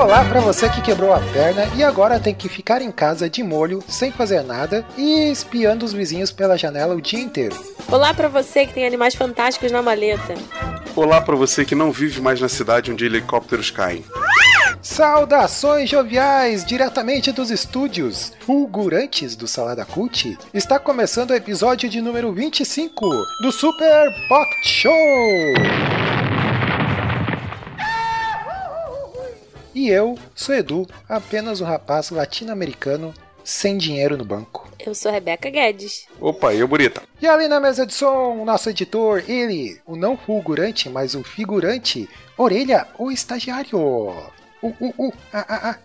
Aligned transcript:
Olá 0.00 0.24
para 0.24 0.40
você 0.40 0.66
que 0.70 0.80
quebrou 0.80 1.12
a 1.12 1.20
perna 1.20 1.66
e 1.76 1.84
agora 1.84 2.18
tem 2.18 2.34
que 2.34 2.48
ficar 2.48 2.80
em 2.80 2.90
casa 2.90 3.28
de 3.28 3.42
molho, 3.42 3.84
sem 3.86 4.10
fazer 4.10 4.42
nada 4.42 4.82
e 4.96 5.30
espiando 5.30 5.84
os 5.84 5.92
vizinhos 5.92 6.32
pela 6.32 6.56
janela 6.56 6.94
o 6.94 7.02
dia 7.02 7.20
inteiro. 7.20 7.54
Olá 7.86 8.14
para 8.14 8.26
você 8.26 8.64
que 8.64 8.72
tem 8.72 8.86
animais 8.86 9.14
fantásticos 9.14 9.70
na 9.70 9.82
maleta. 9.82 10.34
Olá 10.96 11.20
para 11.20 11.36
você 11.36 11.66
que 11.66 11.74
não 11.74 11.92
vive 11.92 12.18
mais 12.18 12.40
na 12.40 12.48
cidade 12.48 12.90
onde 12.90 13.04
helicópteros 13.04 13.70
caem. 13.70 14.02
Saudações 14.80 15.90
joviais, 15.90 16.64
diretamente 16.64 17.30
dos 17.30 17.50
estúdios 17.50 18.32
fulgurantes 18.40 19.36
do 19.36 19.46
Salada 19.46 19.84
Cult. 19.84 20.38
Está 20.54 20.78
começando 20.78 21.32
o 21.32 21.34
episódio 21.34 21.90
de 21.90 22.00
número 22.00 22.32
25 22.32 23.06
do 23.42 23.52
Super 23.52 24.08
Pocket 24.30 24.64
Show. 24.64 26.19
E 29.74 29.88
eu 29.88 30.18
sou 30.34 30.54
Edu, 30.54 30.86
apenas 31.08 31.60
um 31.60 31.64
rapaz 31.64 32.10
latino-americano 32.10 33.14
sem 33.44 33.78
dinheiro 33.78 34.16
no 34.16 34.24
banco. 34.24 34.68
Eu 34.78 34.94
sou 34.94 35.12
Rebeca 35.12 35.48
Guedes. 35.48 36.06
Opa, 36.20 36.54
eu 36.54 36.66
bonita. 36.66 37.02
E 37.20 37.26
ali 37.26 37.46
na 37.46 37.60
mesa 37.60 37.86
de 37.86 37.94
som, 37.94 38.44
nosso 38.44 38.70
editor, 38.70 39.22
ele, 39.28 39.80
o 39.86 39.94
não 39.94 40.16
fulgurante, 40.16 40.88
mas 40.88 41.14
o 41.14 41.22
figurante, 41.22 42.08
Orelha, 42.36 42.88
o 42.98 43.10
estagiário. 43.10 43.78
Uh, 43.78 44.32
uh, 44.62 44.94
uh, 44.98 45.12
ah, 45.32 45.46
ah, 45.48 45.70
ah. 45.70 45.78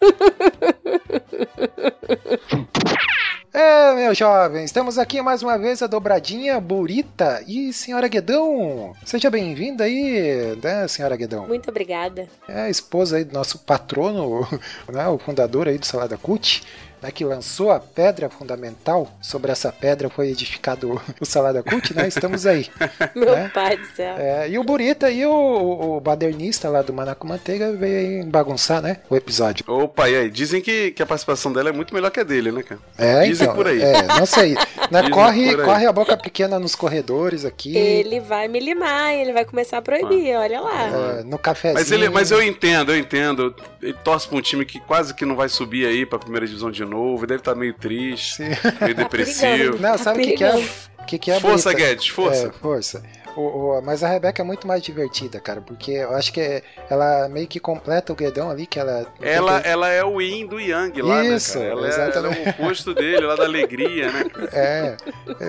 É, 3.52 3.94
meus 3.94 4.18
jovens, 4.18 4.66
estamos 4.66 4.98
aqui 4.98 5.22
mais 5.22 5.42
uma 5.42 5.56
vez 5.56 5.82
a 5.82 5.86
dobradinha 5.86 6.60
Burita 6.60 7.42
e 7.46 7.72
senhora 7.72 8.06
Guedão. 8.06 8.92
Seja 9.06 9.30
bem-vinda 9.30 9.84
aí, 9.84 10.54
né, 10.62 10.86
senhora 10.86 11.16
Guedão? 11.16 11.46
Muito 11.46 11.70
obrigada. 11.70 12.28
É 12.46 12.62
a 12.62 12.70
esposa 12.70 13.16
aí 13.16 13.24
do 13.24 13.32
nosso 13.32 13.58
patrono, 13.60 14.46
né, 14.92 15.08
o 15.08 15.16
fundador 15.18 15.66
aí 15.66 15.78
do 15.78 15.86
Salada 15.86 16.18
Cut 16.18 16.62
né, 17.02 17.10
que 17.10 17.24
lançou 17.24 17.70
a 17.70 17.80
pedra 17.80 18.28
fundamental, 18.28 19.08
sobre 19.20 19.52
essa 19.52 19.72
pedra 19.72 20.08
foi 20.08 20.28
edificado 20.28 21.00
o 21.20 21.24
Salada 21.24 21.62
Cult, 21.62 21.94
né? 21.94 22.08
Estamos 22.08 22.46
aí. 22.46 22.68
Meu 23.14 23.34
né? 23.34 23.50
pai 23.52 23.76
do 23.76 23.86
céu. 23.86 24.16
É, 24.18 24.48
e 24.48 24.58
o 24.58 24.64
Burita 24.64 25.10
e 25.10 25.24
o, 25.26 25.96
o 25.96 26.00
badernista 26.00 26.68
lá 26.68 26.82
do 26.82 26.92
Manaco 26.92 27.26
Manteiga 27.26 27.72
veio 27.72 27.98
aí 27.98 28.24
bagunçar, 28.24 28.82
né? 28.82 28.98
O 29.08 29.16
episódio. 29.16 29.64
Opa, 29.68 30.08
e 30.08 30.16
aí? 30.16 30.30
Dizem 30.30 30.60
que, 30.60 30.90
que 30.92 31.02
a 31.02 31.06
participação 31.06 31.52
dela 31.52 31.68
é 31.68 31.72
muito 31.72 31.94
melhor 31.94 32.10
que 32.10 32.20
a 32.20 32.24
dele, 32.24 32.52
né, 32.52 32.62
cara? 32.62 32.80
É, 32.96 33.24
Dizem 33.24 33.44
então, 33.44 33.56
por 33.56 33.66
aí. 33.66 33.80
É, 33.80 34.02
não 34.18 34.26
sei. 34.26 34.56
Né, 34.90 35.10
corre, 35.10 35.54
corre 35.54 35.84
a 35.84 35.92
boca 35.92 36.16
pequena 36.16 36.58
nos 36.58 36.74
corredores 36.74 37.44
aqui. 37.44 37.76
Ele 37.76 38.20
vai 38.20 38.48
me 38.48 38.58
limar, 38.58 39.12
ele 39.12 39.34
vai 39.34 39.44
começar 39.44 39.76
a 39.76 39.82
proibir, 39.82 40.34
olha 40.34 40.62
lá. 40.62 41.18
é, 41.18 41.22
no 41.24 41.38
cafezinho. 41.38 41.74
Mas, 41.74 41.92
ele, 41.92 42.08
mas 42.08 42.30
eu 42.30 42.42
entendo, 42.42 42.92
eu 42.92 42.98
entendo. 42.98 43.54
Ele 43.82 43.92
torce 43.92 44.26
pra 44.26 44.38
um 44.38 44.40
time 44.40 44.64
que 44.64 44.80
quase 44.80 45.12
que 45.12 45.26
não 45.26 45.36
vai 45.36 45.50
subir 45.50 45.86
aí 45.86 46.06
pra 46.06 46.18
primeira 46.18 46.46
divisão 46.46 46.70
de 46.70 46.78
novo. 46.88 47.20
Ele 47.20 47.26
deve 47.28 47.40
estar 47.40 47.54
meio 47.54 47.74
triste, 47.74 48.36
Sim. 48.36 48.44
meio 48.80 48.94
depressivo. 48.94 49.78
Não, 49.78 49.92
Tá 49.92 49.98
sabe 49.98 50.20
o 50.20 50.22
que, 50.24 50.32
que 50.36 50.44
é? 50.44 50.50
perigando. 50.52 50.72
O 50.98 51.04
que, 51.08 51.18
que 51.18 51.30
é 51.30 51.40
Força? 51.40 51.72
Guedes, 51.72 52.08
força. 52.08 52.46
É, 52.48 52.50
força. 52.52 53.02
O- 53.38 53.78
o- 53.78 53.82
mas 53.82 54.02
a 54.02 54.08
Rebeca 54.08 54.42
é 54.42 54.44
muito 54.44 54.66
mais 54.66 54.82
divertida, 54.82 55.38
cara, 55.38 55.60
porque 55.60 55.92
eu 55.92 56.14
acho 56.16 56.32
que 56.32 56.60
ela 56.90 57.28
meio 57.28 57.46
que 57.46 57.60
completa 57.60 58.12
o 58.12 58.16
Guedão 58.16 58.50
ali, 58.50 58.66
que 58.66 58.80
ela. 58.80 59.06
Ela, 59.20 59.58
ela 59.60 59.88
é 59.88 60.02
o 60.04 60.20
Yin 60.20 60.46
do 60.46 60.58
Yang 60.58 61.02
lá, 61.02 61.24
Isso, 61.24 61.58
né? 61.58 61.68
Ela 61.68 61.88
é, 61.88 62.16
ela 62.16 62.34
é 62.34 62.38
o 62.46 62.50
oposto 62.50 62.92
dele, 62.94 63.24
lá 63.26 63.36
da 63.36 63.44
alegria, 63.44 64.10
né? 64.10 64.24
É, 64.52 64.96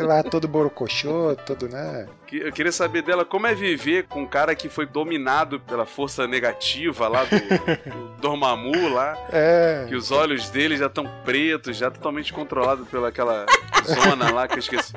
lá 0.04 0.22
todo 0.22 0.48
borocochô, 0.48 1.36
todo, 1.46 1.68
né? 1.68 2.06
Que- 2.28 2.38
Eu 2.42 2.52
queria 2.52 2.72
saber 2.72 3.02
dela 3.02 3.26
como 3.26 3.48
é 3.48 3.56
viver 3.56 4.04
com 4.06 4.22
um 4.22 4.28
cara 4.28 4.54
que 4.54 4.70
foi 4.70 4.86
dominado 4.86 5.60
pela 5.60 5.86
força 5.86 6.28
negativa 6.28 7.08
lá 7.08 7.24
do, 7.24 7.40
do 7.40 8.22
Dormammu 8.22 8.90
lá. 8.94 9.18
É. 9.32 9.86
Que 9.88 9.96
os 9.96 10.12
olhos 10.12 10.50
dele 10.50 10.78
já 10.78 10.86
estão 10.86 11.10
pretos, 11.26 11.76
já 11.76 11.90
totalmente 11.90 12.32
controlado 12.32 12.86
pela 12.86 13.08
aquela 13.10 13.48
zona 13.84 14.32
lá 14.32 14.48
que 14.48 14.56
eu 14.56 14.60
esqueci. 14.60 14.94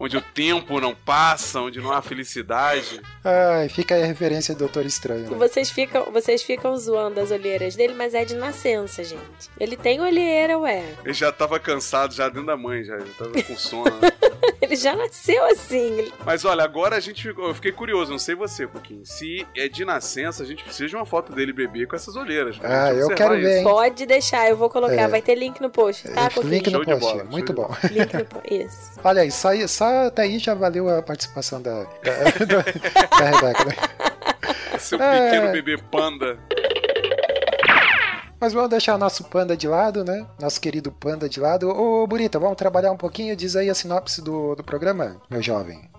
Onde 0.00 0.16
o 0.16 0.20
tempo 0.22 0.80
não 0.80 0.94
passa, 0.94 1.60
onde 1.60 1.80
não 1.80 1.92
há 1.92 2.00
felicidade. 2.00 3.00
Ai, 3.24 3.68
fica 3.68 3.94
aí 3.96 4.02
a 4.04 4.06
referência 4.06 4.54
do 4.54 4.58
Doutor 4.60 4.86
Estranho. 4.86 5.30
Né? 5.30 5.36
Vocês 5.36 5.70
ficam, 5.70 6.04
vocês 6.12 6.42
ficam 6.42 6.76
zoando 6.76 7.18
as 7.20 7.30
olheiras 7.30 7.74
dele, 7.74 7.94
mas 7.94 8.14
é 8.14 8.24
de 8.24 8.34
nascença, 8.34 9.02
gente. 9.02 9.50
Ele 9.58 9.76
tem 9.76 10.00
olheira, 10.00 10.56
ué. 10.58 10.84
Ele 11.04 11.12
já 11.14 11.32
tava 11.32 11.58
cansado, 11.58 12.14
já 12.14 12.28
dentro 12.28 12.46
da 12.46 12.56
mãe, 12.56 12.84
já, 12.84 12.98
já 12.98 13.12
tava 13.18 13.42
com 13.42 13.56
sono. 13.56 13.90
Ele 14.60 14.74
já 14.74 14.94
nasceu 14.94 15.44
assim. 15.46 16.10
Mas 16.26 16.44
olha, 16.44 16.62
agora 16.64 16.96
a 16.96 17.00
gente 17.00 17.22
ficou, 17.22 17.46
eu 17.46 17.54
fiquei 17.54 17.70
curioso, 17.72 18.10
não 18.10 18.18
sei 18.18 18.34
você, 18.34 18.66
pouquinho. 18.66 19.00
Se 19.04 19.46
é 19.56 19.68
de 19.68 19.84
nascença, 19.84 20.42
a 20.42 20.46
gente 20.46 20.64
precisa 20.64 20.88
de 20.88 20.96
uma 20.96 21.06
foto 21.06 21.32
dele 21.32 21.52
bebê 21.52 21.86
com 21.86 21.94
essas 21.94 22.16
olheiras. 22.16 22.58
né? 22.58 22.68
Ah, 22.68 22.92
eu 22.92 23.08
quero 23.10 23.34
ver, 23.36 23.58
hein? 23.58 23.64
Pode 23.64 24.04
deixar, 24.04 24.48
eu 24.50 24.56
vou 24.56 24.68
colocar. 24.68 25.02
É. 25.02 25.08
Vai 25.08 25.22
ter 25.22 25.36
link 25.36 25.60
no 25.60 25.70
post, 25.70 26.08
tá, 26.08 26.28
Coquinho? 26.28 26.52
Link 26.52 26.66
no 26.66 26.72
Show 26.72 26.84
de 26.84 26.90
post, 26.90 27.06
bola, 27.06 27.24
muito 27.24 27.52
bom. 27.52 27.74
Link 27.90 28.14
no 28.14 28.24
post. 28.24 28.54
Isso. 28.54 28.90
Olha 29.02 29.22
aí, 29.22 29.30
só, 29.30 29.52
só 29.88 30.06
até 30.06 30.22
aí 30.22 30.38
já 30.38 30.54
valeu 30.54 30.88
a 30.88 31.02
participação 31.02 31.60
da, 31.60 31.82
da, 31.84 31.84
da, 32.46 32.62
da 33.18 33.24
Rebeca, 33.38 33.64
né? 33.64 33.74
Seu 34.78 35.00
É. 35.02 35.30
pequeno 35.30 35.52
bebê 35.52 35.76
panda. 35.90 36.38
Mas 38.40 38.52
vamos 38.52 38.70
deixar 38.70 38.94
o 38.94 38.98
nosso 38.98 39.24
panda 39.24 39.56
de 39.56 39.66
lado, 39.66 40.04
né? 40.04 40.24
Nosso 40.40 40.60
querido 40.60 40.92
panda 40.92 41.28
de 41.28 41.40
lado. 41.40 41.68
Ô, 41.70 42.06
Burita, 42.06 42.38
vamos 42.38 42.56
trabalhar 42.56 42.92
um 42.92 42.96
pouquinho? 42.96 43.34
Diz 43.34 43.56
aí 43.56 43.68
a 43.68 43.74
sinopse 43.74 44.22
do, 44.22 44.54
do 44.54 44.62
programa, 44.62 45.20
meu 45.28 45.42
jovem. 45.42 45.90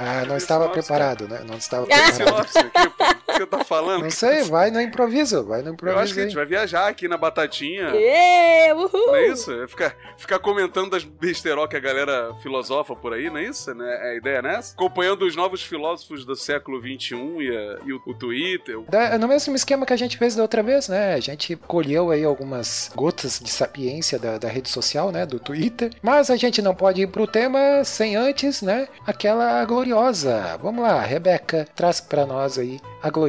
Ah, 0.00 0.24
não 0.26 0.36
estava 0.36 0.68
preparado, 0.70 1.26
né? 1.28 1.40
Não 1.46 1.56
estava 1.58 1.84
Que 1.86 1.92
preparado. 1.92 2.48
sinopse 2.48 2.58
aqui, 2.58 2.88
pô? 2.90 3.27
Que 3.38 3.44
você 3.44 3.46
tá 3.58 3.64
falando? 3.64 4.02
Não 4.02 4.10
sei, 4.10 4.42
vai 4.42 4.70
no 4.70 4.80
improviso, 4.80 5.44
vai 5.44 5.62
no 5.62 5.68
Eu 5.68 5.72
improviso. 5.74 6.00
acho 6.02 6.14
que 6.14 6.20
a 6.20 6.22
gente 6.24 6.30
aí. 6.32 6.36
vai 6.36 6.46
viajar 6.46 6.88
aqui 6.88 7.06
na 7.08 7.16
Batatinha. 7.16 7.90
Ê, 7.94 8.72
uhul! 8.72 9.06
Não 9.08 9.14
é 9.16 9.28
isso? 9.28 9.52
É 9.52 9.66
ficar, 9.68 9.94
ficar 10.16 10.38
comentando 10.38 10.90
das 10.90 11.04
besterol 11.04 11.68
que 11.68 11.76
a 11.76 11.80
galera 11.80 12.34
filosofa 12.42 12.94
por 12.96 13.12
aí, 13.12 13.28
não 13.30 13.38
é 13.38 13.44
isso? 13.44 13.74
Né? 13.74 13.86
É 14.08 14.10
a 14.12 14.14
ideia 14.16 14.42
nessa? 14.42 14.74
Acompanhando 14.74 15.22
os 15.24 15.36
novos 15.36 15.62
filósofos 15.62 16.24
do 16.24 16.34
século 16.36 16.80
XXI 16.80 17.14
e, 17.40 17.56
a- 17.56 17.78
e 17.86 17.92
o, 17.92 18.00
o 18.06 18.14
Twitter. 18.14 18.76
É 18.92 19.18
no 19.18 19.28
mesmo 19.28 19.54
esquema 19.54 19.86
que 19.86 19.92
a 19.92 19.96
gente 19.96 20.16
fez 20.16 20.34
da 20.34 20.42
outra 20.42 20.62
vez, 20.62 20.88
né? 20.88 21.14
A 21.14 21.20
gente 21.20 21.54
colheu 21.56 22.10
aí 22.10 22.24
algumas 22.24 22.90
gotas 22.94 23.38
de 23.40 23.50
sapiência 23.50 24.18
da, 24.18 24.38
da 24.38 24.48
rede 24.48 24.68
social, 24.68 25.10
né? 25.12 25.24
Do 25.26 25.38
Twitter. 25.38 25.90
Mas 26.02 26.30
a 26.30 26.36
gente 26.36 26.60
não 26.62 26.74
pode 26.74 27.02
ir 27.02 27.06
pro 27.06 27.26
tema 27.26 27.84
sem 27.84 28.16
antes, 28.16 28.62
né? 28.62 28.88
Aquela 29.06 29.64
gloriosa. 29.64 30.58
Vamos 30.62 30.82
lá, 30.82 31.00
Rebeca, 31.00 31.66
traz 31.74 32.00
pra 32.00 32.26
nós 32.26 32.58
aí 32.58 32.80
a 33.02 33.10
gloriosa, 33.10 33.27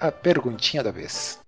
a 0.00 0.10
perguntinha 0.10 0.82
da 0.82 0.90
vez. 0.90 1.38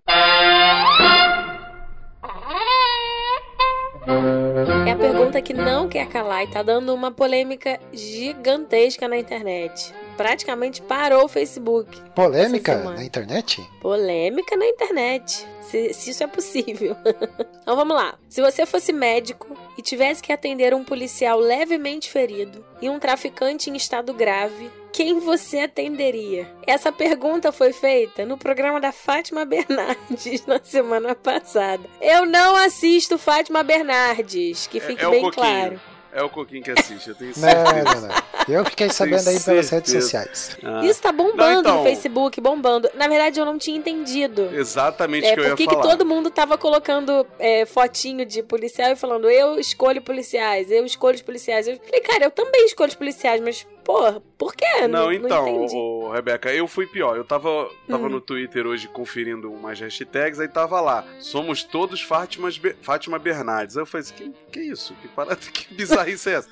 É 4.86 4.92
a 4.92 4.96
pergunta 4.96 5.42
que 5.42 5.52
não 5.52 5.88
quer 5.88 6.08
calar 6.08 6.44
e 6.44 6.46
tá 6.48 6.62
dando 6.62 6.94
uma 6.94 7.10
polêmica 7.10 7.78
gigantesca 7.92 9.08
na 9.08 9.16
internet. 9.16 9.92
Praticamente 10.20 10.82
parou 10.82 11.24
o 11.24 11.28
Facebook. 11.28 11.98
Polêmica 12.14 12.76
na 12.76 13.02
internet? 13.02 13.66
Polêmica 13.80 14.54
na 14.54 14.66
internet. 14.66 15.46
Se, 15.62 15.94
se 15.94 16.10
isso 16.10 16.22
é 16.22 16.26
possível. 16.26 16.94
então 17.62 17.74
vamos 17.74 17.96
lá. 17.96 18.18
Se 18.28 18.42
você 18.42 18.66
fosse 18.66 18.92
médico 18.92 19.56
e 19.78 19.82
tivesse 19.82 20.22
que 20.22 20.30
atender 20.32 20.74
um 20.74 20.84
policial 20.84 21.38
levemente 21.38 22.10
ferido 22.10 22.62
e 22.82 22.90
um 22.90 22.98
traficante 22.98 23.70
em 23.70 23.76
estado 23.76 24.12
grave, 24.12 24.70
quem 24.92 25.20
você 25.20 25.60
atenderia? 25.60 26.52
Essa 26.66 26.92
pergunta 26.92 27.50
foi 27.50 27.72
feita 27.72 28.26
no 28.26 28.36
programa 28.36 28.78
da 28.80 28.92
Fátima 28.92 29.44
Bernardes 29.46 30.44
na 30.46 30.60
semana 30.62 31.14
passada. 31.14 31.88
Eu 32.00 32.26
não 32.26 32.56
assisto 32.56 33.16
Fátima 33.16 33.62
Bernardes, 33.62 34.66
que 34.66 34.78
É- 34.78 34.80
fique 34.82 35.02
é 35.02 35.08
o 35.08 35.10
bem 35.12 35.22
Coquinho. 35.22 35.44
claro. 35.46 35.80
É 36.12 36.22
o 36.22 36.28
Coquinho 36.28 36.62
que 36.62 36.72
assiste, 36.72 37.08
eu 37.08 37.14
tenho 37.14 37.30
Não, 37.36 37.48
certeza. 37.48 38.00
não, 38.00 38.08
não. 38.08 38.30
Eu 38.48 38.64
fiquei 38.64 38.88
sabendo 38.90 39.28
aí 39.28 39.38
pelas 39.38 39.70
redes 39.70 39.92
sociais. 39.92 40.56
Ah, 40.62 40.84
Isso 40.84 41.00
tá 41.00 41.12
bombando 41.12 41.36
Não, 41.36 41.60
então- 41.60 41.76
no 41.78 41.82
Facebook, 41.84 42.40
bombando. 42.40 42.90
Na 42.94 43.06
verdade, 43.06 43.38
eu 43.38 43.44
não 43.46 43.56
tinha 43.58 43.78
entendido. 43.78 44.50
Exatamente 44.52 45.24
o 45.24 45.28
É, 45.28 45.34
que 45.34 45.40
eu 45.40 45.44
ia 45.44 45.50
por 45.50 45.56
que 45.56 45.66
que 45.68 45.74
falar. 45.74 45.86
todo 45.88 46.04
mundo 46.04 46.28
tava 46.30 46.58
colocando 46.58 47.24
é, 47.38 47.64
fotinho 47.64 48.26
de 48.26 48.42
policial 48.42 48.90
e 48.90 48.96
falando 48.96 49.30
eu 49.30 49.58
escolho 49.60 50.02
policiais, 50.02 50.68
eu 50.70 50.84
escolho 50.84 51.14
os 51.14 51.22
policiais. 51.22 51.68
Eu 51.68 51.76
falei, 51.78 52.00
cara, 52.00 52.24
eu 52.24 52.30
também 52.32 52.64
escolho 52.66 52.88
os 52.88 52.96
policiais, 52.96 53.40
mas 53.40 53.64
Pô, 53.84 54.20
por 54.38 54.54
quê? 54.54 54.86
Não, 54.88 55.12
então, 55.12 55.48
entendi. 55.48 55.74
ô, 55.76 56.10
Rebeca, 56.12 56.52
eu 56.52 56.66
fui 56.68 56.86
pior. 56.86 57.16
Eu 57.16 57.24
tava, 57.24 57.68
tava 57.88 58.06
Hum. 58.06 58.10
no 58.10 58.20
Twitter 58.20 58.66
hoje 58.66 58.86
conferindo 58.88 59.50
umas 59.52 59.80
hashtags, 59.80 60.38
aí 60.38 60.48
tava 60.48 60.80
lá. 60.80 61.04
Somos 61.18 61.62
todos 61.64 62.00
Fátimas 62.00 62.56
Be- 62.58 62.76
Fátima 62.82 63.18
Bernardes. 63.18 63.76
Aí 63.76 63.82
eu 63.82 63.86
falei 63.86 64.02
assim, 64.06 64.14
que, 64.14 64.32
que 64.52 64.60
isso? 64.60 64.94
Que 65.02 65.08
parada, 65.08 65.36
que 65.52 65.72
bizarrice 65.74 66.30
é 66.30 66.34
essa? 66.34 66.48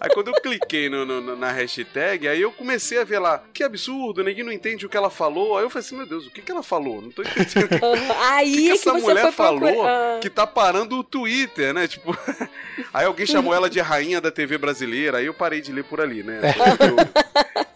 aí 0.00 0.10
quando 0.10 0.28
eu 0.28 0.34
cliquei 0.34 0.88
no- 0.88 1.04
no- 1.06 1.36
na 1.36 1.50
hashtag, 1.52 2.26
aí 2.28 2.40
eu 2.40 2.50
comecei 2.52 2.98
a 2.98 3.04
ver 3.04 3.18
lá, 3.20 3.42
que 3.52 3.62
absurdo, 3.62 4.22
ninguém 4.24 4.44
não 4.44 4.52
entende 4.52 4.84
o 4.84 4.88
que 4.88 4.96
ela 4.96 5.10
falou. 5.10 5.56
Aí 5.56 5.64
eu 5.64 5.70
falei 5.70 5.86
assim, 5.86 5.96
meu 5.96 6.06
Deus, 6.06 6.26
o 6.26 6.30
que, 6.30 6.42
que 6.42 6.50
ela 6.52 6.62
falou? 6.62 7.00
Não 7.00 7.10
tô 7.10 7.22
entendendo 7.22 7.68
que. 7.78 8.12
Aí 8.22 8.52
que 8.52 8.56
que 8.56 8.62
que, 8.66 8.70
essa 8.72 8.92
mulher 8.94 9.32
falou 9.32 9.60
procurar. 9.60 10.16
Ah. 10.16 10.18
que 10.20 10.28
tá 10.30 10.46
parando 10.46 10.98
o 10.98 11.04
Twitter, 11.04 11.72
né? 11.72 11.86
Tipo, 11.88 12.16
aí 12.92 13.06
alguém 13.06 13.26
chamou 13.26 13.54
ela 13.54 13.70
de 13.70 13.80
rainha 13.80 14.20
da 14.20 14.30
TV 14.30 14.58
brasileira, 14.58 15.18
aí 15.18 15.26
eu 15.26 15.34
parei 15.34 15.60
de 15.60 15.72
ler 15.72 15.84
por 15.84 16.00
ali, 16.00 16.22
né? 16.22 16.40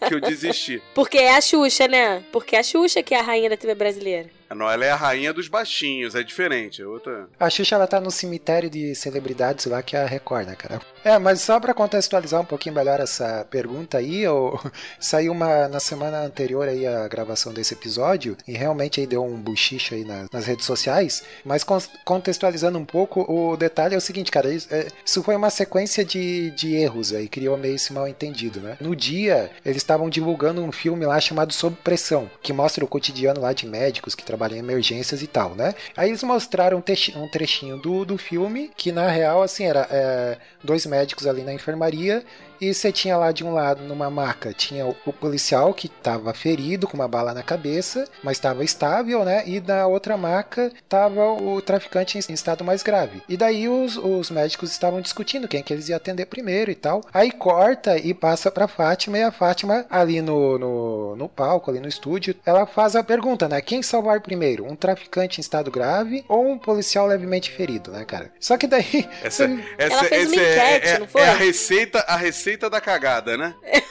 Que 0.07 0.13
eu 0.13 0.21
desisti. 0.21 0.81
Porque 0.93 1.17
é 1.17 1.35
a 1.35 1.41
Xuxa, 1.41 1.87
né? 1.87 2.23
Porque 2.31 2.55
é 2.55 2.59
a 2.59 2.63
Xuxa 2.63 3.03
que 3.03 3.13
é 3.13 3.19
a 3.19 3.23
rainha 3.23 3.49
da 3.49 3.57
TV 3.57 3.75
brasileira. 3.75 4.36
Não, 4.55 4.69
ela 4.69 4.85
é 4.85 4.91
a 4.91 4.95
rainha 4.95 5.33
dos 5.33 5.47
baixinhos, 5.47 6.15
é 6.15 6.23
diferente. 6.23 6.81
É 6.81 6.85
outra. 6.85 7.27
A 7.39 7.49
Xuxa 7.49 7.75
ela 7.75 7.87
tá 7.87 7.99
no 7.99 8.09
cemitério 8.11 8.69
de 8.69 8.95
celebridades 8.95 9.65
lá 9.65 9.81
que 9.81 9.95
a 9.95 10.05
Record, 10.05 10.47
né, 10.47 10.55
cara? 10.55 10.81
É, 11.03 11.17
mas 11.19 11.41
só 11.41 11.59
pra 11.59 11.73
contextualizar 11.73 12.41
um 12.41 12.45
pouquinho 12.45 12.75
melhor 12.75 12.99
essa 12.99 13.45
pergunta 13.49 13.97
aí, 13.97 14.21
eu... 14.21 14.59
saiu 14.99 15.31
uma 15.31 15.67
na 15.67 15.79
semana 15.79 16.21
anterior 16.21 16.67
aí 16.67 16.85
a 16.87 17.07
gravação 17.07 17.53
desse 17.53 17.73
episódio 17.73 18.37
e 18.47 18.53
realmente 18.53 18.99
aí 18.99 19.07
deu 19.07 19.23
um 19.23 19.35
buchicho 19.41 19.93
aí 19.93 20.03
nas, 20.05 20.29
nas 20.31 20.45
redes 20.45 20.65
sociais, 20.65 21.23
mas 21.45 21.63
con- 21.63 21.81
contextualizando 22.03 22.77
um 22.79 22.85
pouco, 22.85 23.21
o 23.29 23.55
detalhe 23.57 23.95
é 23.95 23.97
o 23.97 24.01
seguinte, 24.01 24.31
cara, 24.31 24.49
isso, 24.51 24.67
é, 24.73 24.87
isso 25.05 25.21
foi 25.23 25.35
uma 25.35 25.49
sequência 25.49 26.03
de, 26.03 26.51
de 26.51 26.75
erros 26.75 27.13
aí, 27.13 27.27
criou 27.27 27.57
meio 27.57 27.75
esse 27.75 27.93
mal 27.93 28.07
entendido, 28.07 28.59
né? 28.59 28.77
No 28.79 28.95
dia, 28.95 29.51
eles 29.65 29.77
estavam 29.77 30.09
divulgando 30.09 30.61
um 30.61 30.71
filme 30.71 31.05
lá 31.05 31.19
chamado 31.19 31.53
Sob 31.53 31.75
Pressão, 31.83 32.29
que 32.41 32.53
mostra 32.53 32.83
o 32.83 32.87
cotidiano 32.87 33.41
lá 33.41 33.53
de 33.53 33.65
médicos 33.67 34.15
que 34.15 34.23
trabalham 34.23 34.36
em 34.55 34.59
emergências 34.59 35.21
e 35.21 35.27
tal, 35.27 35.55
né? 35.55 35.73
Aí 35.95 36.09
eles 36.09 36.23
mostraram 36.23 36.77
um 36.77 36.81
um 37.15 37.27
trechinho 37.29 37.77
do, 37.77 38.05
do 38.05 38.17
filme, 38.17 38.71
que 38.75 38.91
na 38.91 39.07
real, 39.07 39.41
assim, 39.41 39.65
era 39.65 39.87
é, 39.89 40.37
dois 40.63 40.85
médicos 40.85 41.25
ali 41.25 41.43
na 41.43 41.53
enfermaria 41.53 42.23
e 42.59 42.73
você 42.73 42.91
tinha 42.91 43.17
lá 43.17 43.31
de 43.31 43.43
um 43.43 43.53
lado, 43.53 43.83
numa 43.83 44.09
maca, 44.09 44.53
tinha 44.53 44.85
o, 44.85 44.93
policial 45.13 45.73
que 45.73 45.87
estava 45.87 46.33
ferido 46.33 46.87
com 46.87 46.95
uma 46.95 47.07
bala 47.07 47.33
na 47.33 47.43
cabeça, 47.43 48.07
mas 48.23 48.37
estava 48.37 48.63
estável, 48.63 49.23
né? 49.25 49.43
E 49.45 49.59
na 49.59 49.87
outra 49.87 50.15
maca 50.17 50.71
estava 50.75 51.33
o 51.33 51.61
traficante 51.61 52.17
em, 52.17 52.33
estado 52.33 52.63
mais 52.63 52.83
grave. 52.83 53.21
E 53.27 53.35
daí 53.35 53.67
os, 53.67 53.97
os 53.97 54.29
médicos 54.29 54.71
estavam 54.71 55.01
discutindo 55.01 55.47
quem 55.47 55.63
que 55.63 55.73
eles 55.73 55.89
iam 55.89 55.97
atender 55.97 56.25
primeiro 56.25 56.71
e 56.71 56.75
tal. 56.75 57.03
Aí 57.13 57.31
corta 57.31 57.97
e 57.97 58.13
passa 58.13 58.51
pra 58.51 58.67
Fátima, 58.67 59.17
e 59.17 59.23
a 59.23 59.31
Fátima, 59.31 59.85
ali 59.89 60.21
no, 60.21 60.57
no, 60.57 61.15
no 61.15 61.29
palco, 61.29 61.69
ali 61.71 61.79
no 61.79 61.87
estúdio, 61.87 62.35
ela 62.45 62.65
faz 62.65 62.95
a 62.95 63.03
pergunta, 63.03 63.47
né? 63.47 63.61
Quem 63.61 63.81
salvar 63.81 64.21
primeiro? 64.21 64.65
Um 64.65 64.75
traficante 64.75 65.39
em 65.39 65.41
estado 65.41 65.71
grave 65.71 66.23
ou 66.27 66.47
um 66.47 66.57
policial 66.57 67.07
levemente 67.07 67.51
ferido, 67.51 67.91
né, 67.91 68.05
cara? 68.05 68.31
Só 68.39 68.57
que 68.57 68.67
daí. 68.67 69.07
Essa, 69.23 69.47
você- 69.47 69.63
essa, 69.77 69.93
Ela 69.93 70.03
fez 70.03 70.31
essa 70.31 70.33
uma 70.33 70.41
é, 70.41 70.51
enquete, 70.51 70.87
é- 70.87 70.99
não 70.99 71.07
foi? 71.07 71.21
é 71.21 71.29
a 71.29 71.33
receita, 71.35 71.99
a 72.07 72.15
receita 72.15 72.46
da 72.55 72.79
cagada, 72.79 73.35
né? 73.35 73.55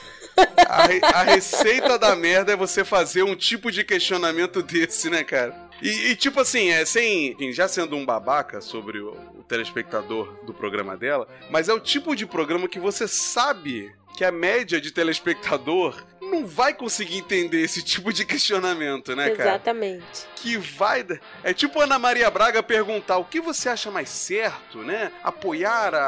A, 0.69 0.87
re- 0.87 1.01
a 1.03 1.23
receita 1.23 1.99
da 1.99 2.15
merda 2.15 2.53
é 2.53 2.57
você 2.57 2.85
fazer 2.85 3.23
um 3.23 3.35
tipo 3.35 3.71
de 3.73 3.83
questionamento 3.83 4.63
desse, 4.63 5.09
né, 5.09 5.25
cara? 5.25 5.55
E, 5.81 6.11
e, 6.11 6.17
tipo 6.17 6.41
assim, 6.41 6.69
é 6.71 6.85
sem. 6.85 7.35
Já 7.55 7.67
sendo 7.67 7.97
um 7.97 8.05
babaca 8.05 8.61
sobre 8.61 8.99
o, 8.99 9.13
o 9.39 9.43
telespectador 9.49 10.45
do 10.45 10.53
programa 10.53 10.95
dela, 10.95 11.27
mas 11.51 11.71
é 11.71 11.73
o 11.73 11.81
tipo 11.81 12.15
de 12.15 12.27
programa 12.27 12.69
que 12.69 12.79
você 12.79 13.09
sabe 13.09 13.91
que 14.15 14.25
a 14.27 14.31
média 14.33 14.79
de 14.79 14.91
telespectador 14.91 16.05
não 16.21 16.47
vai 16.47 16.75
conseguir 16.75 17.19
entender 17.19 17.63
esse 17.63 17.83
tipo 17.83 18.13
de 18.13 18.27
questionamento, 18.27 19.17
né, 19.17 19.31
cara? 19.31 19.51
Exatamente. 19.51 20.27
que 20.37 20.59
vai. 20.59 21.03
da- 21.03 21.19
É 21.45 21.55
tipo 21.55 21.81
Ana 21.81 21.99
Maria 21.99 22.31
Braga 22.31 22.63
perguntar 22.63 23.17
o 23.17 23.25
que 23.25 23.41
você 23.41 23.71
acha 23.71 23.91
mais 23.91 24.11
certo, 24.11 24.79
né? 24.83 25.11
Apoiar 25.25 25.95
a. 25.95 25.99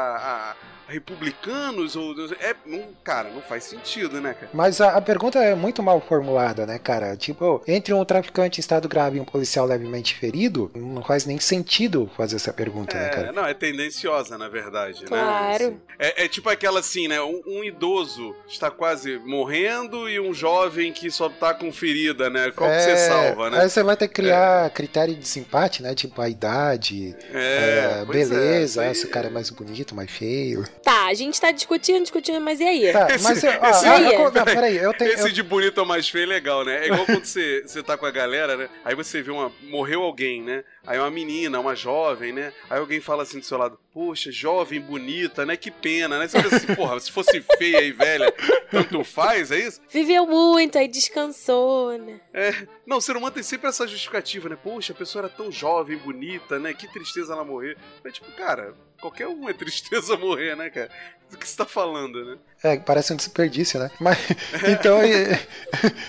a 0.51 0.55
republicanos 0.89 1.95
ou 1.95 2.13
é 2.39 2.55
não, 2.65 2.89
cara 3.03 3.29
não 3.29 3.41
faz 3.41 3.63
sentido 3.63 4.19
né 4.19 4.33
cara 4.33 4.49
Mas 4.53 4.81
a, 4.81 4.97
a 4.97 5.01
pergunta 5.01 5.39
é 5.39 5.55
muito 5.55 5.81
mal 5.83 6.01
formulada, 6.01 6.65
né, 6.65 6.79
cara? 6.79 7.15
Tipo, 7.15 7.61
entre 7.67 7.93
um 7.93 8.03
traficante 8.03 8.59
em 8.59 8.61
estado 8.61 8.87
grave 8.87 9.17
e 9.17 9.21
um 9.21 9.25
policial 9.25 9.65
levemente 9.65 10.15
ferido, 10.15 10.71
não 10.75 11.03
faz 11.03 11.25
nem 11.25 11.39
sentido 11.39 12.09
fazer 12.17 12.37
essa 12.37 12.51
pergunta, 12.51 12.97
né, 12.97 13.05
é, 13.05 13.09
cara? 13.09 13.31
não 13.31 13.45
é 13.45 13.53
tendenciosa 13.53 14.37
na 14.37 14.47
verdade 14.49 15.05
Claro. 15.05 15.19
né 15.19 15.55
Assim, 15.55 15.79
é, 15.97 16.25
é 16.25 16.27
tipo 16.27 16.49
aquela 16.49 16.79
assim 16.79 17.07
né 17.07 17.21
um, 17.21 17.41
um 17.45 17.63
idoso 17.63 18.35
está 18.47 18.71
quase 18.71 19.19
morrendo 19.19 20.09
e 20.09 20.19
um 20.19 20.33
jovem 20.33 20.91
que 20.91 21.11
só 21.11 21.29
tá 21.29 21.53
com 21.53 21.71
ferida 21.71 22.29
né 22.29 22.51
qual 22.51 22.69
que 22.69 22.79
você 22.81 22.97
salva 22.97 23.49
né 23.49 23.59
Aí 23.61 23.69
você 23.69 23.83
vai 23.83 23.95
ter 23.95 24.07
que 24.07 24.13
criar 24.13 24.69
critério 24.71 25.13
de 25.13 25.19
desempate, 25.19 25.83
né? 25.83 25.93
Tipo, 25.93 26.21
a 26.21 26.29
idade, 26.29 27.15
é, 27.33 28.01
é, 28.01 28.05
beleza, 28.05 28.93
se 28.93 29.05
o 29.05 29.09
cara 29.09 29.27
é 29.27 29.29
mais 29.29 29.49
bonito, 29.49 29.93
mais 29.95 30.09
feio. 30.09 30.63
Tá, 30.83 31.07
a 31.07 31.13
gente 31.13 31.39
tá 31.39 31.51
discutindo, 31.51 32.01
discutindo, 32.01 32.39
mas 32.41 32.59
e 32.59 32.63
aí? 32.63 32.91
Tá, 32.93 33.07
Esse- 33.13 33.23
mas 33.23 33.43
ó, 33.43 33.47
esse- 33.47 33.87
ó, 33.87 33.91
aí, 33.91 34.15
ó, 34.17 34.31
não, 34.31 34.45
peraí, 34.45 34.77
eu 34.77 34.93
tenho. 34.93 35.11
Esse 35.11 35.23
eu- 35.27 35.31
de 35.31 35.43
bonito 35.43 35.77
ou 35.79 35.85
mais 35.85 36.07
feio 36.09 36.23
é 36.23 36.27
legal, 36.27 36.63
né? 36.63 36.83
É 36.83 36.87
igual 36.87 37.05
quando 37.05 37.25
você, 37.25 37.63
você 37.65 37.83
tá 37.83 37.97
com 37.97 38.05
a 38.05 38.11
galera, 38.11 38.55
né? 38.55 38.69
Aí 38.85 38.95
você 38.95 39.21
vê 39.21 39.29
uma. 39.31 39.51
Morreu 39.63 40.01
alguém, 40.01 40.41
né? 40.41 40.63
Aí 40.89 40.97
uma 40.97 41.11
menina, 41.11 41.59
uma 41.59 41.75
jovem, 41.75 42.33
né? 42.33 42.51
Aí 42.67 42.79
alguém 42.79 42.99
fala 42.99 43.21
assim 43.21 43.37
do 43.37 43.45
seu 43.45 43.59
lado, 43.59 43.77
poxa, 43.93 44.31
jovem, 44.31 44.81
bonita, 44.81 45.45
né? 45.45 45.55
Que 45.55 45.69
pena, 45.69 46.17
né? 46.17 46.27
Você 46.27 46.41
pensa 46.41 46.55
assim, 46.55 46.73
porra, 46.73 46.99
se 46.99 47.11
fosse 47.11 47.39
feia 47.59 47.79
e 47.81 47.91
velha, 47.91 48.33
tanto 48.71 49.03
faz, 49.03 49.51
é 49.51 49.59
isso? 49.59 49.79
Viveu 49.87 50.25
muito, 50.25 50.79
aí 50.79 50.87
descansou, 50.87 51.95
né? 51.95 52.19
É. 52.33 52.67
Não, 52.87 52.97
o 52.97 53.01
ser 53.01 53.15
humano 53.15 53.35
tem 53.35 53.43
sempre 53.43 53.69
essa 53.69 53.87
justificativa, 53.87 54.49
né? 54.49 54.57
Poxa, 54.63 54.91
a 54.91 54.95
pessoa 54.95 55.25
era 55.25 55.29
tão 55.29 55.51
jovem, 55.51 55.95
bonita, 55.95 56.57
né? 56.57 56.73
Que 56.73 56.91
tristeza 56.91 57.33
ela 57.33 57.45
morrer. 57.45 57.77
Mas, 58.03 58.13
tipo, 58.13 58.31
cara, 58.31 58.73
qualquer 58.99 59.27
um 59.27 59.47
é 59.49 59.53
tristeza 59.53 60.15
morrer, 60.17 60.55
né, 60.55 60.69
cara? 60.69 60.89
Do 61.29 61.37
que 61.37 61.47
você 61.47 61.55
tá 61.55 61.65
falando, 61.65 62.25
né? 62.25 62.37
É, 62.63 62.77
parece 62.77 63.13
um 63.13 63.15
desperdício, 63.15 63.79
né? 63.79 63.91
Mas 63.99 64.17
então 64.67 64.97
é, 64.97 65.39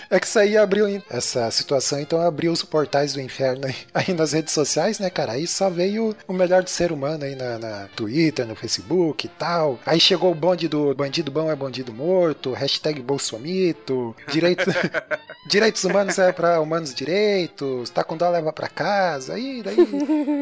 é 0.09 0.19
que 0.19 0.27
isso 0.27 0.38
aí 0.38 0.56
abriu 0.56 0.87
essa 1.11 1.50
situação, 1.50 2.00
então 2.00 2.21
abriu 2.21 2.50
os 2.50 2.62
portais 2.62 3.12
do 3.12 3.21
inferno 3.21 3.67
aí, 3.67 3.77
aí 3.93 4.15
nas 4.15 4.32
redes 4.32 4.55
sociais, 4.55 4.69
né, 4.99 5.11
cara? 5.11 5.32
Aí 5.32 5.46
só 5.46 5.69
veio 5.69 6.14
o 6.26 6.32
melhor 6.32 6.62
do 6.62 6.70
ser 6.70 6.93
humano 6.93 7.25
aí 7.25 7.34
na, 7.34 7.58
na 7.58 7.88
Twitter, 7.96 8.46
no 8.46 8.55
Facebook 8.55 9.26
e 9.26 9.28
tal. 9.31 9.78
Aí 9.84 9.99
chegou 10.00 10.31
o 10.31 10.34
bonde 10.34 10.69
do 10.69 10.94
bandido 10.94 11.31
bom 11.31 11.50
é 11.50 11.56
bandido 11.56 11.93
morto, 11.93 12.52
hashtag 12.52 13.00
Bolsomito, 13.00 14.14
direito, 14.31 14.64
direitos 15.49 15.84
humanos 15.84 16.19
é 16.19 16.32
pra 16.32 16.61
humanos 16.61 16.94
direitos, 16.94 17.90
tá 17.90 18.05
com 18.05 18.17
dó 18.17 18.28
leva 18.28 18.52
pra 18.52 18.69
casa, 18.69 19.34
aí 19.34 19.62
daí, 19.62 19.76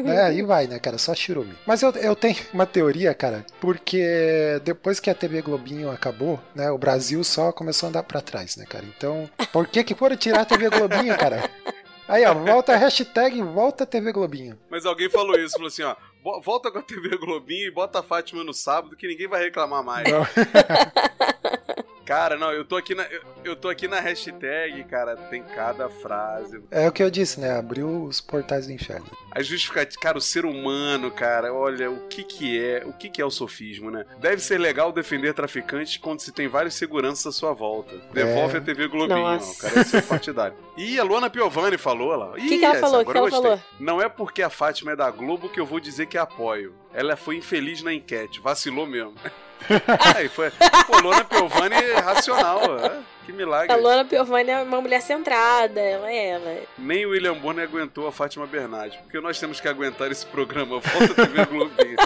né? 0.03 0.19
Aí 0.29 0.43
vai, 0.43 0.67
né, 0.67 0.77
cara? 0.77 0.97
Só 0.97 1.15
churume. 1.15 1.55
Mas 1.65 1.81
eu, 1.81 1.91
eu 1.91 2.15
tenho 2.15 2.35
uma 2.53 2.65
teoria, 2.65 3.13
cara, 3.13 3.45
porque 3.59 4.61
depois 4.63 4.99
que 4.99 5.09
a 5.09 5.15
TV 5.15 5.41
Globinho 5.41 5.89
acabou, 5.89 6.39
né, 6.53 6.69
o 6.69 6.77
Brasil 6.77 7.23
só 7.23 7.51
começou 7.51 7.87
a 7.87 7.89
andar 7.89 8.03
pra 8.03 8.21
trás, 8.21 8.55
né, 8.57 8.65
cara? 8.65 8.85
Então, 8.85 9.29
por 9.51 9.67
que 9.67 9.83
que 9.83 9.95
foram 9.95 10.15
tirar 10.15 10.41
a 10.41 10.45
TV 10.45 10.69
Globinho, 10.69 11.17
cara? 11.17 11.49
Aí, 12.09 12.25
ó, 12.25 12.33
volta 12.33 12.73
a 12.73 12.75
hashtag 12.75 13.41
volta 13.41 13.85
TV 13.85 14.11
Globinho. 14.11 14.59
Mas 14.69 14.85
alguém 14.85 15.09
falou 15.09 15.37
isso, 15.39 15.53
falou 15.53 15.67
assim, 15.67 15.83
ó. 15.83 15.95
"Vo- 16.23 16.41
Volta 16.41 16.71
com 16.71 16.79
a 16.79 16.81
TV 16.81 17.15
Globinho 17.17 17.67
e 17.67 17.71
bota 17.71 17.99
a 17.99 18.03
Fátima 18.03 18.43
no 18.43 18.53
sábado 18.53 18.95
que 18.97 19.07
ninguém 19.07 19.27
vai 19.27 19.43
reclamar 19.43 19.83
mais. 19.83 20.07
Não. 22.09 22.15
Cara, 22.15 22.37
não, 22.37 22.51
eu 22.51 22.65
tô 22.65 22.75
aqui 22.75 22.95
na. 22.95 23.03
Eu, 23.03 23.21
eu 23.43 23.55
tô 23.55 23.69
aqui 23.69 23.87
na 23.87 23.99
hashtag, 23.99 24.83
cara, 24.85 25.15
tem 25.15 25.43
cada 25.43 25.89
frase. 25.89 26.61
É 26.71 26.87
o 26.87 26.91
que 26.91 27.03
eu 27.03 27.09
disse, 27.09 27.39
né? 27.39 27.57
Abriu 27.57 28.03
os 28.03 28.19
portais 28.19 28.65
do 28.67 28.73
inferno. 28.73 29.05
A 29.31 29.41
justificativa, 29.43 30.01
cara, 30.01 30.17
o 30.17 30.21
ser 30.21 30.43
humano, 30.45 31.11
cara, 31.11 31.53
olha, 31.53 31.89
o 31.91 32.07
que 32.07 32.23
que 32.23 32.59
é, 32.59 32.83
o 32.85 32.93
que 32.93 33.09
que 33.09 33.21
é 33.21 33.25
o 33.25 33.29
sofismo, 33.29 33.91
né? 33.91 34.05
Deve 34.19 34.41
ser 34.41 34.57
legal 34.57 34.91
defender 34.91 35.33
traficantes 35.33 35.97
quando 35.97 36.19
se 36.21 36.31
tem 36.31 36.47
vários 36.47 36.73
seguranças 36.73 37.27
à 37.27 37.31
sua 37.31 37.53
volta. 37.53 37.95
Devolve 38.11 38.55
É. 38.55 38.57
a 38.57 38.61
TV 38.61 38.87
Globinho, 38.87 39.19
Nossa. 39.19 39.47
ó, 39.47 39.53
o 39.53 39.57
cara 39.69 39.79
é 39.81 39.83
seu 39.83 40.01
partidário. 40.01 40.57
E 40.75 40.97
a 40.99 41.03
Luana 41.03 41.29
Piovani 41.29 41.77
falou 41.77 42.15
lá. 42.15 42.31
O 42.31 42.35
que 42.35 42.57
que 42.57 42.65
ela 42.65 42.75
falou? 42.79 43.01
O 43.01 43.05
que 43.05 43.17
ela 43.17 43.29
falou? 43.29 43.59
Não 43.79 44.01
é 44.01 44.09
porque 44.09 44.41
a 44.41 44.49
Fátima 44.49 44.93
é 44.93 44.95
da 44.95 45.11
Globo 45.11 45.47
que 45.47 45.59
eu 45.59 45.65
vou 45.65 45.79
dizer 45.79 46.07
que 46.07 46.17
apoio. 46.17 46.73
Ela 46.93 47.15
foi 47.15 47.37
infeliz 47.37 47.83
na 47.83 47.93
enquete, 47.93 48.39
vacilou 48.39 48.85
mesmo. 48.85 49.13
Aí 50.15 50.27
foi. 50.29 50.51
Pô, 50.87 50.99
Luana 50.99 51.23
Piovani 51.23 51.75
é 51.75 51.99
racional, 51.99 52.79
é. 52.79 52.99
Que 53.25 53.31
milagre. 53.31 53.71
A 53.71 53.75
Luana 53.75 54.05
Piovani 54.05 54.49
é 54.49 54.61
uma 54.61 54.81
mulher 54.81 55.01
centrada, 55.01 55.79
ela 55.79 56.09
é 56.09 56.29
ela. 56.29 56.61
Nem 56.77 57.05
o 57.05 57.11
William 57.11 57.35
Bonner 57.35 57.67
aguentou 57.67 58.07
a 58.07 58.11
Fátima 58.11 58.47
Bernardes. 58.47 58.99
Porque 59.01 59.19
nós 59.19 59.39
temos 59.39 59.61
que 59.61 59.67
aguentar 59.67 60.11
esse 60.11 60.25
programa. 60.25 60.79
Volta 60.79 61.13
TV 61.13 61.45
Globinho. 61.45 61.97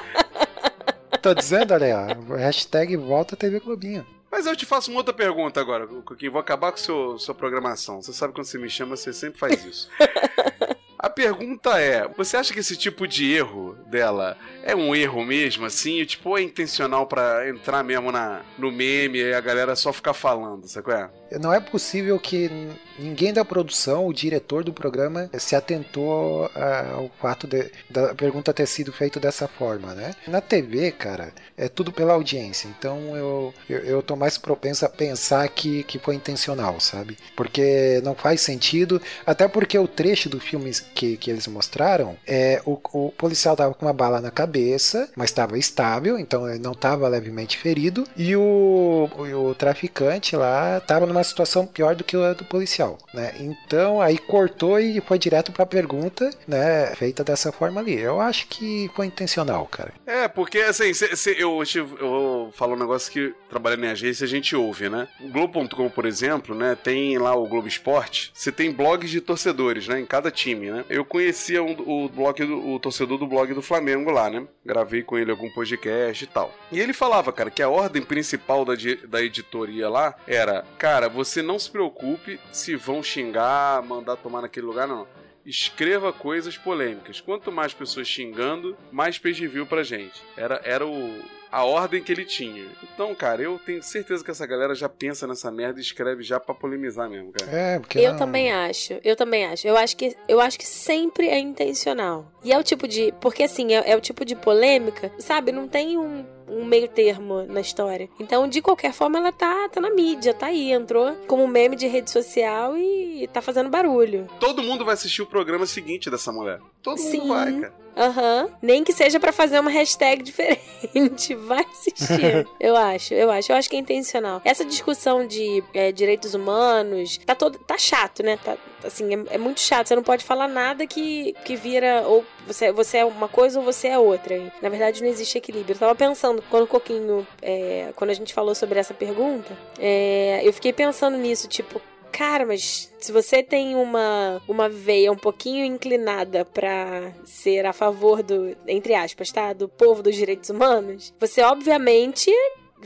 Tô 1.21 1.33
dizendo, 1.33 1.73
olha 1.73 1.85
aí, 1.85 1.93
ó, 1.93 2.35
hashtag 2.35 2.97
volta 2.97 3.37
TV 3.37 3.61
Globinho. 3.61 4.05
Mas 4.29 4.45
eu 4.45 4.55
te 4.55 4.65
faço 4.65 4.91
uma 4.91 4.99
outra 4.99 5.13
pergunta 5.13 5.61
agora, 5.61 5.87
Coquinho. 5.87 6.31
Vou 6.31 6.41
acabar 6.41 6.71
com 6.71 6.77
seu, 6.77 7.17
sua 7.19 7.35
programação. 7.35 8.01
Você 8.01 8.11
sabe 8.11 8.33
quando 8.33 8.47
você 8.47 8.57
me 8.57 8.69
chama, 8.69 8.97
você 8.97 9.13
sempre 9.13 9.39
faz 9.39 9.63
isso. 9.63 9.89
A 11.03 11.09
pergunta 11.09 11.81
é: 11.81 12.07
você 12.15 12.37
acha 12.37 12.53
que 12.53 12.61
esse 12.61 12.77
tipo 12.77 13.05
de 13.05 13.29
erro 13.29 13.75
dela 13.87 14.37
é 14.63 14.73
um 14.73 14.95
erro 14.95 15.25
mesmo, 15.25 15.65
assim? 15.65 16.05
Tipo, 16.05 16.37
é 16.37 16.41
intencional 16.41 17.05
pra 17.05 17.49
entrar 17.49 17.83
mesmo 17.83 18.09
na, 18.09 18.41
no 18.57 18.71
meme 18.71 19.19
e 19.19 19.33
a 19.33 19.41
galera 19.41 19.75
só 19.75 19.91
ficar 19.91 20.13
falando, 20.13 20.65
sabe 20.65 20.85
qual 20.85 20.97
é? 20.97 21.09
Não 21.37 21.53
é 21.53 21.59
possível 21.59 22.17
que 22.17 22.49
ninguém 22.97 23.33
da 23.33 23.43
produção, 23.43 24.07
o 24.07 24.13
diretor 24.13 24.63
do 24.63 24.71
programa, 24.71 25.29
se 25.37 25.55
atentou 25.55 26.49
ao 26.93 27.11
fato 27.19 27.47
de, 27.47 27.69
da 27.89 28.15
pergunta 28.15 28.53
ter 28.53 28.67
sido 28.67 28.93
feita 28.93 29.19
dessa 29.19 29.45
forma, 29.45 29.93
né? 29.93 30.15
Na 30.27 30.39
TV, 30.39 30.91
cara, 30.91 31.33
é 31.57 31.67
tudo 31.67 31.91
pela 31.91 32.13
audiência. 32.13 32.67
Então 32.67 33.17
eu, 33.17 33.53
eu, 33.67 33.79
eu 33.79 34.01
tô 34.01 34.15
mais 34.15 34.37
propenso 34.37 34.85
a 34.85 34.89
pensar 34.89 35.47
que, 35.49 35.83
que 35.83 35.99
foi 35.99 36.15
intencional, 36.15 36.79
sabe? 36.79 37.17
Porque 37.35 37.99
não 38.05 38.15
faz 38.15 38.39
sentido, 38.39 39.01
até 39.25 39.49
porque 39.49 39.77
o 39.77 39.87
trecho 39.87 40.29
do 40.29 40.39
filme 40.39 40.71
que, 40.93 41.17
que 41.17 41.31
eles 41.31 41.47
mostraram, 41.47 42.17
é 42.27 42.61
o, 42.65 42.79
o 42.93 43.11
policial 43.11 43.55
tava 43.55 43.73
com 43.73 43.85
uma 43.85 43.93
bala 43.93 44.21
na 44.21 44.31
cabeça, 44.31 45.09
mas 45.15 45.29
estava 45.29 45.57
estável, 45.57 46.17
então 46.17 46.49
ele 46.49 46.59
não 46.59 46.71
estava 46.71 47.07
levemente 47.07 47.57
ferido, 47.57 48.05
e 48.15 48.35
o, 48.35 49.09
o, 49.17 49.49
o 49.49 49.55
traficante 49.55 50.35
lá 50.35 50.77
estava 50.77 51.05
numa 51.05 51.23
situação 51.23 51.65
pior 51.65 51.95
do 51.95 52.03
que 52.03 52.15
a 52.15 52.33
do 52.33 52.45
policial, 52.45 52.97
né? 53.13 53.33
Então 53.39 54.01
aí 54.01 54.17
cortou 54.17 54.79
e 54.79 55.01
foi 55.01 55.17
direto 55.17 55.51
para 55.51 55.63
a 55.63 55.67
pergunta, 55.67 56.29
né? 56.47 56.93
Feita 56.95 57.23
dessa 57.23 57.51
forma 57.51 57.81
ali. 57.81 57.99
Eu 57.99 58.19
acho 58.21 58.47
que 58.47 58.89
foi 58.95 59.07
intencional, 59.07 59.65
cara. 59.67 59.93
É, 60.05 60.27
porque 60.27 60.59
assim, 60.59 60.91
eu, 61.37 61.61
eu 61.75 62.09
vou 62.09 62.51
falar 62.51 62.73
um 62.75 62.79
negócio 62.79 63.11
que 63.11 63.33
trabalhando 63.49 63.85
em 63.85 63.89
agência 63.89 64.25
a 64.25 64.27
gente 64.27 64.55
ouve, 64.55 64.89
né? 64.89 65.07
O 65.21 65.29
Globo.com, 65.29 65.89
por 65.89 66.05
exemplo, 66.05 66.55
né? 66.55 66.75
Tem 66.81 67.17
lá 67.17 67.35
o 67.35 67.47
Globo 67.47 67.67
Esporte, 67.67 68.31
você 68.33 68.51
tem 68.51 68.71
blogs 68.71 69.09
de 69.09 69.21
torcedores, 69.21 69.87
né? 69.87 69.99
Em 69.99 70.05
cada 70.05 70.31
time, 70.31 70.71
né? 70.71 70.82
Eu 70.89 71.03
conhecia 71.05 71.61
um- 71.63 71.75
o 72.05 72.09
blog 72.09 72.45
do, 72.45 72.69
o 72.73 72.79
torcedor 72.79 73.17
do 73.17 73.27
blog 73.27 73.53
do 73.53 73.61
Flamengo 73.61 74.11
lá, 74.11 74.29
né? 74.29 74.45
Gravei 74.65 75.03
com 75.03 75.17
ele 75.17 75.31
algum 75.31 75.49
podcast 75.51 76.23
e 76.23 76.27
tal. 76.27 76.53
E 76.71 76.79
ele 76.79 76.93
falava, 76.93 77.31
cara, 77.31 77.49
que 77.51 77.61
a 77.61 77.69
ordem 77.69 78.01
principal 78.01 78.63
da, 78.65 78.73
da 79.07 79.21
editoria 79.21 79.89
lá 79.89 80.15
era, 80.27 80.65
cara, 80.77 81.07
você 81.09 81.41
não 81.41 81.57
se 81.59 81.69
preocupe 81.69 82.39
se 82.51 82.75
vão 82.75 83.01
xingar, 83.03 83.81
mandar 83.83 84.15
tomar 84.17 84.41
naquele 84.41 84.65
lugar, 84.65 84.87
não. 84.87 85.07
Escreva 85.45 86.13
coisas 86.13 86.57
polêmicas. 86.57 87.19
Quanto 87.19 87.51
mais 87.51 87.73
pessoas 87.73 88.07
xingando, 88.07 88.77
mais 88.91 89.17
page 89.19 89.45
view 89.47 89.65
pra 89.65 89.83
gente. 89.83 90.21
Era, 90.37 90.61
era 90.63 90.87
o, 90.87 91.19
a 91.53 91.63
ordem 91.63 92.01
que 92.01 92.11
ele 92.11 92.25
tinha. 92.25 92.65
Então, 92.93 93.13
cara, 93.13 93.41
eu 93.43 93.59
tenho 93.63 93.81
certeza 93.83 94.23
que 94.23 94.31
essa 94.31 94.45
galera 94.47 94.73
já 94.73 94.89
pensa 94.89 95.27
nessa 95.27 95.51
merda 95.51 95.79
e 95.79 95.83
escreve 95.83 96.23
já 96.23 96.39
pra 96.39 96.55
polemizar 96.55 97.07
mesmo, 97.07 97.31
cara. 97.31 97.51
É, 97.51 97.79
porque 97.79 97.99
Eu 97.99 98.11
não- 98.13 98.17
também 98.19 98.51
acho, 98.51 98.99
eu 99.03 99.15
também 99.15 99.45
acho. 99.45 99.67
Eu 99.67 99.77
acho 99.77 99.95
que 99.95 100.15
eu 100.27 100.41
acho 100.41 100.57
que 100.57 100.65
sempre 100.65 101.27
é 101.27 101.37
intencional. 101.39 102.25
E 102.43 102.51
é 102.51 102.57
o 102.57 102.63
tipo 102.63 102.87
de. 102.87 103.13
Porque 103.21 103.43
assim, 103.43 103.73
é, 103.73 103.91
é 103.91 103.95
o 103.95 104.01
tipo 104.01 104.25
de 104.25 104.35
polêmica, 104.35 105.11
sabe? 105.19 105.51
Não 105.51 105.67
tem 105.67 105.95
um, 105.97 106.25
um 106.53 106.65
meio 106.65 106.87
termo 106.87 107.43
na 107.43 107.61
história. 107.61 108.09
Então, 108.19 108.47
de 108.47 108.61
qualquer 108.61 108.93
forma, 108.93 109.17
ela 109.17 109.31
tá, 109.31 109.69
tá 109.69 109.81
na 109.81 109.89
mídia, 109.89 110.33
tá 110.33 110.47
aí. 110.47 110.71
Entrou 110.71 111.15
como 111.27 111.47
meme 111.47 111.75
de 111.75 111.87
rede 111.87 112.11
social 112.11 112.77
e 112.77 113.27
tá 113.31 113.41
fazendo 113.41 113.69
barulho. 113.69 114.27
Todo 114.39 114.63
mundo 114.63 114.85
vai 114.85 114.93
assistir 114.93 115.21
o 115.21 115.25
programa 115.25 115.65
seguinte 115.65 116.09
dessa 116.09 116.31
mulher. 116.31 116.59
Todo 116.81 116.97
Sim. 116.97 117.19
mundo 117.19 117.29
vai, 117.29 117.53
cara. 117.53 117.83
Aham. 117.95 118.49
Nem 118.61 118.83
que 118.83 118.91
seja 118.91 119.19
pra 119.19 119.31
fazer 119.31 119.59
uma 119.59 119.69
hashtag 119.69 120.23
diferente. 120.23 121.35
Vai 121.35 121.63
assistir. 121.71 122.47
eu 122.59 122.75
acho, 122.75 123.13
eu 123.13 123.29
acho. 123.29 123.51
Eu 123.51 123.55
acho 123.55 123.69
que 123.69 123.75
é 123.75 123.79
intencional. 123.79 124.41
Essa 124.43 124.65
discussão 124.65 125.25
de 125.25 125.63
é, 125.73 125.91
direitos 125.91 126.33
humanos 126.33 127.19
tá 127.25 127.35
todo. 127.35 127.59
tá 127.59 127.77
chato, 127.77 128.23
né? 128.23 128.37
Tá, 128.43 128.57
assim, 128.83 129.13
é, 129.13 129.35
é 129.35 129.37
muito 129.37 129.59
chato. 129.59 129.87
Você 129.87 129.95
não 129.95 130.03
pode 130.03 130.23
falar 130.23 130.47
nada 130.47 130.87
que, 130.87 131.33
que 131.45 131.55
vira. 131.55 132.03
Ou 132.07 132.25
você, 132.45 132.71
você 132.71 132.97
é 132.99 133.05
uma 133.05 133.27
coisa 133.27 133.59
ou 133.59 133.65
você 133.65 133.89
é 133.89 133.99
outra. 133.99 134.35
E, 134.35 134.51
na 134.61 134.69
verdade, 134.69 135.01
não 135.01 135.09
existe 135.09 135.37
equilíbrio. 135.37 135.75
Eu 135.75 135.79
tava 135.79 135.95
pensando, 135.95 136.43
quando 136.49 136.63
o 136.63 136.67
Coquinho. 136.67 137.25
é, 137.41 137.91
quando 137.95 138.09
a 138.09 138.13
gente 138.13 138.33
falou 138.33 138.55
sobre 138.55 138.79
essa 138.79 138.93
pergunta, 138.93 139.57
é, 139.79 140.41
eu 140.43 140.53
fiquei 140.53 140.73
pensando 140.73 141.17
nisso, 141.17 141.47
tipo. 141.47 141.81
Cara, 142.11 142.45
mas 142.45 142.93
se 142.99 143.11
você 143.11 143.41
tem 143.41 143.75
uma, 143.75 144.39
uma 144.47 144.69
veia 144.69 145.11
um 145.11 145.17
pouquinho 145.17 145.65
inclinada 145.65 146.45
pra 146.45 147.11
ser 147.25 147.65
a 147.65 147.73
favor 147.73 148.21
do, 148.21 148.55
entre 148.67 148.93
aspas, 148.93 149.31
tá? 149.31 149.51
Do 149.51 149.67
povo 149.67 150.03
dos 150.03 150.15
direitos 150.15 150.51
humanos, 150.51 151.11
você 151.19 151.41
obviamente 151.41 152.31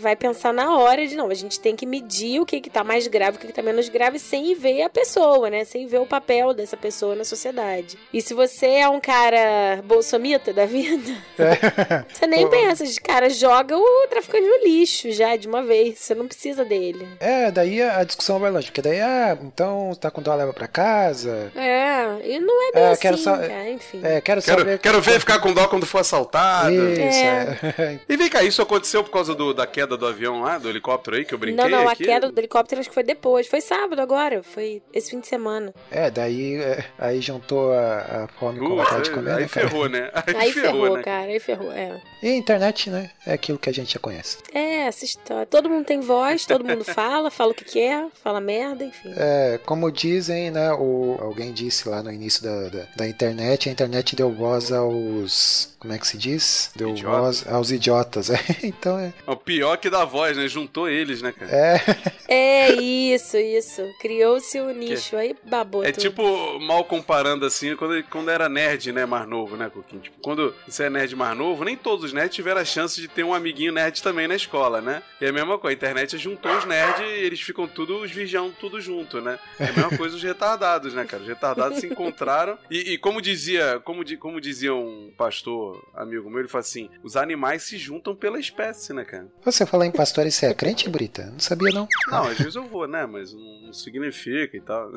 vai 0.01 0.15
pensar 0.15 0.53
na 0.53 0.77
hora 0.77 1.05
de, 1.07 1.15
não, 1.15 1.29
a 1.29 1.33
gente 1.33 1.59
tem 1.59 1.75
que 1.75 1.85
medir 1.85 2.39
o 2.39 2.45
que 2.45 2.59
que 2.61 2.69
tá 2.69 2.83
mais 2.83 3.07
grave, 3.07 3.37
o 3.37 3.39
que 3.39 3.47
que 3.47 3.53
tá 3.53 3.61
menos 3.61 3.89
grave, 3.89 4.19
sem 4.19 4.53
ver 4.55 4.83
a 4.83 4.89
pessoa, 4.89 5.49
né? 5.49 5.63
Sem 5.63 5.87
ver 5.87 5.99
o 5.99 6.05
papel 6.05 6.53
dessa 6.53 6.75
pessoa 6.77 7.15
na 7.15 7.23
sociedade. 7.23 7.97
E 8.13 8.21
se 8.21 8.33
você 8.33 8.65
é 8.67 8.89
um 8.89 8.99
cara 8.99 9.81
bolsomita 9.83 10.53
da 10.53 10.65
vida, 10.65 11.13
você 12.11 12.27
nem 12.27 12.47
pensa, 12.49 12.83
cara, 13.03 13.29
joga 13.29 13.77
o 13.77 14.07
traficante 14.09 14.45
no 14.47 14.65
lixo 14.67 15.11
já, 15.11 15.35
de 15.35 15.47
uma 15.47 15.63
vez. 15.63 15.99
Você 15.99 16.15
não 16.15 16.27
precisa 16.27 16.63
dele. 16.65 17.07
É, 17.19 17.51
daí 17.51 17.81
a 17.81 18.03
discussão 18.03 18.39
vai 18.39 18.51
longe, 18.51 18.67
porque 18.67 18.81
daí, 18.81 18.99
ah, 19.01 19.37
então 19.41 19.91
tá 19.99 20.09
com 20.11 20.21
dó, 20.21 20.33
leva 20.35 20.53
pra 20.53 20.67
casa. 20.67 21.51
É, 21.55 22.19
e 22.23 22.39
não 22.39 22.69
é 22.69 22.71
bem 22.71 22.83
É, 22.83 22.87
assim, 22.89 23.01
quero 23.01 23.17
só- 23.17 23.37
cara, 23.37 23.69
enfim. 23.69 24.01
É, 24.03 24.21
quero 24.21 24.41
Quero, 24.41 24.59
saber. 24.59 24.79
quero 24.79 25.01
ver 25.01 25.19
ficar 25.19 25.39
com 25.39 25.53
dó 25.53 25.67
quando 25.67 25.85
for 25.85 25.99
assaltado. 25.99 26.71
Isso, 26.73 27.01
É. 27.01 27.57
é. 27.77 27.99
E 28.07 28.17
vem 28.17 28.29
cá, 28.29 28.43
isso 28.43 28.61
aconteceu 28.61 29.03
por 29.03 29.11
causa 29.11 29.33
do- 29.35 29.53
da 29.53 29.65
queda 29.67 29.86
do 29.95 30.05
avião 30.07 30.41
lá, 30.41 30.57
do 30.57 30.69
helicóptero 30.69 31.17
aí, 31.17 31.23
que 31.25 31.33
eu 31.33 31.37
brinquei 31.37 31.63
Não, 31.63 31.69
não, 31.69 31.87
aqui? 31.87 32.03
a 32.03 32.07
queda 32.07 32.31
do 32.31 32.39
helicóptero 32.39 32.81
acho 32.81 32.89
que 32.89 32.93
foi 32.93 33.03
depois. 33.03 33.47
Foi 33.47 33.61
sábado 33.61 34.01
agora. 34.01 34.41
Foi 34.43 34.81
esse 34.93 35.11
fim 35.11 35.19
de 35.19 35.27
semana. 35.27 35.73
É, 35.91 36.09
daí 36.09 36.55
é, 36.55 36.85
aí 36.97 37.21
juntou 37.21 37.71
a, 37.71 38.23
a 38.23 38.27
fome 38.39 38.59
com 38.59 38.79
a 38.79 38.83
vontade 38.83 39.03
de 39.05 39.11
comer, 39.11 39.31
aí 39.31 39.41
né, 39.43 39.47
cara? 39.47 39.69
ferrou, 39.69 39.89
né? 39.89 40.11
Aí, 40.27 40.35
Aí 40.35 40.51
ferrou, 40.51 40.97
né? 40.97 41.03
cara. 41.03 41.31
Aí 41.31 41.39
ferrou, 41.39 41.71
é. 41.71 42.01
E 42.21 42.27
a 42.27 42.35
internet, 42.35 42.89
né? 42.89 43.11
É 43.25 43.33
aquilo 43.33 43.57
que 43.59 43.69
a 43.69 43.73
gente 43.73 43.93
já 43.93 43.99
conhece. 43.99 44.37
É, 44.53 44.87
essa 44.87 45.05
história. 45.05 45.45
Todo 45.45 45.69
mundo 45.69 45.85
tem 45.85 45.99
voz, 45.99 46.45
todo 46.45 46.65
mundo 46.65 46.83
fala, 46.85 47.29
fala 47.29 47.51
o 47.51 47.55
que 47.55 47.65
quer, 47.65 48.07
fala 48.23 48.39
merda, 48.41 48.83
enfim. 48.83 49.13
É, 49.15 49.59
como 49.65 49.91
dizem, 49.91 50.49
né? 50.51 50.71
O, 50.73 51.17
alguém 51.19 51.53
disse 51.53 51.87
lá 51.87 52.01
no 52.01 52.11
início 52.11 52.43
da, 52.43 52.69
da, 52.69 52.87
da 52.95 53.07
internet, 53.07 53.69
a 53.69 53.71
internet 53.71 54.15
deu 54.15 54.31
voz 54.31 54.71
aos. 54.71 55.75
Como 55.79 55.93
é 55.93 55.97
que 55.99 56.07
se 56.07 56.17
diz? 56.17 56.71
Deu 56.75 56.89
Idiotas. 56.89 57.43
voz 57.43 57.47
aos 57.47 57.71
idiotas. 57.71 58.29
É, 58.37 58.39
então 58.63 58.97
é. 58.99 59.11
O 59.25 59.35
pior 59.35 59.76
que 59.77 59.89
da 59.89 60.03
voz, 60.05 60.35
né? 60.35 60.47
Juntou 60.47 60.89
eles, 60.89 61.21
né, 61.21 61.31
cara? 61.31 61.51
É, 61.51 61.81
É 62.27 62.71
isso, 62.73 63.37
isso. 63.37 63.81
Criou-se 63.99 64.59
o 64.59 64.71
nicho. 64.71 65.15
Aí 65.15 65.35
babou 65.45 65.83
É 65.83 65.91
tudo. 65.91 66.01
tipo, 66.01 66.59
mal 66.59 66.83
comparando 66.83 67.45
assim, 67.45 67.75
quando, 67.75 68.03
quando 68.09 68.29
era 68.29 68.49
nerd, 68.49 68.91
né, 68.91 69.05
mais 69.05 69.27
novo, 69.27 69.55
né, 69.55 69.69
Coquinho? 69.69 70.01
Tipo, 70.01 70.17
quando 70.21 70.53
você 70.67 70.83
é 70.85 70.89
nerd 70.89 71.15
mais 71.15 71.37
novo, 71.37 71.63
nem 71.63 71.75
todos 71.77 72.05
os 72.05 72.13
nerds 72.13 72.35
tiveram 72.35 72.61
a 72.61 72.65
chance 72.65 72.99
de 72.99 73.07
ter 73.07 73.23
um 73.23 73.33
amiguinho 73.33 73.71
nerd 73.71 74.01
também 74.03 74.27
na 74.27 74.35
escola, 74.35 74.81
né? 74.81 75.01
E 75.21 75.25
é 75.25 75.29
a 75.29 75.33
mesma 75.33 75.57
coisa, 75.57 75.73
a 75.73 75.77
internet 75.77 76.17
juntou 76.17 76.51
os 76.57 76.65
nerds 76.65 76.99
e 77.01 77.03
eles 77.25 77.39
ficam 77.41 77.67
tudo, 77.67 78.01
os 78.01 78.11
vigiando 78.11 78.53
tudo 78.59 78.81
junto, 78.81 79.21
né? 79.21 79.39
É 79.59 79.65
a 79.65 79.73
mesma 79.73 79.97
coisa 79.97 80.15
os 80.15 80.23
retardados, 80.23 80.93
né, 80.93 81.05
cara? 81.05 81.21
Os 81.23 81.29
retardados 81.29 81.79
se 81.79 81.87
encontraram 81.87 82.57
e, 82.69 82.93
e 82.93 82.97
como 82.97 83.21
dizia, 83.21 83.79
como, 83.83 84.03
di- 84.03 84.17
como 84.17 84.41
dizia 84.41 84.73
um 84.73 85.11
pastor 85.17 85.83
amigo 85.95 86.29
meu, 86.29 86.39
ele 86.39 86.47
fala 86.47 86.61
assim, 86.61 86.89
os 87.03 87.15
animais 87.15 87.63
se 87.63 87.77
juntam 87.77 88.15
pela 88.15 88.39
espécie, 88.39 88.93
né, 88.93 89.03
cara? 89.05 89.27
Você 89.57 89.65
falou 89.65 89.85
em 89.85 89.91
pastor 89.91 90.25
e 90.25 90.31
você 90.31 90.47
é 90.47 90.53
crente, 90.53 90.89
Brita? 90.89 91.25
Não 91.25 91.39
sabia, 91.39 91.71
não. 91.73 91.87
Não, 92.07 92.23
às 92.23 92.37
vezes 92.37 92.55
eu 92.55 92.67
vou, 92.67 92.87
né? 92.87 93.05
Mas 93.05 93.33
não, 93.33 93.73
significa 93.73 94.55
e 94.55 94.61
tal. 94.61 94.91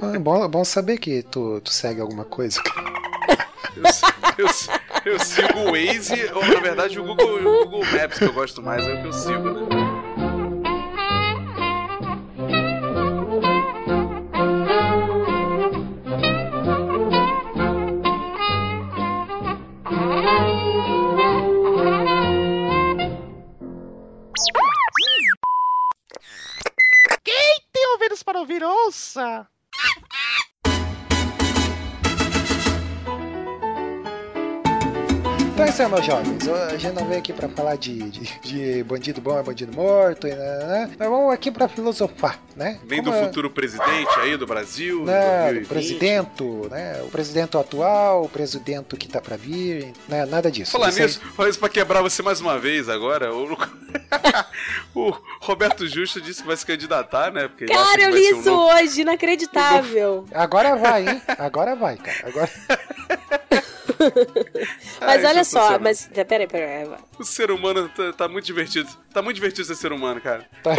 Ah, 0.00 0.18
bom, 0.18 0.48
bom 0.48 0.64
saber 0.64 0.98
que 0.98 1.22
tu, 1.22 1.60
tu 1.60 1.72
segue 1.72 2.00
alguma 2.00 2.24
coisa. 2.24 2.60
Eu, 3.76 3.82
eu 4.44 4.48
eu 5.04 5.18
sigo 5.18 5.58
o 5.60 5.72
Waze, 5.72 6.30
ou 6.34 6.44
na 6.44 6.60
verdade 6.60 7.00
o 7.00 7.04
Google, 7.04 7.38
o 7.38 7.64
Google 7.64 7.84
Maps 7.92 8.18
que 8.18 8.24
eu 8.24 8.32
gosto 8.32 8.62
mais 8.62 8.86
é 8.86 8.94
o 8.94 9.00
que 9.00 9.06
eu 9.08 9.12
sigo, 9.12 9.50
né? 9.50 9.89
Meus 35.90 36.04
jovens. 36.06 36.48
A 36.48 36.76
gente 36.76 36.94
não 36.94 37.06
veio 37.06 37.18
aqui 37.18 37.32
pra 37.32 37.48
falar 37.48 37.76
de, 37.76 37.98
de, 38.10 38.40
de 38.40 38.84
bandido 38.84 39.20
bom 39.20 39.38
é 39.38 39.42
bandido 39.42 39.72
morto, 39.74 40.26
e, 40.26 40.34
né? 40.34 40.90
Nós 40.98 41.08
vamos 41.08 41.32
aqui 41.32 41.50
pra 41.50 41.68
filosofar, 41.68 42.38
né? 42.56 42.78
Vem 42.84 43.02
do 43.02 43.10
Como 43.10 43.22
é- 43.22 43.26
futuro 43.26 43.50
presidente 43.50 44.08
aí 44.20 44.36
do 44.36 44.46
Brasil, 44.46 45.04
né, 45.04 45.52
2020. 45.52 45.64
o 45.64 45.68
presidente, 45.68 46.42
né? 46.70 47.02
O 47.02 47.08
presidente 47.08 47.56
atual, 47.56 48.24
o 48.24 48.28
presidente 48.28 48.96
que 48.96 49.08
tá 49.08 49.20
pra 49.20 49.36
vir, 49.36 49.92
né? 50.08 50.24
Nada 50.26 50.50
disso. 50.50 50.72
Falar 50.72 50.88
Isso 50.90 50.98
aí- 51.00 51.06
nisso, 51.06 51.20
falar 51.36 51.48
isso 51.48 51.58
pra 51.58 51.68
quebrar 51.68 52.02
você 52.02 52.22
mais 52.22 52.40
uma 52.40 52.58
vez 52.58 52.88
agora. 52.88 53.34
O, 53.34 53.56
o 54.94 55.14
Roberto 55.40 55.86
Justo 55.86 56.20
disse 56.20 56.42
que 56.42 56.46
vai 56.48 56.56
se 56.56 56.64
candidatar, 56.66 57.32
né? 57.32 57.48
Porque 57.48 57.66
Cara, 57.66 58.02
eu 58.02 58.10
li 58.10 58.22
ser 58.24 58.34
um 58.34 58.40
isso 58.40 58.50
novo- 58.50 58.74
hoje, 58.74 59.00
inacreditável. 59.02 60.24
Agora 60.32 60.76
vai, 60.76 61.08
hein? 61.08 61.22
Agora 61.38 61.74
vai, 61.74 61.96
cara. 61.96 62.28
Agora... 62.28 62.50
Mas 65.00 65.24
Ah, 65.24 65.28
olha 65.28 65.44
só, 65.44 65.60
funciona. 65.60 65.78
mas. 65.78 66.10
Peraí, 66.28 66.46
peraí. 66.46 66.88
O 67.18 67.24
ser 67.24 67.50
humano 67.50 67.88
tá, 67.94 68.12
tá 68.12 68.28
muito 68.28 68.44
divertido. 68.44 68.88
Tá 69.12 69.20
muito 69.22 69.36
divertido 69.36 69.66
ser 69.66 69.74
ser 69.76 69.92
humano, 69.92 70.20
cara. 70.20 70.46
Tá. 70.62 70.74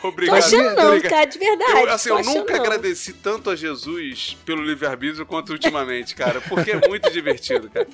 Tô 0.00 0.08
Obrigado. 0.08 0.38
achando 0.38 0.74
não, 0.74 0.88
obrigado. 0.88 1.10
cara, 1.10 1.24
de 1.26 1.38
verdade. 1.38 1.72
Eu, 1.72 1.90
assim, 1.92 2.08
tô 2.08 2.18
eu 2.18 2.24
nunca 2.24 2.54
não. 2.56 2.60
agradeci 2.64 3.12
tanto 3.12 3.50
a 3.50 3.54
Jesus 3.56 4.36
pelo 4.44 4.62
livre-arbítrio 4.62 5.24
quanto 5.24 5.52
ultimamente, 5.52 6.14
cara. 6.16 6.40
Porque 6.40 6.72
é 6.72 6.88
muito 6.88 7.08
divertido, 7.10 7.70
cara. 7.70 7.86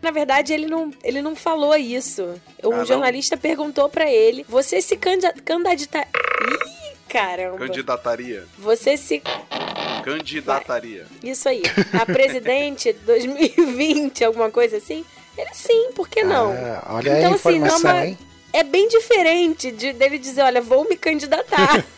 Na 0.00 0.10
verdade, 0.10 0.52
ele 0.52 0.66
não, 0.66 0.90
ele 1.04 1.22
não 1.22 1.36
falou 1.36 1.76
isso. 1.76 2.24
O 2.62 2.72
Ah, 2.72 2.78
não? 2.78 2.84
jornalista 2.84 3.36
perguntou 3.36 3.88
pra 3.88 4.10
ele: 4.10 4.44
Você 4.48 4.82
se 4.82 4.96
candida- 4.96 5.32
candidata. 5.44 6.08
Caramba. 7.12 7.58
Candidataria. 7.58 8.44
Você 8.58 8.96
se. 8.96 9.22
Candidataria. 10.04 11.06
Isso 11.22 11.48
aí. 11.48 11.62
A 12.00 12.06
presidente 12.06 12.92
2020, 13.04 14.24
alguma 14.24 14.50
coisa 14.50 14.78
assim? 14.78 15.04
Ele 15.36 15.50
sim, 15.54 15.90
por 15.94 16.08
que 16.08 16.22
não? 16.24 16.52
Ah, 16.52 16.94
olha 16.94 17.18
Então, 17.18 17.32
a 17.32 17.34
assim, 17.36 17.58
não 17.58 17.66
é 17.66 17.68
informação, 17.68 17.90
uma- 17.92 18.06
hein? 18.06 18.18
É 18.52 18.62
bem 18.62 18.88
diferente 18.88 19.70
de, 19.70 19.92
dele 19.92 20.18
dizer: 20.18 20.42
Olha, 20.42 20.60
vou 20.60 20.88
me 20.88 20.96
candidatar. 20.96 21.84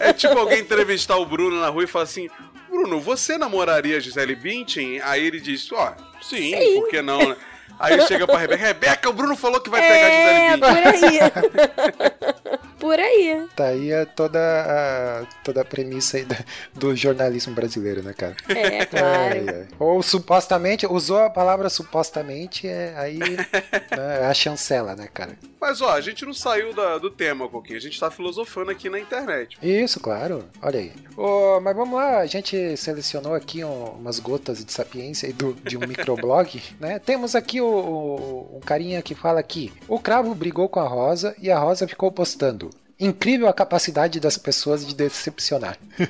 É 0.00 0.12
tipo 0.12 0.36
alguém 0.36 0.58
entrevistar 0.58 1.16
o 1.16 1.24
Bruno 1.24 1.60
na 1.60 1.68
rua 1.68 1.84
e 1.84 1.86
falar 1.86 2.02
assim: 2.02 2.28
Bruno, 2.68 3.00
você 3.00 3.38
namoraria 3.38 3.96
a 3.96 4.00
Gisele 4.00 4.34
Bündchen? 4.34 5.00
Aí 5.02 5.24
ele 5.24 5.38
diz: 5.40 5.70
Ó, 5.70 5.92
sim, 6.20 6.50
Sim. 6.58 6.80
por 6.80 6.88
que 6.88 7.00
não, 7.00 7.20
né? 7.28 7.36
Aí 7.78 8.00
chega 8.08 8.26
pra 8.26 8.38
Rebeca: 8.38 8.60
Rebeca, 8.66 9.08
o 9.08 9.12
Bruno 9.12 9.36
falou 9.36 9.60
que 9.60 9.70
vai 9.70 9.80
pegar 9.80 9.94
a 9.94 10.08
é, 10.10 10.50
Gisele 10.50 10.60
por 10.60 10.92
Bündchen. 10.92 11.20
aí. 11.20 12.58
por 12.82 12.98
aí. 12.98 13.46
Tá 13.54 13.66
aí 13.66 13.94
a- 13.94 14.04
toda 14.04 14.40
a, 14.40 15.26
toda 15.44 15.60
a 15.60 15.64
premissa 15.64 16.16
aí 16.16 16.24
da- 16.24 16.44
do 16.74 16.96
jornalismo 16.96 17.54
brasileiro, 17.54 18.02
né, 18.02 18.12
cara? 18.12 18.34
É, 18.48 18.84
claro. 18.86 19.06
Ai, 19.08 19.44
ai. 19.48 19.68
Ou 19.78 20.02
supostamente, 20.02 20.84
usou 20.84 21.18
a 21.18 21.30
palavra 21.30 21.70
supostamente, 21.70 22.66
é, 22.66 22.92
aí 22.96 23.18
né, 23.96 24.20
é 24.22 24.26
a 24.26 24.34
chancela, 24.34 24.96
né, 24.96 25.08
cara? 25.14 25.38
Mas 25.60 25.80
ó, 25.80 25.90
a 25.92 26.00
gente 26.00 26.24
não 26.26 26.34
saiu 26.34 26.74
da- 26.74 26.98
do 26.98 27.08
tema, 27.08 27.48
Coquinho. 27.48 27.76
A 27.78 27.80
gente 27.80 28.00
tá 28.00 28.10
filosofando 28.10 28.72
aqui 28.72 28.90
na 28.90 28.98
internet. 28.98 29.56
Isso, 29.62 30.00
claro. 30.00 30.44
Olha 30.60 30.80
aí. 30.80 30.92
Ô, 31.16 31.60
mas 31.60 31.76
vamos 31.76 31.94
lá, 31.94 32.18
a 32.18 32.26
gente 32.26 32.76
selecionou 32.76 33.32
aqui 33.32 33.62
um- 33.64 33.90
umas 33.92 34.18
gotas 34.18 34.64
de 34.64 34.72
sapiência 34.72 35.28
aí 35.28 35.32
do- 35.32 35.54
de 35.54 35.76
um 35.76 35.86
microblog, 35.86 36.60
né? 36.80 36.98
Temos 36.98 37.36
aqui 37.36 37.60
o, 37.60 37.66
o- 37.66 38.56
um 38.56 38.60
carinha 38.60 39.00
que 39.02 39.14
fala 39.14 39.38
aqui: 39.38 39.72
o 39.86 40.00
cravo 40.00 40.34
brigou 40.34 40.68
com 40.68 40.80
a 40.80 40.88
rosa 40.88 41.32
e 41.40 41.48
a 41.48 41.58
rosa 41.60 41.86
ficou 41.86 42.10
postando. 42.10 42.71
Incrível 43.02 43.48
a 43.48 43.52
capacidade 43.52 44.18
das 44.20 44.38
pessoas 44.38 44.86
de 44.86 44.94
decepcionar. 44.94 45.76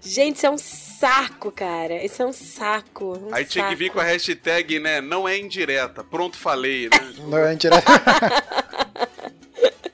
Gente, 0.00 0.36
isso 0.36 0.46
é 0.46 0.50
um 0.50 0.56
saco, 0.56 1.50
cara. 1.50 2.04
Isso 2.04 2.22
é 2.22 2.26
um 2.26 2.32
saco. 2.32 3.18
um 3.18 3.34
Aí 3.34 3.44
tinha 3.44 3.64
que 3.64 3.70
saco. 3.70 3.78
vir 3.78 3.90
com 3.90 3.98
a 3.98 4.04
hashtag, 4.04 4.78
né? 4.78 5.00
Não 5.00 5.28
é 5.28 5.36
indireta. 5.36 6.04
Pronto, 6.04 6.38
falei, 6.38 6.88
né? 6.88 7.14
Não 7.26 7.38
é 7.38 7.56
direto. 7.56 7.84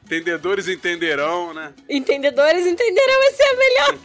Entendedores 0.05 0.69
entenderão, 0.69 1.55
né? 1.55 1.73
Entendedores 1.89 2.67
entenderão 2.67 3.23
esse 3.25 3.43
é 3.43 3.57
melhor. 3.57 3.99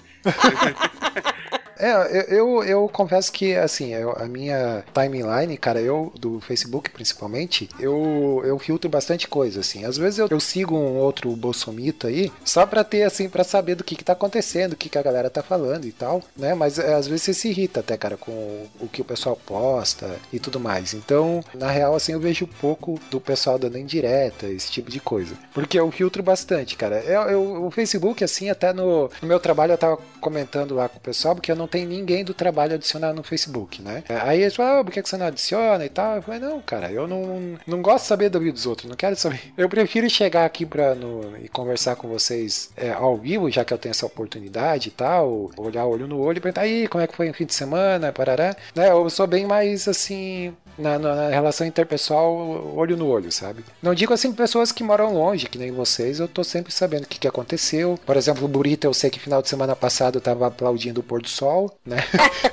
É, 1.82 2.26
eu, 2.30 2.38
eu, 2.38 2.64
eu 2.64 2.90
confesso 2.90 3.32
que, 3.32 3.56
assim, 3.56 3.94
eu- 3.94 4.12
a 4.18 4.26
minha 4.26 4.84
timeline, 4.94 5.58
cara, 5.58 5.82
eu, 5.82 6.12
do 6.20 6.40
Facebook 6.42 6.90
principalmente, 6.92 7.68
eu, 7.80 8.42
eu 8.46 8.60
filtro 8.60 8.90
bastante 8.90 9.28
coisa, 9.28 9.62
assim. 9.62 9.84
Às 9.86 9.98
vezes 9.98 10.20
eu, 10.20 10.28
eu 10.30 10.40
sigo 10.40 10.76
um 10.78 10.98
outro 10.98 11.36
bolsomito 11.36 12.06
aí, 12.08 12.32
só 12.46 12.66
pra 12.66 12.84
ter, 12.84 13.04
assim, 13.04 13.28
pra 13.28 13.44
saber 13.44 13.76
do 13.76 13.84
que 13.84 13.96
que 13.96 14.04
tá 14.04 14.14
acontecendo, 14.14 14.74
o 14.74 14.76
que 14.76 14.90
que 14.90 14.98
a 14.98 15.02
galera 15.02 15.30
tá 15.30 15.42
falando 15.42 15.86
e 15.86 15.92
tal, 15.92 16.22
né? 16.38 16.54
Mas 16.54 16.78
é, 16.78 16.94
às 16.94 17.08
vezes 17.08 17.24
você 17.24 17.34
se 17.34 17.50
irrita 17.50 17.80
até, 17.80 17.98
cara, 17.98 18.16
com 18.18 18.32
o, 18.32 18.68
o 18.82 18.88
que 18.88 19.02
o 19.02 19.06
pessoal 19.06 19.36
posta 19.36 20.16
e 20.32 20.40
tudo 20.40 20.60
mais. 20.60 20.94
Então, 20.94 21.44
na 21.54 21.70
real, 21.72 21.96
assim, 21.96 22.14
eu 22.14 22.20
vejo 22.20 22.46
pouco 22.60 23.00
do 23.10 23.20
pessoal 23.20 23.58
dando 23.58 23.78
indireta, 23.78 24.46
esse 24.48 24.70
tipo 24.72 24.92
de 24.92 25.00
coisa. 25.00 25.34
Porque 25.54 25.80
eu 25.80 25.90
filtro 25.92 26.22
bastante, 26.22 26.76
cara. 26.76 27.00
Eu, 27.00 27.22
eu- 27.24 27.66
o 27.66 27.72
Facebook, 27.72 28.24
assim, 28.24 28.50
até 28.50 28.72
no, 28.74 29.10
no 29.22 29.28
meu 29.28 29.40
trabalho 29.40 29.74
eu 29.74 29.78
tava 29.78 29.98
comentando 30.20 30.76
lá 30.76 30.88
com 30.88 30.98
o 30.98 31.02
pessoal, 31.02 31.34
porque 31.36 31.52
eu 31.52 31.56
não 31.56 31.68
tenho 31.72 31.88
ninguém 31.88 32.24
do 32.24 32.34
trabalho 32.34 32.76
adicionado 32.76 33.16
no 33.16 33.24
Facebook, 33.24 33.82
né? 33.82 34.04
Aí 34.24 34.42
eles 34.42 34.56
falaram, 34.56 34.82
ah, 34.82 34.84
por 34.84 34.92
que 34.92 35.02
você 35.02 35.18
não 35.18 35.26
adiciona 35.26 35.86
e 35.86 35.90
tal? 35.90 36.18
Eu 36.18 36.22
falei, 36.22 36.40
não, 36.40 36.62
cara, 36.62 36.92
eu 36.92 37.08
não, 37.08 37.58
não 37.66 37.82
gosto 37.82 38.04
de 38.04 38.08
saber 38.10 38.30
da 38.30 38.38
vida 38.38 38.52
dos 38.52 38.66
outros, 38.66 38.90
não 38.90 38.96
quero 38.96 39.16
saber. 39.16 39.40
Eu 39.58 39.70
prefiro 39.70 40.10
chegar 40.10 40.46
aqui 40.46 40.66
pra, 40.66 40.94
no, 40.94 41.38
e 41.38 41.48
conversar 41.48 41.96
com 41.96 42.08
vocês 42.08 42.72
é, 42.76 42.92
ao 42.92 43.18
vivo, 43.18 43.50
já 43.50 43.64
que 43.64 43.74
eu 43.74 43.78
tenho 43.78 43.92
essa 43.92 44.06
oportunidade 44.06 44.90
e 44.90 44.92
tal, 44.92 45.50
olhar 45.58 45.86
olho 45.86 46.08
no 46.08 46.20
olho 46.20 46.38
e 46.38 46.42
perguntar, 46.42 46.62
aí, 46.62 46.88
como 46.88 47.04
é 47.04 47.08
que 47.08 47.16
foi 47.16 47.30
o 47.30 47.34
fim 47.34 47.46
de 47.46 47.54
semana, 47.54 48.12
parará. 48.12 48.56
Né? 48.76 48.90
Eu 48.90 49.10
sou 49.10 49.26
bem 49.26 49.46
mais, 49.46 49.88
assim, 49.88 50.54
na, 50.78 50.98
na- 51.00 51.30
relação 51.30 51.66
interpessoal, 51.68 52.34
olho 52.76 52.98
no 52.98 53.08
olho, 53.08 53.32
sabe? 53.32 53.64
Não 53.82 53.94
digo 53.94 54.14
assim 54.14 54.32
pessoas 54.34 54.72
que 54.72 54.84
moram 54.84 55.14
longe, 55.14 55.48
que 55.48 55.58
nem 55.58 55.72
vocês, 55.72 56.20
eu 56.20 56.28
tô 56.28 56.44
sempre 56.44 56.72
sabendo 56.74 57.04
o 57.04 57.08
que, 57.08 57.20
que 57.20 57.28
aconteceu. 57.28 58.00
Por 58.06 58.18
exemplo, 58.18 58.46
o 58.46 58.48
Burita, 58.48 58.88
eu 58.88 58.94
sei 58.94 59.10
que 59.10 59.20
final 59.20 59.42
de 59.42 59.50
semana 59.50 59.76
passado 59.76 60.16
eu 60.18 60.22
tava 60.22 60.48
aplaudindo 60.48 61.02
o 61.02 61.04
pôr 61.04 61.22
do 61.22 61.30
sol, 61.30 61.78
né? 61.86 61.98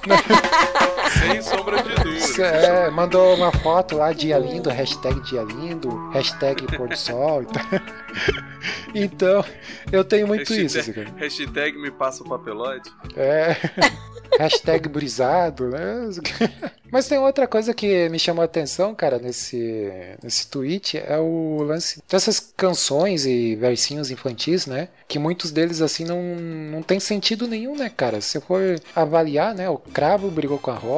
Sem 1.10 1.42
sombra 1.42 1.82
de 1.82 1.94
dúvida. 1.94 2.46
É, 2.46 2.90
mandou 2.90 3.34
uma 3.34 3.52
foto 3.52 3.96
lá, 3.96 4.12
dia 4.12 4.38
lindo, 4.38 4.70
hashtag 4.70 5.20
dia 5.20 5.42
lindo, 5.42 6.10
hashtag 6.10 6.64
pôr 6.76 6.88
do 6.88 6.96
sol 6.96 7.42
e 7.42 7.46
tal. 7.46 7.64
Então, 8.94 9.44
eu 9.92 10.02
tenho 10.02 10.26
muito 10.26 10.52
isso, 10.52 10.78
assim, 10.78 10.92
cara. 10.92 11.06
hashtag, 11.10 11.20
hashtag 11.20 11.78
me 11.78 11.90
passa 11.90 12.24
o 12.24 12.28
papelote. 12.28 12.90
É. 13.16 13.56
Hashtag 14.38 14.88
brisado, 14.88 15.68
né? 15.68 16.10
Mas 16.90 17.06
tem 17.06 17.18
outra 17.18 17.46
coisa 17.46 17.74
que 17.74 18.08
me 18.08 18.18
chamou 18.18 18.42
a 18.42 18.46
atenção, 18.46 18.94
cara, 18.94 19.18
nesse, 19.18 19.90
nesse 20.22 20.48
tweet, 20.48 20.96
é 20.96 21.18
o 21.18 21.62
lance 21.62 22.02
dessas 22.08 22.40
canções 22.40 23.26
e 23.26 23.54
versinhos 23.56 24.10
infantis, 24.10 24.66
né? 24.66 24.88
Que 25.06 25.18
muitos 25.18 25.50
deles, 25.50 25.82
assim, 25.82 26.04
não, 26.04 26.22
não 26.22 26.82
tem 26.82 26.98
sentido 26.98 27.46
nenhum, 27.46 27.76
né, 27.76 27.90
cara? 27.94 28.20
Se 28.20 28.40
for 28.40 28.80
avaliar, 28.94 29.54
né? 29.54 29.68
O 29.68 29.76
cravo 29.76 30.30
brigou 30.30 30.58
com 30.58 30.70
a 30.70 30.74
rosa, 30.74 30.97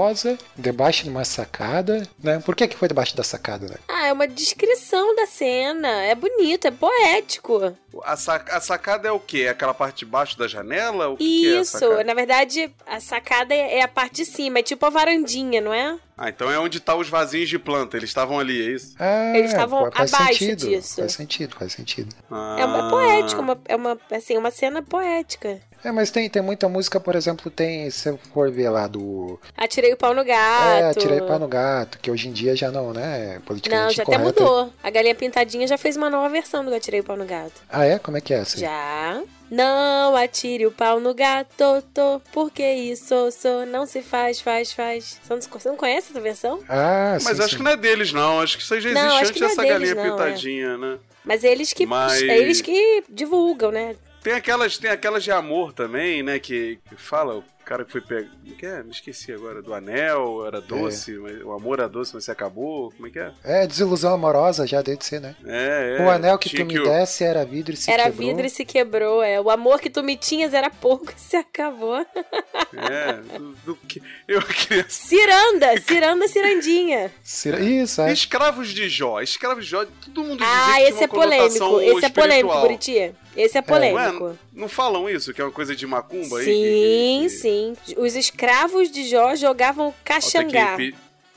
debaixo 0.56 1.04
de 1.04 1.10
uma 1.10 1.24
sacada, 1.24 2.02
né? 2.22 2.38
Por 2.44 2.54
que 2.56 2.66
que 2.68 2.76
foi 2.76 2.88
debaixo 2.88 3.16
da 3.16 3.22
sacada, 3.22 3.66
né? 3.66 3.76
Ah, 3.88 4.06
é 4.08 4.12
uma 4.12 4.26
descrição 4.26 5.14
da 5.14 5.26
cena. 5.26 5.88
É 6.02 6.14
bonito, 6.14 6.66
é 6.66 6.70
poético. 6.70 7.74
A, 8.04 8.16
sac- 8.16 8.50
a 8.50 8.60
sacada 8.60 9.08
é 9.08 9.12
o 9.12 9.18
quê? 9.20 9.42
É 9.46 9.48
aquela 9.50 9.74
parte 9.74 10.00
de 10.00 10.04
baixo 10.06 10.38
da 10.38 10.46
janela? 10.46 11.08
O 11.08 11.16
que 11.16 11.24
que 11.24 11.46
é 11.54 11.60
Isso, 11.60 12.04
na 12.04 12.14
verdade, 12.14 12.70
a 12.86 13.00
sacada 13.00 13.54
é 13.54 13.78
é 13.78 13.82
a 13.82 13.88
parte 13.88 14.16
de 14.16 14.24
cima, 14.24 14.58
é 14.58 14.62
tipo 14.62 14.84
a 14.86 14.90
varandinha, 14.90 15.60
não 15.60 15.72
é? 15.72 15.98
Ah, 16.16 16.28
então 16.28 16.50
é 16.50 16.58
onde 16.58 16.80
tá 16.80 16.94
os 16.94 17.08
vasinhos 17.08 17.48
de 17.48 17.58
planta. 17.58 17.96
Eles 17.96 18.10
estavam 18.10 18.38
ali, 18.38 18.60
é 18.60 18.70
isso? 18.74 18.94
Ah, 18.98 19.32
Eles 19.34 19.50
estavam 19.52 19.84
abaixo 19.86 20.14
sentido, 20.38 20.68
disso. 20.68 20.96
Faz 20.96 21.12
sentido, 21.12 21.56
faz 21.56 21.72
sentido. 21.72 22.14
Ah, 22.30 22.56
É, 22.58 22.64
uma- 22.66 22.86
é 22.86 22.90
poético, 22.90 23.40
uma, 23.40 23.60
é 23.66 23.76
uma, 23.76 23.98
assim, 24.10 24.36
uma 24.36 24.50
cena 24.50 24.82
poética. 24.82 25.60
É, 25.82 25.90
mas 25.90 26.10
tem, 26.10 26.28
tem 26.28 26.42
muita 26.42 26.68
música, 26.68 27.00
por 27.00 27.14
exemplo, 27.14 27.50
tem, 27.50 27.88
se 27.90 28.16
for 28.34 28.50
ver 28.50 28.68
lá 28.70 28.86
do 28.86 29.40
Atirei 29.56 29.92
o 29.92 29.96
pau 29.96 30.14
no 30.14 30.24
gato. 30.24 30.84
É, 30.84 30.94
tirei 30.94 31.20
pau 31.22 31.38
no 31.38 31.48
gato, 31.48 31.98
que 32.00 32.10
hoje 32.10 32.28
em 32.28 32.32
dia 32.32 32.54
já 32.54 32.70
não, 32.70 32.92
né? 32.92 33.34
Não, 33.34 33.40
Politicamente 33.42 33.94
já 33.96 34.02
até 34.02 34.18
correto. 34.18 34.42
mudou. 34.42 34.72
A 34.82 34.90
Galinha 34.90 35.14
Pintadinha 35.14 35.66
já 35.66 35.78
fez 35.78 35.96
uma 35.96 36.10
nova 36.10 36.28
versão 36.28 36.64
do 36.64 36.74
Atirei 36.74 37.00
o 37.00 37.04
pau 37.04 37.16
no 37.16 37.24
gato. 37.24 37.52
Ah, 37.68 37.84
é? 37.86 37.98
Como 37.98 38.16
é 38.16 38.20
que 38.20 38.34
é 38.34 38.38
essa? 38.38 38.58
Já. 38.58 39.22
Não 39.50 40.14
atire 40.14 40.64
o 40.64 40.70
pau 40.70 41.00
no 41.00 41.12
gato, 41.12 41.82
tô, 41.92 42.20
porque 42.32 42.62
isso 42.62 43.32
sou, 43.32 43.66
não 43.66 43.84
se 43.84 44.00
faz, 44.00 44.40
faz, 44.40 44.72
faz. 44.72 45.18
Você 45.24 45.34
não, 45.34 45.72
não 45.72 45.76
conhece 45.76 46.10
essa 46.12 46.20
versão? 46.20 46.60
Ah, 46.68 47.18
Mas 47.20 47.36
sim, 47.36 47.42
acho 47.42 47.50
sim. 47.50 47.56
que 47.56 47.62
não 47.64 47.72
é 47.72 47.76
deles, 47.76 48.12
não. 48.12 48.40
Acho 48.40 48.56
que 48.56 48.62
isso 48.62 48.72
aí 48.74 48.80
já 48.80 48.90
Não, 48.92 49.16
existe 49.20 49.32
que 49.32 49.42
antes 49.44 49.56
não 49.56 49.64
é 49.64 49.66
dessa 49.66 49.80
deles, 49.80 49.88
galinha 49.94 49.94
não, 49.94 50.04
é. 50.04 50.10
pintadinha, 50.24 50.76
né? 50.78 50.98
Mas 51.24 51.42
eles 51.42 51.72
que, 51.72 51.84
Mas- 51.84 52.22
é 52.22 52.38
eles 52.38 52.60
que 52.60 53.02
divulgam, 53.08 53.72
né? 53.72 53.96
Tem 54.22 54.34
aquelas, 54.34 54.76
tem 54.78 54.90
aquelas 54.90 55.24
de 55.24 55.30
amor 55.32 55.72
também, 55.72 56.22
né? 56.22 56.38
Que, 56.38 56.78
que 56.88 56.94
fala, 56.96 57.36
o 57.38 57.44
cara 57.64 57.84
que 57.86 57.92
foi 57.92 58.00
pegar. 58.02 58.28
Como 58.28 58.52
é 58.52 58.56
que 58.58 58.66
é? 58.66 58.82
Me 58.82 58.90
esqueci 58.90 59.32
agora. 59.32 59.62
Do 59.62 59.72
anel, 59.72 60.44
era 60.46 60.60
doce, 60.60 61.12
mas 61.18 61.40
o 61.42 61.52
amor 61.52 61.78
era 61.78 61.88
doce, 61.88 62.12
mas 62.14 62.24
você 62.24 62.30
acabou. 62.30 62.90
Como 62.92 63.06
é 63.06 63.10
que 63.10 63.18
é? 63.18 63.32
É, 63.42 63.66
desilusão 63.66 64.12
amorosa 64.12 64.66
já 64.66 64.82
deve 64.82 65.02
ser, 65.04 65.20
né? 65.20 65.34
É, 65.46 65.96
é. 65.98 66.04
o 66.04 66.10
anel 66.10 66.36
que 66.38 66.50
tinha 66.50 66.66
tu 66.66 66.68
me 66.68 66.78
o- 66.78 66.84
desse 66.84 67.24
era 67.24 67.44
vidro 67.46 67.72
e 67.72 67.76
se 67.78 67.90
era 67.90 68.04
quebrou. 68.04 68.28
vidro 68.28 68.46
e 68.46 68.50
se 68.50 68.64
quebrou, 68.64 69.22
é. 69.22 69.40
O 69.40 69.48
amor 69.48 69.80
que 69.80 69.88
tu 69.88 70.02
me 70.02 70.16
tinhas 70.16 70.52
era 70.52 70.68
pouco 70.68 71.12
e 71.16 71.20
se 71.20 71.36
acabou. 71.36 71.96
É, 71.96 73.12
do, 73.38 73.52
do 73.64 73.76
que. 73.76 74.02
Eu 74.28 74.42
queria. 74.42 74.84
Ciranda, 74.90 75.80
ciranda, 75.80 76.28
cirandinha. 76.28 77.10
Cira- 77.22 77.60
Isso, 77.60 78.02
é. 78.02 78.12
Escravos 78.12 78.68
de 78.68 78.88
Jó. 78.88 79.20
Escravos 79.22 79.64
de 79.64 79.70
Jó, 79.70 79.84
todo 80.04 80.22
mundo 80.24 80.40
dizia 80.40 80.52
Ah, 80.54 80.74
que 80.76 80.82
esse 80.82 80.92
tinha 80.92 81.04
é 81.04 81.08
polêmico. 81.08 81.80
Esse 81.80 82.04
é 82.04 82.08
polêmico, 82.10 82.48
espiritual. 82.48 82.60
Buriti. 82.62 83.14
Esse 83.36 83.58
é 83.58 83.62
polêmico. 83.62 84.24
Ué, 84.24 84.32
não 84.52 84.68
falam 84.68 85.08
isso, 85.08 85.32
que 85.32 85.40
é 85.40 85.44
uma 85.44 85.52
coisa 85.52 85.74
de 85.76 85.86
macumba 85.86 86.38
aí? 86.38 86.44
Sim, 86.44 86.52
que- 86.52 87.22
que- 87.22 87.28
sim. 87.30 87.76
Os 87.96 88.16
escravos 88.16 88.90
de 88.90 89.08
Jó 89.08 89.34
jogavam 89.36 89.94
caxangá. 90.04 90.76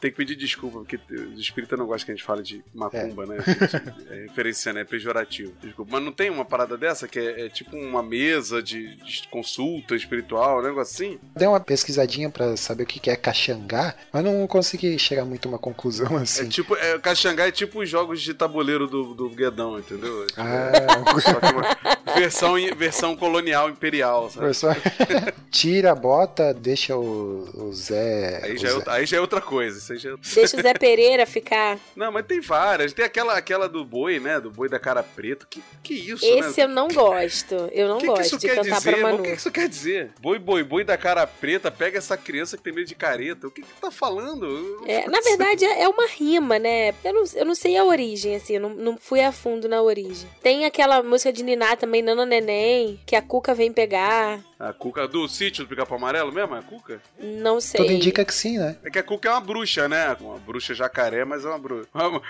Tem 0.03 0.11
que 0.11 0.17
pedir 0.17 0.35
desculpa, 0.35 0.79
porque 0.79 0.99
os 1.33 1.39
espíritas 1.39 1.79
não 1.79 1.85
gostam 1.85 2.07
que 2.07 2.11
a 2.11 2.15
gente 2.15 2.25
fale 2.25 2.43
de 2.43 2.61
macumba, 2.75 3.25
né? 3.25 3.37
É 4.11 4.23
referenciando, 4.23 4.79
é 4.79 4.83
pejorativo. 4.83 5.53
Desculpa. 5.61 5.91
Mas 5.93 6.03
não 6.03 6.11
tem 6.11 6.29
uma 6.29 6.43
parada 6.43 6.77
dessa 6.77 7.07
que 7.07 7.17
é, 7.17 7.45
é 7.45 7.49
tipo 7.49 7.73
uma 7.77 8.03
mesa 8.03 8.61
de, 8.61 8.95
de 8.97 9.25
consulta 9.29 9.95
espiritual, 9.95 10.59
um 10.59 10.61
negócio 10.61 10.93
assim? 11.05 11.19
Dei 11.37 11.47
uma 11.47 11.61
pesquisadinha 11.61 12.29
pra 12.29 12.57
saber 12.57 12.83
o 12.83 12.85
que 12.85 13.09
é 13.09 13.15
caxangá, 13.15 13.95
mas 14.11 14.23
não 14.25 14.45
consegui 14.45 14.99
chegar 14.99 15.23
muito 15.23 15.47
a 15.47 15.51
uma 15.51 15.57
conclusão 15.59 16.17
assim. 16.17 16.47
É 16.47 16.49
tipo, 16.49 16.75
é, 16.75 16.99
Caxangá 16.99 17.47
é 17.47 17.51
tipo 17.51 17.79
os 17.81 17.89
jogos 17.89 18.21
de 18.21 18.33
tabuleiro 18.33 18.87
do, 18.87 19.13
do 19.13 19.29
Guedão, 19.29 19.79
entendeu? 19.79 20.27
Ah, 20.35 21.21
Só 21.21 21.39
que 21.39 21.45
uma 21.53 22.13
versão, 22.15 22.55
versão 22.75 23.15
colonial 23.15 23.69
imperial, 23.69 24.29
sabe? 24.29 24.39
professor, 24.39 24.75
tira 25.49 25.91
a 25.91 25.95
bota, 25.95 26.53
deixa 26.53 26.97
o, 26.97 27.49
o 27.53 27.73
Zé. 27.73 28.41
Aí 28.43 28.53
o 28.55 28.57
já, 28.57 28.67
é, 28.67 28.71
Zé- 28.71 28.75
outra- 28.75 28.93
aí 28.93 29.05
já 29.05 29.17
é 29.17 29.21
outra 29.21 29.39
coisa. 29.41 29.77
Isso 29.77 29.92
Deixa 30.01 30.57
o 30.57 30.61
Zé 30.61 30.73
Pereira 30.73 31.25
ficar. 31.25 31.77
Não, 31.95 32.11
mas 32.11 32.25
tem 32.25 32.41
várias. 32.41 32.93
Tem 32.93 33.05
aquela, 33.05 33.37
aquela 33.37 33.69
do 33.69 33.85
boi, 33.85 34.19
né? 34.19 34.39
Do 34.39 34.49
boi 34.49 34.67
da 34.67 34.79
cara 34.79 35.03
preta. 35.03 35.45
Que, 35.49 35.61
que 35.83 35.93
isso, 35.93 36.25
Esse 36.25 36.59
né? 36.59 36.65
eu 36.65 36.69
não 36.69 36.87
gosto. 36.87 37.53
Eu 37.71 37.87
não 37.87 37.97
O 37.97 37.99
que, 37.99 38.05
que 38.05 38.11
gosto 38.11 38.25
isso 38.25 38.37
de 38.39 38.47
quer 38.47 38.55
cantar 38.55 38.77
dizer? 38.77 38.91
pra 38.91 39.01
Manu. 39.01 39.19
O 39.19 39.23
que, 39.23 39.31
que 39.31 39.37
isso 39.37 39.51
quer 39.51 39.69
dizer? 39.69 40.11
Boi, 40.19 40.39
boi, 40.39 40.63
boi 40.63 40.83
da 40.83 40.97
cara 40.97 41.25
preta, 41.27 41.69
pega 41.69 41.97
essa 41.97 42.17
criança 42.17 42.57
que 42.57 42.63
tem 42.63 42.73
medo 42.73 42.87
de 42.87 42.95
careta. 42.95 43.47
O 43.47 43.51
que 43.51 43.61
que 43.61 43.81
tá 43.81 43.91
falando? 43.91 44.83
É, 44.87 45.07
na 45.07 45.19
assim. 45.19 45.29
verdade, 45.29 45.65
é 45.65 45.83
é 45.83 45.89
uma 45.89 46.07
rima, 46.07 46.57
né? 46.57 46.93
Eu 47.03 47.13
não, 47.13 47.23
eu 47.35 47.45
não 47.45 47.55
sei 47.55 47.77
a 47.77 47.83
origem, 47.83 48.35
assim, 48.35 48.55
eu 48.55 48.61
não, 48.61 48.69
não 48.69 48.97
fui 48.97 49.21
a 49.21 49.31
fundo 49.31 49.67
na 49.67 49.81
origem. 49.81 50.27
Tem 50.41 50.65
aquela 50.65 51.03
música 51.03 51.31
de 51.31 51.43
Niná 51.43 51.75
também, 51.75 52.01
Nana 52.01 52.25
Neném, 52.25 52.99
que 53.05 53.15
a 53.15 53.21
Cuca 53.21 53.53
vem 53.53 53.71
pegar. 53.71 54.39
A 54.57 54.71
Cuca 54.71 55.07
do 55.07 55.27
sítio 55.27 55.65
do 55.65 55.67
Pica-Pau 55.67 55.97
Amarelo 55.97 56.31
mesmo? 56.31 56.55
É 56.55 56.59
a 56.59 56.61
Cuca? 56.61 57.01
Não 57.19 57.59
sei. 57.59 57.81
Tudo 57.81 57.91
indica 57.91 58.23
que 58.23 58.33
sim, 58.33 58.57
né? 58.57 58.77
É 58.83 58.89
que 58.89 58.97
a 58.97 59.03
Cuca 59.03 59.27
é 59.27 59.31
uma 59.33 59.41
bruxa, 59.41 59.82
né? 59.87 60.15
Uma 60.19 60.37
bruxa 60.39 60.73
jacaré, 60.73 61.23
mas 61.25 61.45
é 61.45 61.49
uma 61.49 61.59
bruxa. 61.59 61.87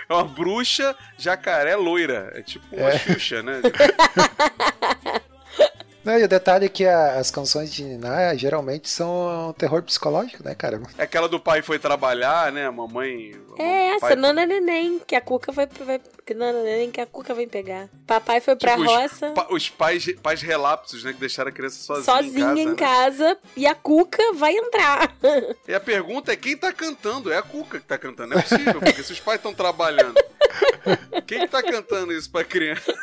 É 0.09 0.13
uma 0.13 0.23
bruxa 0.23 0.95
jacaré 1.17 1.75
loira. 1.75 2.31
É 2.35 2.41
tipo 2.41 2.65
uma 2.75 2.89
É. 2.89 2.97
Xuxa, 2.99 3.41
né? 3.43 3.61
Não, 6.03 6.17
e 6.19 6.23
o 6.23 6.27
detalhe 6.27 6.65
é 6.65 6.69
que 6.69 6.85
a- 6.85 7.15
as 7.15 7.31
canções 7.31 7.73
de 7.73 7.83
Niná 7.83 8.35
geralmente 8.35 8.89
são 8.89 9.49
um 9.49 9.53
terror 9.53 9.81
psicológico, 9.83 10.43
né, 10.43 10.53
cara? 10.53 10.81
É 10.97 11.03
aquela 11.03 11.29
do 11.29 11.39
pai 11.39 11.61
foi 11.61 11.79
trabalhar, 11.79 12.51
né? 12.51 12.65
A 12.67 12.71
mamãe. 12.71 13.31
É 13.57 13.89
essa, 13.95 13.99
pai- 14.07 14.15
Nana 14.15 14.45
Neném, 14.45 14.99
que 15.05 15.15
a 15.15 15.21
Cuca 15.21 15.51
vai, 15.51 15.67
vai. 15.85 16.01
que 16.25 16.33
Nana 16.33 16.61
Neném, 16.63 16.91
que 16.91 16.99
a 16.99 17.05
Cuca 17.05 17.33
vem 17.33 17.47
pegar. 17.47 17.87
Papai 18.07 18.41
foi 18.41 18.55
pra 18.55 18.71
Tipo, 18.71 18.83
os 18.83 18.87
roça. 18.91 19.31
pa- 19.31 19.47
Os 19.49 19.69
pais, 19.69 20.11
pais 20.21 20.41
relapsos, 20.41 21.03
né? 21.03 21.13
Que 21.13 21.19
deixaram 21.19 21.49
a 21.49 21.53
criança 21.53 21.81
sozinha, 21.81 22.03
Sozinha 22.17 22.63
em 22.63 22.69
em 22.71 22.75
casa. 22.75 23.29
né? 23.29 23.35
casa 23.35 23.37
e 23.55 23.65
a 23.67 23.75
Cuca 23.75 24.23
vai 24.33 24.53
entrar. 24.55 25.15
E 25.67 25.73
a 25.73 25.79
pergunta 25.79 26.31
é 26.33 26.35
quem 26.35 26.57
tá 26.57 26.73
cantando? 26.73 27.31
É 27.31 27.37
a 27.37 27.41
Cuca 27.41 27.79
que 27.79 27.85
tá 27.85 27.97
cantando. 27.97 28.29
Não 28.31 28.39
é 28.39 28.41
possível, 28.41 28.79
porque 28.81 29.03
se 29.03 29.11
os 29.13 29.19
pais 29.19 29.37
estão 29.39 29.53
trabalhando. 29.53 30.15
Quem 31.25 31.39
que 31.39 31.47
tá 31.47 31.63
cantando 31.63 32.11
isso 32.11 32.29
pra 32.29 32.43
criança? 32.43 32.93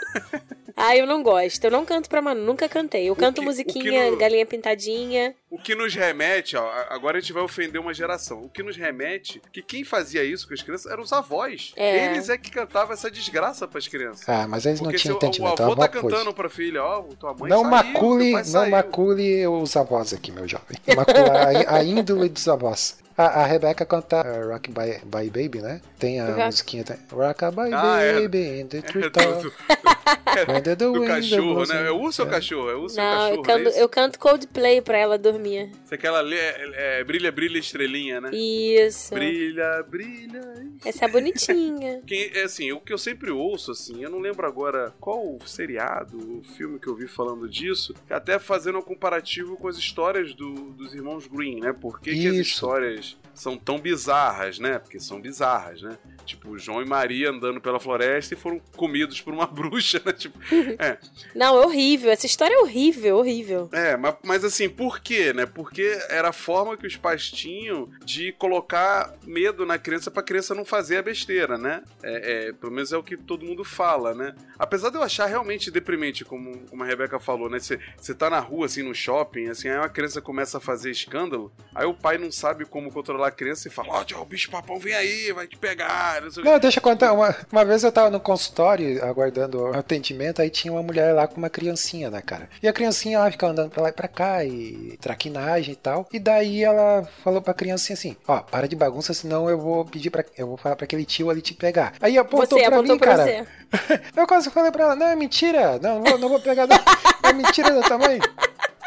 Ah, 0.77 0.97
eu 0.97 1.07
não 1.07 1.23
gosto. 1.23 1.65
Eu 1.65 1.71
não 1.71 1.85
canto 1.85 2.09
pra 2.09 2.23
Manu, 2.23 2.43
nunca 2.45 2.69
cantei. 2.69 3.09
Eu 3.09 3.17
canto 3.17 3.41
que- 3.41 3.47
musiquinha, 3.47 4.11
no- 4.11 4.17
galinha 4.17 4.47
pintadinha. 4.47 5.35
O 5.51 5.59
que 5.59 5.75
nos 5.75 5.93
remete, 5.95 6.57
ó, 6.57 6.71
agora 6.91 7.19
a 7.19 7.21
gente 7.21 7.33
vai 7.33 7.43
ofender 7.43 7.81
uma 7.81 7.93
geração. 7.93 8.43
O 8.45 8.49
que 8.49 8.63
nos 8.63 8.77
remete 8.77 9.43
que 9.53 9.61
quem 9.61 9.83
fazia 9.83 10.23
isso 10.23 10.47
com 10.47 10.55
as 10.55 10.63
crianças 10.63 10.91
eram 10.91 11.03
os 11.03 11.13
avós. 11.13 11.73
É. 11.77 12.07
Eles 12.07 12.29
é 12.29 12.39
que 12.39 12.53
cantavam 12.53 12.93
essa 12.95 13.11
desgraça 13.11 13.67
pras 13.67 13.89
crianças. 13.89 14.29
Ah, 14.29 14.47
mas 14.47 14.65
eles 14.65 14.81
não 14.81 14.85
Porque 14.85 14.99
se 14.99 15.03
tinham 15.03 15.17
o, 15.17 15.19
o 15.19 15.27
entendimento. 15.27 15.61
avô 15.63 15.73
a 15.73 15.77
tá 15.77 15.89
cantando 15.89 16.33
pra 16.33 16.49
filha, 16.49 16.85
ó, 16.85 17.03
tua 17.19 17.35
mãe 17.35 17.51
Não 17.51 17.63
saiu, 17.63 17.71
macule, 17.71 18.31
não 18.33 18.45
saiu. 18.45 18.71
macule 18.71 19.47
os 19.49 19.77
avós 19.77 20.13
aqui, 20.15 20.31
meu 20.31 20.47
jovem. 20.47 20.79
Macula 20.97 21.33
a, 21.69 21.77
a 21.79 21.83
índole 21.85 22.29
dos 22.29 22.47
avós. 22.47 23.01
A, 23.19 23.43
a 23.43 23.45
Rebeca 23.45 23.85
canta 23.85 24.23
uh, 24.25 24.49
Rock 24.53 24.71
by, 24.71 24.99
by 25.05 25.29
Baby, 25.29 25.61
né? 25.61 25.83
Tem 25.99 26.21
a 26.21 26.27
Rock- 26.29 26.45
musiquinha. 26.45 26.85
tá? 26.85 26.97
Rock 27.13 27.45
by 27.51 27.75
Ah, 27.75 28.01
é. 28.01 28.15
Baby 28.23 28.61
in 28.61 28.67
the 28.69 28.79
É 28.79 28.81
treetop. 28.83 29.43
do, 29.43 29.53
When 30.51 30.63
the 30.63 30.75
do 30.77 31.05
cachorro, 31.05 31.67
né? 31.67 31.87
É 31.89 31.91
o 31.91 31.99
urso 32.01 32.23
ou 32.23 32.29
cachorro? 32.29 32.71
É 32.71 32.75
o 32.77 32.81
urso 32.83 32.99
ou 32.99 33.05
o 33.05 33.11
Não, 33.11 33.17
cachorro, 33.19 33.35
eu 33.37 33.43
canto, 33.43 33.69
é 33.77 33.83
eu 33.83 33.89
canto 33.91 34.19
Coldplay 34.19 34.81
pra 34.81 34.97
ela 34.97 35.19
dormir. 35.19 35.40
Isso 35.49 35.95
aqui 35.95 36.07
ela 36.07 36.21
lê, 36.21 36.37
é, 36.37 36.99
é, 37.01 37.05
brilha, 37.05 37.31
brilha, 37.33 37.59
estrelinha, 37.59 38.21
né? 38.21 38.31
Isso. 38.33 39.15
Brilha, 39.15 39.83
brilha. 39.89 40.41
Essa 40.85 41.05
é 41.05 41.09
bonitinha. 41.09 42.03
Quem, 42.07 42.31
é 42.35 42.43
assim, 42.43 42.73
o 42.73 42.81
que 42.81 42.93
eu 42.93 42.99
sempre 42.99 43.31
ouço, 43.31 43.71
assim, 43.73 44.03
eu 44.03 44.11
não 44.11 44.19
lembro 44.19 44.47
agora 44.47 44.95
qual 45.01 45.37
o 45.37 45.39
seriado, 45.47 46.17
o 46.39 46.43
filme 46.43 46.79
que 46.79 46.89
eu 46.89 46.95
vi 46.95 47.07
falando 47.07 47.49
disso, 47.49 47.95
até 48.09 48.39
fazendo 48.39 48.79
um 48.79 48.83
comparativo 48.83 49.57
com 49.57 49.69
as 49.69 49.77
histórias 49.77 50.35
do- 50.35 50.71
dos 50.73 50.95
irmãos 50.95 51.27
Green, 51.27 51.61
né? 51.61 51.73
Por 51.73 52.01
que, 52.01 52.13
que 52.13 52.27
as 52.27 52.35
Isso. 52.35 52.43
histórias 52.55 53.17
são 53.41 53.57
tão 53.57 53.79
bizarras, 53.79 54.59
né? 54.59 54.79
Porque 54.79 55.01
são 55.01 55.19
bizarras, 55.19 55.81
né? 55.81 55.97
Tipo, 56.27 56.59
João 56.59 56.83
e 56.83 56.85
Maria 56.85 57.31
andando 57.31 57.59
pela 57.59 57.81
floresta 57.81 58.35
e 58.35 58.37
foram 58.37 58.61
comidos 58.77 59.19
por 59.23 59.33
uma 59.33 59.47
bruxa, 59.49 60.01
né? 60.05 60.13
Tipo, 60.13 60.39
é, 60.79 60.99
Não, 61.35 61.57
é 61.57 61.65
horrível. 61.65 62.11
Essa 62.11 62.27
história 62.27 62.55
é 62.55 62.59
horrível, 62.59 63.17
horrível. 63.17 63.71
é, 63.73 63.97
mas, 63.97 64.15
mas 64.23 64.45
assim, 64.45 64.69
por 64.69 65.01
quê, 65.01 65.33
né? 65.33 65.47
Porque 65.47 65.99
era 66.11 66.29
a 66.29 66.33
forma 66.35 66.77
que 66.77 66.87
os 66.87 66.99
pais 66.99 67.31
tinham 67.31 67.89
de 68.05 68.31
colocar 68.33 69.15
medo 69.27 69.65
na 69.65 69.79
criança 69.79 70.11
pra 70.11 70.23
criança 70.23 70.55
não 70.55 70.67
fazer 70.67 70.99
a 70.99 71.03
besteira, 71.03 71.57
né? 71.57 71.83
É, 72.03 72.49
é, 72.49 72.53
pelo 72.53 72.73
menos 72.73 72.93
é 72.93 72.99
o 72.99 73.03
que 73.03 73.17
todo 73.17 73.47
mundo 73.47 73.65
fala, 73.65 74.15
né? 74.15 74.35
Apesar 74.59 74.91
de 74.91 74.97
eu 74.97 75.03
achar 75.03 75.25
realmente 75.25 75.71
deprimente, 75.71 76.27
como, 76.27 76.59
como 76.69 76.83
a 76.83 76.87
Rebeca 76.87 77.19
falou, 77.19 77.49
né? 77.49 77.59
Você 77.59 78.15
tá 78.15 78.29
na 78.29 78.39
rua, 78.39 78.67
assim, 78.67 78.83
no 78.83 78.95
shopping, 78.95 79.49
assim, 79.49 79.71
aí 79.71 79.79
uma 79.79 79.89
criança 79.89 80.21
começa 80.21 80.59
a 80.59 80.61
fazer 80.61 80.91
escândalo, 80.91 81.51
aí 81.75 81.87
o 81.87 81.95
pai 81.95 82.19
não 82.19 82.31
sabe 82.31 82.67
como 82.67 82.93
controlar 82.93 83.30
a 83.31 83.33
criança 83.33 83.69
e 83.69 83.71
fala, 83.71 83.89
ó, 83.93 84.21
o 84.21 84.25
bicho 84.25 84.51
papão 84.51 84.79
vem 84.79 84.95
aí, 84.95 85.33
vai 85.33 85.47
te 85.47 85.57
pegar, 85.57 86.21
não 86.23 86.31
sei 86.31 86.43
o 86.43 86.45
quê. 86.45 86.51
Não, 86.51 86.59
deixa 86.59 86.79
eu 86.79 86.83
contar. 86.83 87.13
Uma, 87.13 87.35
uma 87.51 87.65
vez 87.65 87.83
eu 87.83 87.91
tava 87.93 88.11
no 88.11 88.21
consultório 88.21 89.03
aguardando 89.05 89.61
o 89.63 89.77
atendimento, 89.77 90.43
aí 90.43 90.51
tinha 90.51 90.73
uma 90.73 90.83
mulher 90.83 91.15
lá 91.15 91.27
com 91.27 91.37
uma 91.37 91.51
criancinha, 91.51 92.11
né, 92.11 92.21
cara? 92.21 92.49
E 92.63 92.69
a 92.69 92.73
criancinha 92.73 93.19
lá 93.19 93.31
ficava 93.31 93.53
andando 93.53 93.71
pra 93.71 93.83
lá 93.83 93.89
e 93.89 93.93
pra 93.93 94.09
cá, 94.09 94.45
e 94.45 94.99
traquinagem 95.01 95.73
e 95.73 95.77
tal. 95.77 96.07
E 96.13 96.19
daí 96.19 96.63
ela 96.63 97.09
falou 97.25 97.41
pra 97.41 97.55
criancinha 97.55 97.95
assim: 97.95 98.17
Ó, 98.27 98.39
para 98.41 98.69
de 98.69 98.77
bagunça, 98.77 99.15
senão 99.15 99.49
eu 99.49 99.59
vou 99.59 99.85
pedir 99.85 100.11
pra. 100.11 100.25
Eu 100.37 100.47
vou 100.47 100.57
falar 100.57 100.77
pra 100.77 100.85
aquele 100.85 101.05
tio 101.05 101.31
ali 101.31 101.41
te 101.41 101.55
pegar. 101.55 101.95
Aí 102.01 102.19
apontou 102.19 102.59
você 102.59 102.67
pra 102.67 102.77
apontou 102.77 102.95
mim, 102.95 102.99
pra 102.99 103.17
cara. 103.17 103.25
você. 103.25 103.47
Eu 104.17 104.27
quase 104.27 104.51
falei 104.51 104.71
pra 104.71 104.85
ela: 104.85 104.97
Não, 104.97 105.07
é 105.07 105.17
mentira. 105.17 105.79
Não, 105.79 106.01
não 106.01 106.05
vou, 106.05 106.19
não 106.19 106.29
vou 106.29 106.41
pegar, 106.41 106.67
não. 106.67 106.77
É 107.23 107.33
mentira 107.33 107.73
da 107.73 107.83
tua 107.83 107.99
mãe. 107.99 108.19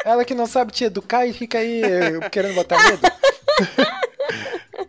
Ela 0.04 0.24
que 0.24 0.34
não 0.34 0.46
sabe 0.46 0.70
te 0.72 0.84
educar 0.84 1.26
e 1.26 1.32
fica 1.32 1.58
aí 1.58 1.82
eh, 1.82 2.28
querendo 2.30 2.54
botar 2.54 2.76
medo. 2.84 3.00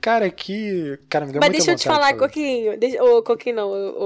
Cara, 0.06 0.30
que. 0.30 1.00
Cara, 1.10 1.26
me 1.26 1.32
deu 1.32 1.39
Mas 1.39 1.50
muita 1.50 1.65
deixa 1.65 1.72
eu 1.72 1.76
te 1.76 1.88
vontade 1.88 2.13
de 2.13 2.20
falar, 2.20 2.28
Coquinho. 2.28 2.78
Deixa... 2.78 3.04
Ô, 3.04 3.24
Coquinho 3.24 3.56
não, 3.56 3.70
o... 3.72 4.04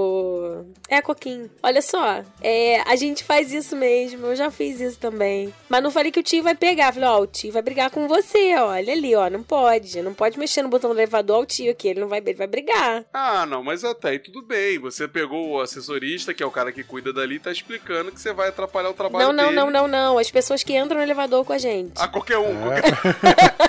o- 0.61 0.65
É, 0.87 1.01
Coquinho. 1.01 1.51
Olha 1.61 1.81
só, 1.81 2.23
é, 2.41 2.79
a 2.89 2.95
gente 2.95 3.21
faz 3.21 3.51
isso 3.51 3.75
mesmo, 3.75 4.27
eu 4.27 4.35
já 4.37 4.49
fiz 4.49 4.79
isso 4.79 4.97
também. 4.97 5.53
Mas 5.67 5.83
não 5.83 5.91
falei 5.91 6.09
que 6.09 6.21
o 6.21 6.23
tio 6.23 6.41
vai 6.41 6.55
pegar. 6.55 6.93
Falei, 6.93 7.09
ó, 7.09 7.19
o 7.19 7.27
tio 7.27 7.51
vai 7.51 7.61
brigar 7.61 7.91
com 7.91 8.07
você, 8.07 8.55
ó. 8.55 8.69
Olha 8.69 8.93
ali, 8.93 9.13
ó, 9.13 9.29
não 9.29 9.43
pode. 9.43 10.01
Não 10.01 10.13
pode 10.13 10.39
mexer 10.39 10.61
no 10.61 10.69
botão 10.69 10.89
do 10.89 10.95
elevador 10.95 11.35
ao 11.35 11.45
tio 11.45 11.69
aqui, 11.69 11.89
ele 11.89 11.99
não 11.99 12.07
vai, 12.07 12.19
ele 12.19 12.33
vai 12.33 12.47
brigar. 12.47 13.03
Ah, 13.13 13.45
não, 13.45 13.61
mas 13.61 13.83
até 13.83 14.11
aí 14.11 14.19
tudo 14.19 14.41
bem. 14.41 14.79
Você 14.79 15.05
pegou 15.05 15.49
o 15.49 15.59
assessorista, 15.59 16.33
que 16.33 16.41
é 16.41 16.45
o 16.45 16.51
cara 16.51 16.71
que 16.71 16.81
cuida 16.81 17.11
dali, 17.11 17.35
e 17.35 17.39
tá 17.39 17.51
explicando 17.51 18.09
que 18.09 18.21
você 18.21 18.31
vai 18.31 18.47
atrapalhar 18.47 18.89
o 18.89 18.93
trabalho 18.93 19.25
Não, 19.25 19.33
não, 19.33 19.43
dele. 19.49 19.55
não, 19.57 19.69
não, 19.69 19.87
não. 19.89 20.17
As 20.17 20.31
pessoas 20.31 20.63
que 20.63 20.77
entram 20.77 20.95
no 20.99 21.03
elevador 21.03 21.43
com 21.43 21.51
a 21.51 21.57
gente. 21.57 21.91
Ah, 21.97 22.07
qualquer 22.07 22.37
um. 22.37 22.71
É. 22.71 22.81
qualquer- 22.81 23.68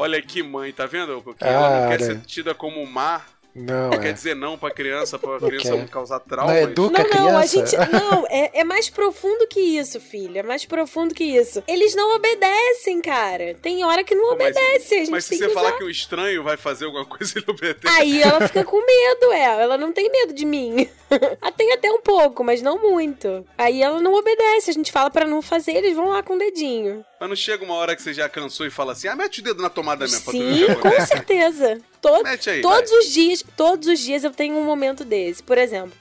Olha 0.00 0.22
que 0.22 0.42
mãe, 0.42 0.72
tá 0.72 0.86
vendo? 0.86 1.22
Que 1.38 1.44
ela 1.44 1.80
não 1.82 1.88
quer 1.90 2.00
ser 2.00 2.20
tida 2.22 2.54
como 2.54 2.86
má, 2.86 3.20
Não, 3.54 3.88
não 3.90 3.94
é. 3.94 3.98
quer 3.98 4.12
dizer 4.12 4.34
não 4.36 4.56
pra 4.56 4.70
criança, 4.70 5.18
pra 5.18 5.32
Não 5.32 5.48
criança 5.48 5.70
quer. 5.72 5.76
não 5.78 5.86
causar 5.86 6.18
Não 6.20 6.26
traumas. 6.26 6.56
educa 6.56 7.02
Não, 7.14 7.24
não, 7.32 7.38
a 7.38 7.46
gente. 7.46 7.76
Não, 7.90 8.26
é, 8.28 8.60
é 8.60 8.64
mais 8.64 8.88
profundo 8.88 9.46
que 9.48 9.58
isso, 9.60 10.00
filho. 10.00 10.38
É 10.38 10.42
mais 10.42 10.64
profundo 10.64 11.14
que 11.14 11.24
isso. 11.24 11.62
Eles 11.66 11.94
não 11.94 12.14
obedecem, 12.16 13.00
cara. 13.00 13.54
Tem 13.60 13.84
hora 13.84 14.04
que 14.04 14.14
não 14.14 14.30
Pô, 14.30 14.36
mas- 14.38 14.56
obedece. 14.56 14.94
A 14.94 14.98
gente 14.98 15.10
Mas 15.10 15.24
se 15.24 15.30
tem 15.30 15.38
você 15.38 15.48
que 15.48 15.54
falar 15.54 15.68
usar. 15.70 15.78
que 15.78 15.84
o 15.84 15.90
estranho 15.90 16.42
vai 16.42 16.56
fazer 16.56 16.84
alguma 16.84 17.04
coisa, 17.04 17.32
ele 17.38 17.46
obedece. 17.48 17.88
Aí 18.00 18.22
ela 18.22 18.46
fica 18.46 18.64
com 18.64 18.78
medo, 18.84 19.32
é. 19.32 19.62
Ela 19.62 19.76
não 19.76 19.92
tem 19.92 20.10
medo 20.10 20.32
de 20.32 20.44
mim. 20.46 20.88
Ah, 21.42 21.50
tem 21.50 21.72
até 21.72 21.90
um 21.90 22.00
pouco, 22.00 22.44
mas 22.44 22.62
não 22.62 22.78
muito. 22.80 23.44
Aí 23.58 23.82
ela 23.82 24.00
não 24.00 24.14
obedece. 24.14 24.70
A 24.70 24.72
gente 24.72 24.92
fala 24.92 25.10
pra 25.10 25.26
não 25.26 25.42
fazer, 25.42 25.72
eles 25.72 25.96
vão 25.96 26.10
lá 26.10 26.22
com 26.22 26.34
o 26.36 26.38
dedinho. 26.38 27.04
Mas 27.18 27.28
não 27.28 27.34
chega 27.34 27.64
uma 27.64 27.74
hora 27.74 27.96
que 27.96 28.02
você 28.02 28.14
já 28.14 28.28
cansou 28.28 28.64
e 28.64 28.70
fala 28.70 28.92
assim, 28.92 29.08
ah, 29.08 29.16
mete 29.16 29.40
o 29.40 29.42
dedo 29.42 29.60
na 29.60 29.68
tomada 29.68 30.04
mesmo 30.04 30.30
Sim, 30.30 30.54
que 30.54 30.66
com 30.66 30.72
acontece. 30.86 31.06
certeza. 31.08 31.80
To- 32.00 32.22
Mete 32.22 32.48
aí, 32.48 32.60
todos 32.62 32.90
vai. 32.90 32.98
os 33.00 33.06
dias, 33.12 33.44
todos 33.56 33.86
os 33.88 33.98
dias 34.00 34.24
eu 34.24 34.30
tenho 34.30 34.56
um 34.56 34.64
momento 34.64 35.04
desse. 35.04 35.42
Por 35.42 35.58
exemplo, 35.58 35.92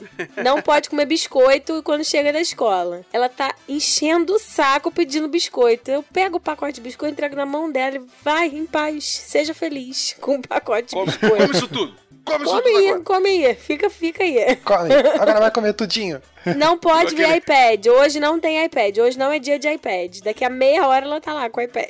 não 0.42 0.62
pode 0.64 0.90
comer 0.90 1.06
biscoito 1.06 1.82
quando 1.84 2.04
chega 2.06 2.32
da 2.32 2.40
escola. 2.40 3.02
Ela 3.12 3.28
tá 3.28 3.54
enchendo 3.68 4.34
o 4.36 4.40
saco 4.40 4.92
pedindo 4.92 5.28
biscoito. 5.28 5.92
Eu 5.92 6.02
pego 6.04 6.38
o 6.38 6.40
pacote 6.40 6.74
de 6.74 6.82
biscoito, 6.82 7.14
entrego 7.14 7.36
na 7.36 7.46
mão 7.46 7.70
dela 7.72 7.98
e 7.98 8.02
vai 8.24 8.48
em 8.48 8.66
paz, 8.66 9.04
seja 9.06 9.54
feliz 9.54 10.16
com 10.22 10.36
o 10.36 10.42
pacote 10.42 10.96
de 10.96 11.04
biscoito. 11.06 11.36
come 11.38 11.52
isso 11.52 11.68
tudo. 11.68 11.96
Come 12.26 12.44
isso 12.46 12.54
Come 12.54 12.64
tudo 12.64 12.78
aí, 12.78 12.88
agora. 12.90 13.04
come 13.04 13.30
aí, 13.48 13.56
fica, 13.56 13.90
fica 13.90 14.24
aí. 14.24 14.56
Come. 14.58 14.94
Agora 15.20 15.40
vai 15.40 15.52
comer 15.52 15.74
tudinho. 15.74 16.22
Não 16.58 16.78
pode 16.78 17.16
ver 17.16 17.26
Aquele- 17.26 17.38
iPad. 17.40 17.88
Hoje 17.88 18.20
não 18.20 18.40
tem 18.40 18.64
iPad. 18.64 18.98
Hoje 19.00 19.18
não 19.18 19.32
é 19.32 19.40
dia 19.40 19.60
de 19.60 19.68
iPad. 19.70 20.20
Daqui 20.24 20.44
a 20.46 20.50
meia 20.50 20.88
hora 20.88 21.06
ela 21.06 21.20
tá 21.22 21.34
lá 21.34 21.50
com 21.50 21.60
o 21.60 21.64
iPad. 21.64 21.86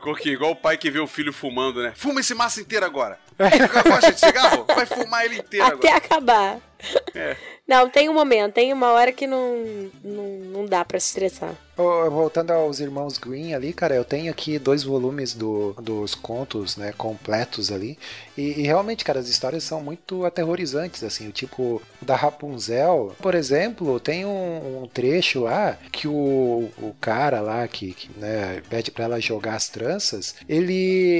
Coquinho, 0.00 0.34
igual 0.34 0.50
o 0.52 0.56
pai 0.56 0.76
que 0.76 0.90
vê 0.90 0.98
o 0.98 1.06
filho 1.06 1.32
fumando, 1.32 1.82
né? 1.82 1.92
Fuma 1.94 2.20
esse 2.20 2.34
maço 2.34 2.60
inteiro 2.60 2.84
agora. 2.84 3.18
Gosta 3.88 4.12
de 4.12 4.20
cigarro? 4.20 4.64
Vai 4.64 4.86
fumar 4.86 5.24
ele 5.24 5.38
inteiro 5.38 5.66
Até 5.66 5.88
agora. 5.88 5.96
acabar. 5.96 6.58
É. 7.14 7.36
Não, 7.66 7.88
tem 7.88 8.08
um 8.08 8.14
momento, 8.14 8.54
tem 8.54 8.72
uma 8.72 8.90
hora 8.90 9.12
que 9.12 9.26
não, 9.26 9.90
não, 10.02 10.28
não 10.52 10.66
dá 10.66 10.84
pra 10.84 10.98
se 10.98 11.08
estressar. 11.08 11.54
Voltando 11.74 12.50
aos 12.50 12.80
irmãos 12.80 13.16
Green 13.16 13.54
ali, 13.54 13.72
cara, 13.72 13.94
eu 13.94 14.04
tenho 14.04 14.30
aqui 14.30 14.58
dois 14.58 14.82
volumes 14.82 15.32
do, 15.32 15.72
dos 15.80 16.14
contos, 16.14 16.76
né, 16.76 16.92
completos 16.96 17.72
ali. 17.72 17.98
E, 18.36 18.60
e 18.60 18.62
realmente, 18.62 19.04
cara, 19.04 19.20
as 19.20 19.28
histórias 19.28 19.64
são 19.64 19.80
muito 19.82 20.26
aterrorizantes, 20.26 21.02
assim. 21.02 21.28
O 21.28 21.32
tipo 21.32 21.80
da 22.00 22.14
Rapunzel, 22.14 23.16
por 23.20 23.34
exemplo, 23.34 23.98
tem 23.98 24.24
um, 24.26 24.82
um 24.82 24.86
trecho 24.86 25.40
lá 25.40 25.78
que 25.90 26.06
o, 26.06 26.68
o 26.78 26.94
cara 27.00 27.40
lá 27.40 27.66
que, 27.66 27.94
que, 27.94 28.10
né, 28.18 28.62
pede 28.68 28.90
pra 28.90 29.04
ela 29.04 29.20
jogar 29.20 29.54
as 29.54 29.68
tranças, 29.68 30.34
ele, 30.46 30.74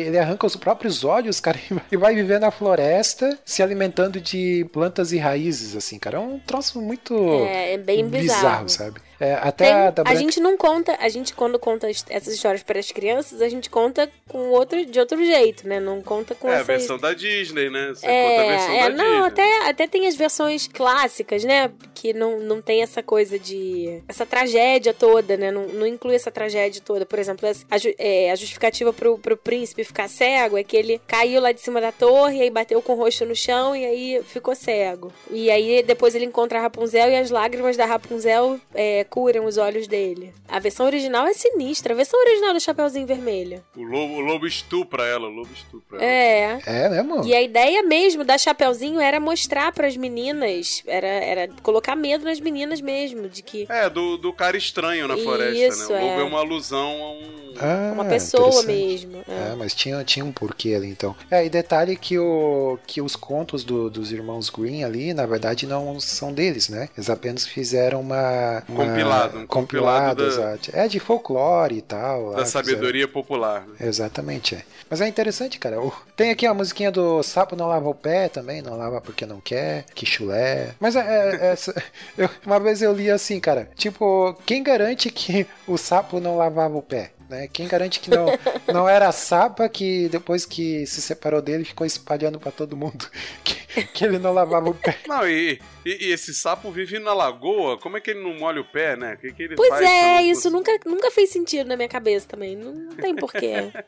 ele 0.06 0.18
arranca 0.18 0.46
os 0.46 0.54
próprios 0.54 1.02
olhos, 1.02 1.40
cara, 1.40 1.58
e 1.90 1.96
vai 1.96 2.12
viver 2.14 2.38
na 2.40 2.51
floresta 2.51 3.38
se 3.44 3.62
alimentando 3.62 4.20
de 4.20 4.64
plantas 4.72 5.12
e 5.12 5.18
raízes, 5.18 5.77
assim, 5.77 5.98
cara. 5.98 6.16
É 6.16 6.20
um 6.20 6.38
troço 6.38 6.81
muito 6.81 7.14
É, 7.46 7.75
é 7.75 7.79
bem 7.79 8.07
bizarro. 8.09 8.68
sabe? 8.68 9.01
É, 9.20 9.35
até 9.35 9.66
Tem- 9.66 9.72
a 9.75 9.90
da 9.90 10.03
a 10.03 10.05
Branca- 10.05 10.18
gente 10.18 10.40
não 10.40 10.57
conta, 10.57 10.96
a 10.98 11.09
gente 11.09 11.33
quando 11.33 11.57
conta 11.57 11.88
es- 11.88 12.05
essas 12.09 12.35
histórias 12.35 12.64
para 12.64 12.81
as 12.81 12.90
crianças, 12.90 13.40
a 13.40 13.48
gente 13.48 13.70
conta 13.70 14.11
com 14.29 14.48
outro, 14.48 14.85
de 14.85 14.98
outro 14.98 15.16
jeito, 15.25 15.68
né? 15.68 15.79
Não 15.79 16.03
conta 16.03 16.35
com 16.35 16.48
É 16.48 16.53
a 16.53 16.55
essas... 16.55 16.66
versão 16.66 16.98
da 16.98 17.14
Disney, 17.14 17.70
né? 17.70 17.90
Você 17.94 18.05
conta 18.05 18.42
a 18.42 18.46
versão 18.48 18.72
É, 18.72 18.79
é, 18.79 18.90
da 18.90 18.96
não, 18.96 19.05
Disney. 19.05 19.27
até, 19.29 19.68
até 19.68 19.87
tem 19.87 20.09
as 20.09 20.16
versões 20.16 20.66
clássicas, 20.66 21.44
né? 21.44 21.70
Que 21.94 22.12
não, 22.12 22.40
não 22.40 22.61
tem 22.61 22.83
essa 22.83 23.01
coisa 23.01 23.38
de. 23.38 24.03
essa 24.09 24.27
tragédia 24.27 24.92
toda, 24.92 25.37
né? 25.37 25.53
Não, 25.53 25.68
não 25.68 25.87
inclui 25.87 26.16
essa 26.16 26.33
tragédia 26.33 26.83
toda. 26.85 27.07
Por 27.07 27.20
exemplo, 27.20 27.48
a, 27.70 27.79
ju- 27.79 27.94
é, 27.98 28.33
a 28.33 28.35
justificativa 28.35 28.92
pro, 28.92 29.18
pro 29.18 29.37
príncipe 29.37 29.85
ficar 29.85 30.09
cego 30.09 30.59
é 30.59 30.64
que 30.64 30.77
ele 30.77 31.01
caiu 31.07 31.40
lá 31.40 31.53
de 31.53 31.61
cima 31.61 31.81
da 31.81 31.91
torre, 31.92 32.38
e 32.38 32.42
aí 32.42 32.50
bateu 32.50 32.81
com 32.83 32.92
o 32.92 32.96
rosto 32.96 33.24
no 33.24 33.35
chão 33.37 33.74
e 33.76 33.85
aí 33.85 34.22
ficou 34.24 34.55
cego. 34.55 35.12
E 35.31 35.50
aí 35.50 35.83
depois 35.83 36.14
ele 36.14 36.24
encontra 36.24 36.59
a 36.59 36.62
Rapunzel 36.62 37.11
e 37.11 37.16
as 37.16 37.31
lágrimas 37.31 37.76
da 37.76 37.87
Rapunzel 37.87 38.61
é, 38.74 39.05
curam 39.05 39.44
os 39.44 39.57
olhos 39.57 39.87
dele. 39.87 40.33
A 40.48 40.59
versão 40.59 40.87
original 40.87 41.26
é 41.26 41.35
sinistra. 41.35 41.92
A 41.92 41.96
versão 41.96 42.18
original 42.20 42.52
do 42.55 42.61
Chapeuzinho 42.61 43.07
Vermelho. 43.07 43.62
O 43.76 43.83
lobo, 43.83 44.14
o 44.14 44.20
lobo 44.20 44.46
estupra 44.46 45.05
ela, 45.07 45.28
o 45.28 45.31
lobo 45.31 45.50
estupra 45.55 45.98
ela. 45.98 46.05
É. 46.05 46.59
É 46.66 46.88
mesmo? 46.88 47.24
E 47.24 47.35
a 47.35 47.42
ideia 47.42 47.83
mesmo 47.83 48.24
da 48.24 48.38
Chapeuzinho 48.38 49.00
era 49.00 49.20
mostrar 49.20 49.72
pras 49.72 49.96
meninas, 49.96 50.83
era, 50.87 51.07
era 51.07 51.48
colocar 51.62 51.94
medo 51.96 52.24
nas 52.24 52.40
meninas 52.40 52.81
mesmo, 52.81 53.28
de 53.28 53.42
que 53.42 53.66
É, 53.68 53.88
do, 53.90 54.16
do 54.16 54.33
cara 54.33 54.57
estranho 54.57 55.07
na 55.09 55.16
floresta, 55.16 55.66
Isso, 55.66 55.92
né? 55.92 55.98
O 56.00 56.05
lobo 56.07 56.20
é. 56.20 56.22
é 56.22 56.24
uma 56.24 56.38
alusão 56.38 56.90
a 57.02 57.11
um. 57.12 57.42
Ah, 57.61 57.90
uma 57.92 58.05
pessoa 58.07 58.62
mesmo. 58.62 59.18
é. 59.28 59.52
É, 59.52 59.55
mas 59.57 59.74
tinha, 59.74 60.02
tinha 60.05 60.24
um 60.24 60.33
porquê 60.33 60.74
ali 60.74 60.88
então. 60.88 61.14
É, 61.31 61.44
e 61.44 61.50
detalhe 61.50 61.82
que, 61.97 62.18
o, 62.18 62.79
que 62.87 63.01
os 63.03 63.16
contos 63.16 63.64
do- 63.64 63.90
dos 63.90 64.12
irmãos 64.12 64.49
Green 64.51 64.85
ali, 64.85 65.12
na 65.12 65.27
verdade, 65.27 65.66
não 65.66 65.99
são 66.01 66.33
deles, 66.33 66.68
né? 66.68 66.88
Eles 66.97 67.11
apenas 67.11 67.47
fizeram 67.47 68.01
uma. 68.01 68.62
uma 68.68 68.85
Compilado, 68.87 69.38
um 69.38 69.47
compilado 69.47 70.23
da- 70.23 70.29
exato. 70.29 70.71
É 70.73 70.87
de 70.88 70.99
folclore 71.01 71.77
e 71.79 71.83
tal. 71.83 72.33
Da 72.33 72.45
fizeram- 72.45 72.47
sabedoria 72.47 73.09
popular. 73.09 73.66
né? 73.66 73.87
Exatamente, 73.87 74.55
é. 74.55 74.62
Mas 74.88 75.01
é 75.01 75.09
interessante, 75.09 75.59
cara. 75.59 75.77
Tem 76.16 76.31
aqui 76.31 76.47
a 76.47 76.55
musiquinha 76.55 76.90
do 76.90 77.23
Sapo 77.23 77.57
Não 77.57 77.66
Lava 77.68 77.88
o 77.88 77.95
Pé 77.95 78.29
também, 78.29 78.61
não 78.62 78.77
lava 78.77 79.01
porque 79.01 79.25
não 79.27 79.40
quer, 79.40 79.85
que 79.95 80.05
chulé. 80.07 80.75
Mas 80.79 80.97
é, 80.97 81.01
é- 81.01 81.53
essa- 81.53 81.75
eu- 82.16 82.29
uma 82.47 82.61
vez 82.61 82.83
eu 82.83 82.92
li 82.92 83.11
assim, 83.11 83.40
cara, 83.40 83.68
tipo, 83.77 84.37
quem 84.47 84.62
garante 84.62 85.11
que 85.11 85.47
o 85.66 85.77
sapo 85.79 86.21
não 86.21 86.37
lavava 86.37 86.77
o 86.77 86.83
pé? 86.83 87.11
Né? 87.33 87.49
Quem 87.51 87.66
garante 87.66 87.99
que 87.99 88.11
não, 88.11 88.27
não 88.73 88.87
era 88.88 89.09
a 89.09 89.12
sapa 89.12 89.66
que 89.71 90.07
depois 90.11 90.45
que 90.45 90.85
se 90.87 91.01
separou 91.01 91.40
dele 91.40 91.64
ficou 91.64 91.87
espalhando 91.87 92.38
pra 92.38 92.53
todo 92.53 92.77
mundo 92.77 93.07
que, 93.42 93.85
que 93.87 94.05
ele 94.05 94.18
não 94.18 94.35
lavava 94.35 94.68
o 94.68 94.75
pé? 94.75 94.99
Não, 95.09 95.27
e, 95.27 95.59
e- 95.85 96.09
e 96.09 96.12
esse 96.12 96.35
sapo 96.35 96.71
vive 96.71 96.99
na 96.99 97.14
lagoa, 97.14 97.79
como 97.79 97.97
é 97.97 98.01
que 98.03 98.11
ele 98.11 98.23
não 98.23 98.38
molha 98.38 98.61
o 98.61 98.64
pé, 98.64 98.97
né? 98.97 99.14
O 99.14 99.16
que, 99.16 99.33
que 99.33 99.42
ele 99.45 99.57
Pois 99.57 99.81
é, 99.81 100.16
não 100.16 100.21
isso 100.31 100.51
nunca, 100.51 100.79
nunca 100.85 101.11
fez 101.11 101.31
sentido 101.31 101.66
na 101.68 101.75
minha 101.77 101.88
cabeça 101.88 102.27
também. 102.29 102.55
Não, 102.55 102.73
não 102.73 102.95
tem 102.97 103.16
porquê. 103.16 103.73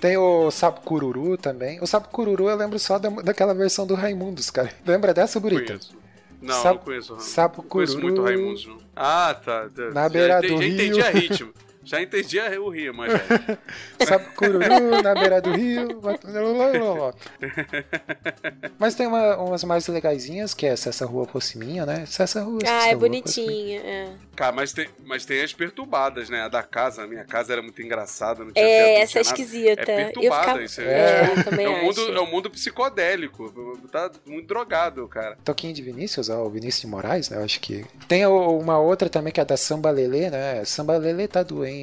Tem 0.00 0.16
o 0.16 0.48
sapo 0.52 0.80
cururu 0.82 1.36
também. 1.36 1.80
O 1.80 1.86
sapo 1.86 2.08
cururu 2.10 2.48
eu 2.48 2.54
lembro 2.56 2.78
só 2.78 3.00
da, 3.00 3.08
daquela 3.08 3.52
versão 3.52 3.84
do 3.84 3.94
Raimundos, 3.96 4.48
cara. 4.48 4.70
Lembra 4.86 5.12
dessa, 5.12 5.40
Burita? 5.40 5.72
Conheço. 5.72 5.96
Não, 6.40 6.54
Sapo- 6.62 6.74
não 6.78 6.84
conheço. 6.84 7.08
Raimundo. 7.14 7.28
sapo 7.28 7.62
Não 7.62 7.68
conheço 7.68 7.94
cururu. 7.94 8.12
muito 8.14 8.22
Raimundos, 8.24 8.66
não. 8.66 8.78
Ah, 8.94 9.34
tá. 9.44 9.68
tá. 9.74 9.90
Na 9.92 10.02
Já 10.04 10.08
beira 10.08 10.38
entendi- 10.38 10.54
do 10.54 10.60
Já 10.62 10.68
entendi 10.68 10.92
rio. 11.00 11.04
a 11.04 11.10
ritmo. 11.10 11.52
Já 11.88 12.02
entendi 12.02 12.38
a- 12.38 12.60
o 12.60 12.68
rio, 12.68 12.92
mas. 12.94 13.14
é. 13.14 13.58
Sapo 14.04 14.34
cururu 14.34 15.02
na 15.02 15.14
beira 15.14 15.40
do 15.40 15.52
rio. 15.52 15.88
Mas 18.78 18.94
tem 18.94 19.06
uma- 19.06 19.36
umas 19.38 19.64
mais 19.64 19.86
legaisinhas, 19.88 20.54
que 20.54 20.66
é 20.66 20.70
essa 20.70 21.04
rua 21.06 21.26
fosse 21.26 21.58
minha, 21.58 21.84
né? 21.86 22.04
Essa 22.04 22.42
rua, 22.42 22.58
ah, 22.64 22.78
essa 22.78 22.88
é 22.90 22.94
bonitinha. 22.96 23.80
É, 23.80 24.08
Cara, 24.36 24.52
mas 24.52 24.72
tem, 24.72 24.88
mas 25.04 25.24
tem 25.24 25.42
as 25.42 25.52
perturbadas, 25.52 26.28
né? 26.30 26.42
A 26.42 26.48
da 26.48 26.62
casa, 26.62 27.02
a 27.02 27.06
minha 27.06 27.24
casa 27.24 27.52
era 27.52 27.62
muito 27.62 27.80
engraçada. 27.82 28.44
Não 28.44 28.52
tinha 28.52 28.64
é 28.64 28.84
teto, 28.84 28.94
não 28.96 29.02
essa 29.02 29.18
é 29.18 29.22
esquisita. 29.22 29.80
É 29.80 29.82
eu 29.82 29.96
perturbada, 30.06 30.42
ficava... 30.42 30.62
isso 30.62 30.80
é, 30.80 30.84
é- 30.84 31.64
É 31.64 31.68
um, 31.68 31.84
mundo, 31.84 32.12
é 32.16 32.20
um 32.20 32.30
mundo 32.30 32.50
psicodélico. 32.50 33.78
Tá 33.90 34.10
muito 34.26 34.46
drogado, 34.46 35.06
cara. 35.08 35.36
Toquinho 35.44 35.74
de 35.74 35.82
Vinícius, 35.82 36.28
ó, 36.28 36.44
o 36.44 36.50
Vinícius 36.50 36.82
de 36.82 36.86
Moraes, 36.86 37.30
né? 37.30 37.38
Eu 37.38 37.44
acho 37.44 37.58
que. 37.60 37.84
Tem 38.06 38.24
uma 38.26 38.78
outra 38.78 39.08
também 39.08 39.32
que 39.32 39.40
é 39.40 39.44
da 39.44 39.56
Samba 39.56 39.90
Lelê, 39.90 40.30
né? 40.30 40.64
Samba 40.64 40.96
Lelê 40.98 41.26
tá 41.26 41.42
doente, 41.42 41.77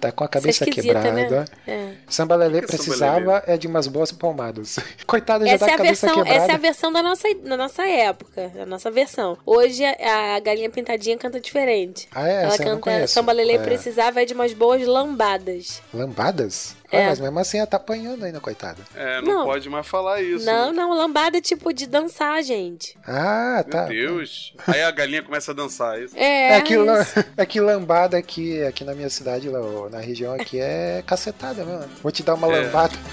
tá 0.00 0.12
com 0.12 0.24
a 0.24 0.28
cabeça 0.28 0.64
esquisita, 0.64 1.00
quebrada. 1.00 1.40
né? 1.40 1.44
É. 1.66 1.92
Samba 2.08 2.36
Lelê 2.36 2.58
é 2.58 2.62
precisava 2.62 3.42
é 3.46 3.56
de 3.56 3.66
umas 3.66 3.86
boas 3.86 4.12
palmadas. 4.12 4.78
Coitada, 5.06 5.46
já 5.46 5.52
Essa 5.52 5.66
tá 5.66 5.70
é, 5.70 5.72
a 5.72 5.74
a 5.74 5.78
cabeça 5.78 6.06
versão, 6.06 6.22
quebrada. 6.24 6.44
essa 6.44 6.52
é 6.52 6.54
a 6.54 6.58
versão 6.58 6.92
da 6.92 7.02
nossa, 7.02 7.34
da 7.34 7.56
nossa 7.56 7.86
época, 7.88 8.48
da 8.54 8.66
nossa 8.66 8.90
versão. 8.90 9.38
Hoje 9.46 9.84
a, 9.84 10.36
a 10.36 10.40
Galinha 10.40 10.70
Pintadinha 10.70 11.16
canta 11.16 11.40
diferente. 11.40 12.08
Ah, 12.14 12.28
é? 12.28 12.42
Ela 12.44 12.54
Essa 12.54 12.64
canta. 12.64 13.06
Samba 13.06 13.32
Lelê 13.32 13.54
É. 13.54 13.58
precisava 13.58 14.22
é 14.22 14.24
de 14.24 14.34
umas 14.34 14.52
boas 14.52 14.86
lambadas. 14.86 15.82
Lambadas? 15.92 16.76
É. 16.92 17.04
Ah, 17.04 17.08
mas 17.08 17.20
mesmo 17.20 17.38
assim 17.38 17.58
ela 17.58 17.66
tá 17.66 17.76
apanhando 17.76 18.24
ainda, 18.24 18.40
coitada. 18.40 18.82
É, 18.94 19.20
não, 19.22 19.34
Não. 19.38 19.44
pode 19.46 19.68
mais 19.68 19.86
falar 19.86 20.22
isso. 20.22 20.44
Não, 20.46 20.66
né? 20.70 20.72
não, 20.72 20.92
lambada 20.92 21.38
é 21.38 21.40
tipo 21.40 21.72
de 21.72 21.86
dançar, 21.86 22.42
gente. 22.42 22.96
Ah, 23.06 23.62
Meu 23.64 23.70
tá. 23.72 23.84
Deus. 23.86 24.54
Aí 24.66 24.82
a 24.82 24.90
galinha 24.90 25.22
começa 25.22 25.50
a 25.50 25.54
dançar, 25.54 25.98
é 25.98 26.04
isso? 26.04 26.16
É, 26.16 26.56
É 26.56 26.60
que, 26.60 26.74
isso. 26.76 27.24
é 27.36 27.46
que 27.46 27.60
lambada 27.60 28.16
aqui, 28.16 28.62
aqui 28.62 28.84
na 28.84 28.94
minha 28.94 29.08
cidade, 29.10 29.48
lá, 29.48 29.58
na 29.90 29.98
região 29.98 30.34
aqui, 30.34 30.60
é 30.60 31.02
cacetada 31.06 31.64
mesmo. 31.64 31.88
Vou 32.02 32.12
te 32.12 32.22
dar 32.22 32.34
uma 32.34 32.46
É. 32.54 32.60
lambada. 32.60 32.94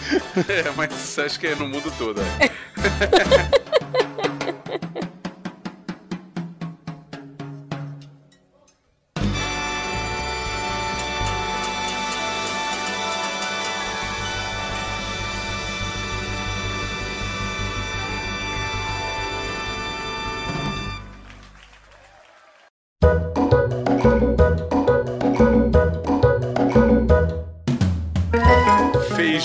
É, 0.48 0.70
mas 0.76 1.18
acho 1.20 1.40
que 1.40 1.48
é 1.48 1.56
no 1.56 1.68
mundo 1.68 1.92
todo. 1.98 2.22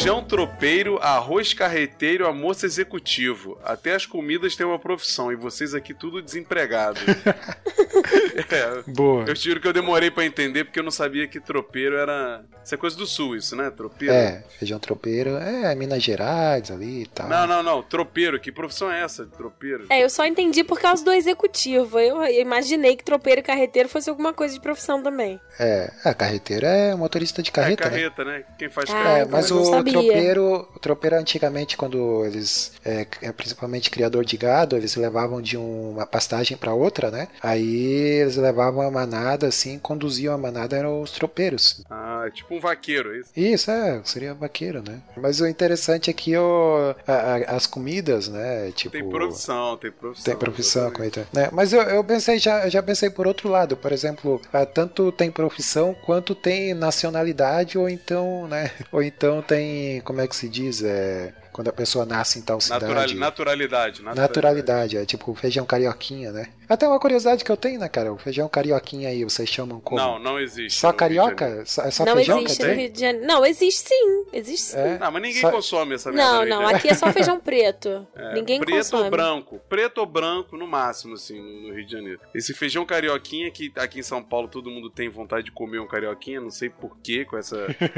Feijão 0.06 0.22
tropeiro, 0.22 0.98
arroz 1.02 1.52
carreteiro, 1.52 2.28
almoço 2.28 2.64
executivo. 2.64 3.58
Até 3.64 3.92
as 3.92 4.06
comidas 4.06 4.54
têm 4.54 4.64
uma 4.64 4.78
profissão 4.78 5.32
e 5.32 5.34
vocês 5.34 5.74
aqui 5.74 5.92
tudo 5.92 6.22
desempregados. 6.22 7.02
é, 8.48 8.82
Boa. 8.92 9.24
eu 9.26 9.34
juro 9.34 9.60
que 9.60 9.66
eu 9.66 9.72
demorei 9.72 10.08
pra 10.08 10.24
entender 10.24 10.62
porque 10.62 10.78
eu 10.78 10.84
não 10.84 10.92
sabia 10.92 11.26
que 11.26 11.40
tropeiro 11.40 11.96
era. 11.96 12.44
Isso 12.64 12.72
é 12.72 12.78
coisa 12.78 12.96
do 12.96 13.04
sul, 13.04 13.34
isso, 13.34 13.56
né? 13.56 13.68
Tropeiro. 13.68 14.14
É, 14.14 14.44
feijão 14.60 14.78
tropeiro, 14.78 15.30
é 15.38 15.74
Minas 15.74 16.00
Gerais 16.04 16.70
ali 16.70 17.02
e 17.02 17.06
tal. 17.06 17.28
Não, 17.28 17.44
não, 17.44 17.62
não. 17.64 17.82
Tropeiro. 17.82 18.38
Que 18.38 18.52
profissão 18.52 18.92
é 18.92 19.02
essa? 19.02 19.26
Tropeiro. 19.26 19.86
É, 19.90 20.04
eu 20.04 20.08
só 20.08 20.24
entendi 20.24 20.62
por 20.62 20.78
causa 20.80 21.04
do 21.04 21.10
executivo. 21.12 21.98
Eu 21.98 22.22
imaginei 22.40 22.94
que 22.94 23.02
tropeiro 23.02 23.40
e 23.40 23.42
carreteiro 23.42 23.88
fosse 23.88 24.08
alguma 24.08 24.32
coisa 24.32 24.54
de 24.54 24.60
profissão 24.60 25.02
também. 25.02 25.40
É, 25.58 25.90
a 26.04 26.14
carreteiro 26.14 26.64
é 26.64 26.94
motorista 26.94 27.42
de 27.42 27.50
carreta, 27.50 27.82
é 27.82 27.86
né? 27.86 27.90
carreta, 27.90 28.24
né? 28.24 28.44
Quem 28.56 28.68
faz 28.68 28.88
Ah, 28.88 28.92
carreta. 28.92 29.28
É, 29.28 29.32
mas 29.32 29.50
eu 29.50 29.56
não 29.56 29.62
o 29.62 29.66
sabia. 29.66 29.95
Tropeiro, 30.02 30.68
o 30.74 30.78
tropeiro 30.78 31.16
antigamente, 31.16 31.76
quando 31.76 32.24
eles, 32.24 32.72
é, 32.84 33.06
é, 33.22 33.32
principalmente 33.32 33.90
criador 33.90 34.24
de 34.24 34.36
gado, 34.36 34.76
eles 34.76 34.94
levavam 34.96 35.40
de 35.40 35.56
uma 35.56 36.06
pastagem 36.06 36.56
para 36.56 36.72
outra, 36.74 37.10
né? 37.10 37.28
Aí 37.42 37.84
eles 38.20 38.36
levavam 38.36 38.82
a 38.82 38.90
manada, 38.90 39.46
assim, 39.46 39.78
conduziam 39.78 40.34
a 40.34 40.38
manada 40.38 40.76
eram 40.76 41.00
os 41.02 41.10
tropeiros. 41.10 41.82
Ah, 41.90 42.24
é 42.26 42.30
tipo 42.30 42.54
um 42.54 42.60
vaqueiro, 42.60 43.14
é 43.14 43.18
isso? 43.20 43.30
Isso, 43.36 43.70
é, 43.70 44.00
seria 44.04 44.34
vaqueiro, 44.34 44.82
né? 44.86 45.00
Mas 45.16 45.40
o 45.40 45.46
interessante 45.46 46.10
é 46.10 46.12
que 46.12 46.36
o, 46.36 46.94
a- 47.06 47.12
a- 47.12 47.56
as 47.56 47.66
comidas, 47.66 48.28
né? 48.28 48.70
Tipo. 48.72 48.92
Tem 48.92 49.08
profissão, 49.08 49.76
tem 49.76 49.90
profissão. 49.90 50.24
Tem 50.24 50.36
profissão, 50.36 50.90
coisa, 50.90 51.26
né? 51.32 51.48
Mas 51.52 51.72
eu, 51.72 51.82
eu 51.82 52.04
pensei, 52.04 52.38
já, 52.38 52.68
já 52.68 52.82
pensei 52.82 53.10
por 53.10 53.26
outro 53.26 53.48
lado, 53.48 53.76
por 53.76 53.92
exemplo, 53.92 54.40
ah, 54.52 54.66
tanto 54.66 55.10
tem 55.12 55.30
profissão 55.30 55.94
quanto 56.04 56.34
tem 56.34 56.74
nacionalidade, 56.74 57.78
ou 57.78 57.88
então, 57.88 58.46
né? 58.48 58.70
Ou 58.92 59.02
então 59.02 59.42
tem, 59.42 59.85
como 60.04 60.20
é 60.20 60.26
que 60.28 60.34
se 60.36 60.48
diz? 60.48 60.82
É, 60.82 61.32
quando 61.52 61.68
a 61.68 61.72
pessoa 61.72 62.04
nasce 62.04 62.38
em 62.38 62.42
tal 62.42 62.58
Natural- 62.58 62.80
cidade. 63.02 63.14
naturalidade, 63.14 64.02
naturalidade. 64.02 64.20
Naturalidade, 64.20 64.96
é 64.98 65.06
tipo 65.06 65.34
feijão 65.34 65.64
carioquinha, 65.64 66.30
né? 66.32 66.48
Até 66.68 66.86
uma 66.86 66.98
curiosidade 66.98 67.44
que 67.44 67.50
eu 67.50 67.56
tenho, 67.56 67.78
né, 67.78 67.88
cara? 67.88 68.12
O 68.12 68.18
feijão 68.18 68.48
carioquinha 68.48 69.08
aí, 69.08 69.22
vocês 69.24 69.48
chamam 69.48 69.80
como? 69.80 70.00
Não, 70.00 70.18
não 70.18 70.40
existe. 70.40 70.78
Só 70.78 70.92
carioca? 70.92 71.64
Só, 71.64 71.82
é 71.82 71.90
só 71.90 72.04
não 72.04 72.14
feijão 72.16 72.40
existe 72.40 72.64
no? 72.64 72.74
Rio 72.74 72.90
de 72.90 73.00
Janeiro. 73.00 73.26
Não, 73.26 73.46
existe 73.46 73.88
sim. 73.88 74.24
Existe 74.32 74.66
sim. 74.72 74.78
É? 74.78 74.98
Não, 74.98 75.10
mas 75.12 75.22
ninguém 75.22 75.40
Só- 75.40 75.50
consome 75.50 75.94
essa 75.94 76.10
merda. 76.10 76.32
Não, 76.32 76.40
Rio 76.40 76.50
não, 76.50 76.68
de 76.68 76.74
aqui 76.74 76.88
é 76.88 76.94
só 76.94 77.12
feijão 77.12 77.38
preto. 77.38 78.06
É, 78.16 78.34
Ninguém 78.34 78.58
preto 78.58 78.76
consome. 78.76 79.04
ou 79.04 79.10
branco. 79.10 79.60
Preto 79.68 79.98
ou 79.98 80.06
branco, 80.06 80.56
no 80.56 80.66
máximo, 80.66 81.14
assim, 81.14 81.38
no, 81.38 81.74
Rio 81.74 81.84
de 81.84 81.92
Janeiro. 81.92 82.20
Esse 82.34 82.54
feijão 82.54 82.84
carioquinha, 82.84 83.50
que 83.50 83.70
aqui 83.76 84.00
em 84.00 84.02
São 84.02 84.22
Paulo 84.22 84.48
todo 84.48 84.70
mundo 84.70 84.88
tem 84.90 85.08
vontade 85.08 85.44
de 85.44 85.52
comer 85.52 85.78
um 85.80 85.86
carioquinha, 85.86 86.40
não 86.40 86.50
sei 86.50 86.70
porquê, 86.70 87.24
com 87.24 87.36
essa. 87.36 87.56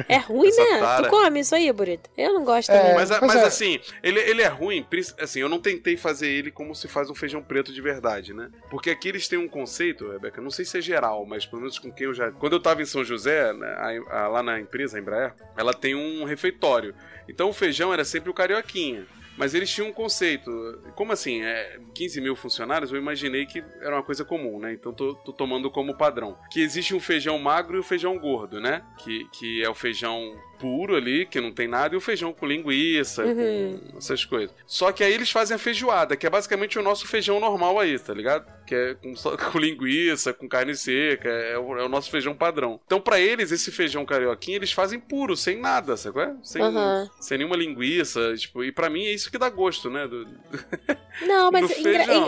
É 0.08 0.16
ruim, 0.18 0.48
Essa 0.48 0.62
né? 0.62 0.78
tara. 0.80 1.02
Tu 1.04 1.10
come 1.10 1.40
isso 1.40 1.54
aí, 1.54 1.72
Burito? 1.72 2.10
Eu 2.16 2.34
não 2.34 2.44
gosto 2.44 2.70
É. 2.70 2.94
Mas, 2.94 3.10
mas 3.10 3.36
é. 3.36 3.44
assim, 3.44 3.80
ele, 4.02 4.20
ele 4.20 4.42
é 4.42 4.48
ruim, 4.48 4.84
assim, 5.20 5.40
eu 5.40 5.48
não 5.48 5.60
tentei 5.60 5.96
fazer 5.96 6.28
ele 6.28 6.50
como 6.50 6.74
se 6.74 6.88
faz 6.88 7.08
um 7.08 7.14
feijão 7.14 7.42
preto 7.42 7.72
de 7.72 7.80
verdade, 7.80 8.34
né? 8.34 8.50
Porque 8.70 8.90
aqui 8.90 9.08
eles 9.08 9.26
têm 9.28 9.38
um 9.38 9.48
conceito, 9.48 10.10
Rebeca, 10.10 10.40
não 10.42 10.50
sei 10.50 10.64
se 10.64 10.76
é 10.78 10.80
geral, 10.80 11.24
mas 11.26 11.46
pelo 11.46 11.62
menos 11.62 11.78
com 11.78 11.90
quem 11.92 12.06
eu 12.06 12.14
já. 12.14 12.30
Quando 12.32 12.52
eu 12.54 12.60
tava 12.60 12.82
em 12.82 12.86
São 12.86 13.02
José, 13.04 13.52
né, 13.54 13.66
a- 14.10 14.24
a- 14.24 14.28
lá 14.28 14.42
na 14.42 14.60
empresa, 14.60 14.98
a 14.98 15.00
Embraer, 15.00 15.34
ela 15.56 15.72
tem 15.72 15.94
um 15.94 16.24
refeitório. 16.24 16.94
Então 17.28 17.48
o 17.48 17.52
feijão 17.52 17.92
era 17.92 18.04
sempre 18.04 18.30
o 18.30 18.34
carioquinha. 18.34 19.06
Mas 19.38 19.54
eles 19.54 19.70
tinham 19.70 19.88
um 19.88 19.92
conceito. 19.92 20.50
Como 20.96 21.12
assim? 21.12 21.42
É, 21.42 21.78
15 21.94 22.20
mil 22.20 22.34
funcionários, 22.34 22.90
eu 22.90 22.98
imaginei 22.98 23.46
que 23.46 23.62
era 23.80 23.94
uma 23.94 24.02
coisa 24.02 24.24
comum, 24.24 24.58
né? 24.58 24.72
Então 24.72 24.92
tô, 24.92 25.14
tô 25.14 25.32
tomando 25.32 25.70
como 25.70 25.96
padrão. 25.96 26.36
Que 26.50 26.60
existe 26.60 26.92
um 26.92 26.98
feijão 26.98 27.38
magro 27.38 27.76
e 27.76 27.80
o 27.80 27.84
feijão 27.84 28.18
gordo, 28.18 28.60
né? 28.60 28.82
Que, 28.98 29.28
que 29.30 29.62
é 29.62 29.70
o 29.70 29.74
feijão 29.76 30.36
puro 30.58 30.94
ali, 30.96 31.24
que 31.26 31.40
não 31.40 31.52
tem 31.52 31.68
nada, 31.68 31.94
e 31.94 31.98
o 31.98 32.00
feijão 32.00 32.32
com 32.32 32.46
linguiça, 32.46 33.24
Uhum. 33.24 33.78
com 33.92 33.98
essas 33.98 34.24
coisas. 34.24 34.54
Só 34.66 34.90
que 34.92 35.02
aí 35.04 35.12
eles 35.12 35.30
fazem 35.30 35.54
a 35.54 35.58
feijoada, 35.58 36.16
que 36.16 36.26
é 36.26 36.30
basicamente 36.30 36.78
o 36.78 36.82
nosso 36.82 37.06
feijão 37.06 37.38
normal 37.40 37.78
aí, 37.78 37.98
tá 37.98 38.12
ligado? 38.12 38.44
Que 38.66 38.74
é 38.74 38.94
com, 38.94 39.14
com 39.52 39.58
linguiça, 39.58 40.32
com 40.32 40.48
carne 40.48 40.74
seca, 40.74 41.28
é 41.28 41.58
o, 41.58 41.78
é 41.78 41.84
o 41.84 41.88
nosso 41.88 42.10
feijão 42.10 42.34
padrão. 42.34 42.80
Então, 42.84 43.00
pra 43.00 43.18
eles, 43.20 43.50
esse 43.52 43.70
feijão 43.70 44.04
carioquinha, 44.04 44.56
eles 44.56 44.72
fazem 44.72 44.98
puro, 45.00 45.36
sem 45.36 45.58
nada, 45.58 45.96
sabe? 45.96 46.12
qual 46.14 46.26
é? 46.26 46.34
Sem, 46.42 46.60
Aham. 46.62 47.08
sem 47.20 47.38
nenhuma 47.38 47.56
linguiça, 47.56 48.34
tipo, 48.36 48.62
e 48.64 48.72
pra 48.72 48.90
mim 48.90 49.04
é 49.06 49.12
isso 49.12 49.30
que 49.30 49.38
dá 49.38 49.48
gosto, 49.48 49.88
né? 49.90 50.06
Do- 50.06 50.26
Não, 51.26 51.50
mas 51.50 51.68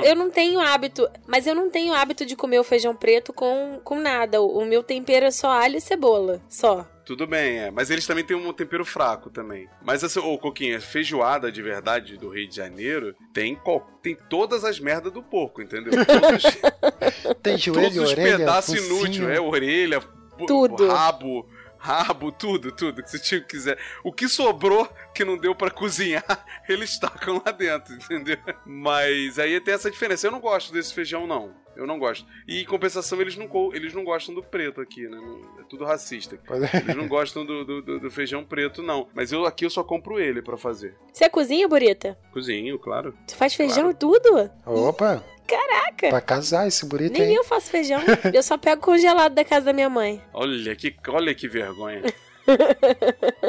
eu 0.05 0.17
não 0.17 0.31
tenho 0.31 0.59
hábito. 0.59 1.09
Mas 1.27 1.47
eu 1.47 1.55
não 1.55 1.71
tenho 1.71 1.95
hábito 1.95 2.27
de 2.27 2.35
comer 2.35 2.59
o 2.59 2.65
feijão 2.65 2.95
preto 2.95 3.33
com, 3.33 3.81
com 3.85 4.01
nada. 4.01 4.41
O, 4.43 4.59
o 4.59 4.67
meu 4.67 4.83
tempero 4.83 5.27
é 5.27 5.31
só 5.31 5.49
alho 5.51 5.77
e 5.77 5.81
cebola. 5.81 6.41
Só. 6.49 6.85
Tudo 7.11 7.27
bem, 7.27 7.59
é. 7.59 7.71
Mas 7.73 7.91
eles 7.91 8.07
também 8.07 8.23
têm 8.23 8.37
um 8.37 8.53
tempero 8.53 8.85
fraco 8.85 9.31
também. 9.31 9.69
Mas, 9.83 10.05
assim, 10.05 10.21
ô, 10.21 10.39
Coquinha, 10.39 10.81
feijoada 10.81 11.51
de 11.51 11.61
verdade 11.61 12.17
do 12.17 12.29
Rio 12.29 12.49
de 12.49 12.55
Janeiro 12.55 13.17
tem, 13.33 13.59
tem 14.01 14.15
todas 14.15 14.63
as 14.63 14.79
merdas 14.79 15.13
do 15.13 15.21
porco, 15.21 15.61
entendeu? 15.61 15.91
Todos, 16.07 16.45
Tem 17.43 17.59
todos 17.59 17.65
joelho, 17.65 18.03
os 18.05 18.13
orelha, 18.13 18.39
pedaços 18.39 18.87
inúteis. 18.87 19.29
É, 19.29 19.41
orelha, 19.41 20.01
Tudo. 20.47 20.87
rabo, 20.87 21.49
rabo, 21.81 22.31
tudo, 22.31 22.71
tudo 22.71 23.03
que 23.03 23.11
você 23.11 23.41
quiser. 23.41 23.79
O 24.05 24.13
que 24.13 24.29
sobrou 24.29 24.87
que 25.15 25.25
não 25.25 25.37
deu 25.39 25.55
pra 25.55 25.71
cozinhar, 25.71 26.23
eles 26.69 26.99
tacam 26.99 27.43
lá 27.45 27.51
dentro, 27.51 27.95
entendeu? 27.95 28.37
Mas 28.67 29.39
aí 29.39 29.59
tem 29.61 29.75
essa 29.75 29.91
diferença. 29.91 30.27
Eu 30.27 30.31
não 30.31 30.41
gosto 30.41 30.73
desse 30.73 30.93
feijão, 30.95 31.27
não. 31.27 31.59
Eu 31.77 31.87
não 31.87 31.99
gosto. 31.99 32.27
E 32.47 32.61
em 32.61 32.65
compensação, 32.67 33.21
eles 33.21 33.37
não, 33.37 33.47
co- 33.49 33.71
eles 33.75 33.95
não 33.95 34.05
gostam 34.05 34.35
do 34.35 34.43
preto 34.43 34.81
aqui, 34.81 35.09
né? 35.09 35.19
É 35.61 35.63
tudo 35.69 35.85
racista. 35.85 36.39
Pois 36.47 36.63
é. 36.63 36.77
Eles 36.77 36.97
não 36.97 37.09
gostam 37.09 37.47
do, 37.47 37.65
do, 37.65 37.81
do- 37.83 38.01
do 38.01 38.11
feijão 38.11 38.45
preto, 38.45 38.83
não. 38.83 39.09
Mas 39.15 39.33
eu 39.33 39.47
aqui 39.47 39.65
eu 39.65 39.71
só 39.71 39.83
compro 39.83 40.19
ele 40.21 40.43
pra 40.43 40.59
fazer. 40.59 40.95
Você 41.13 41.29
cozinha, 41.31 41.67
Burita? 41.67 42.19
Cozinho, 42.33 42.79
claro. 42.79 43.17
Você 43.27 43.35
faz 43.37 43.55
feijão 43.55 43.91
e 43.91 43.95
tudo? 43.95 44.51
Opa! 44.67 45.25
Caraca! 45.51 46.09
Pra 46.09 46.21
casar 46.21 46.67
esse 46.69 46.87
bonito 46.87 47.13
Nem 47.13 47.23
aí. 47.23 47.35
eu 47.35 47.45
faço 47.45 47.71
feijão. 47.71 48.01
eu 48.33 48.43
só 48.43 48.57
pego 48.57 48.81
congelado 48.81 49.35
da 49.35 49.45
casa 49.45 49.67
da 49.67 49.73
minha 49.73 49.91
mãe. 49.91 50.23
Olha 50.33 50.77
que, 50.77 50.95
olha 51.09 51.35
que 51.35 51.49
vergonha. 51.49 52.03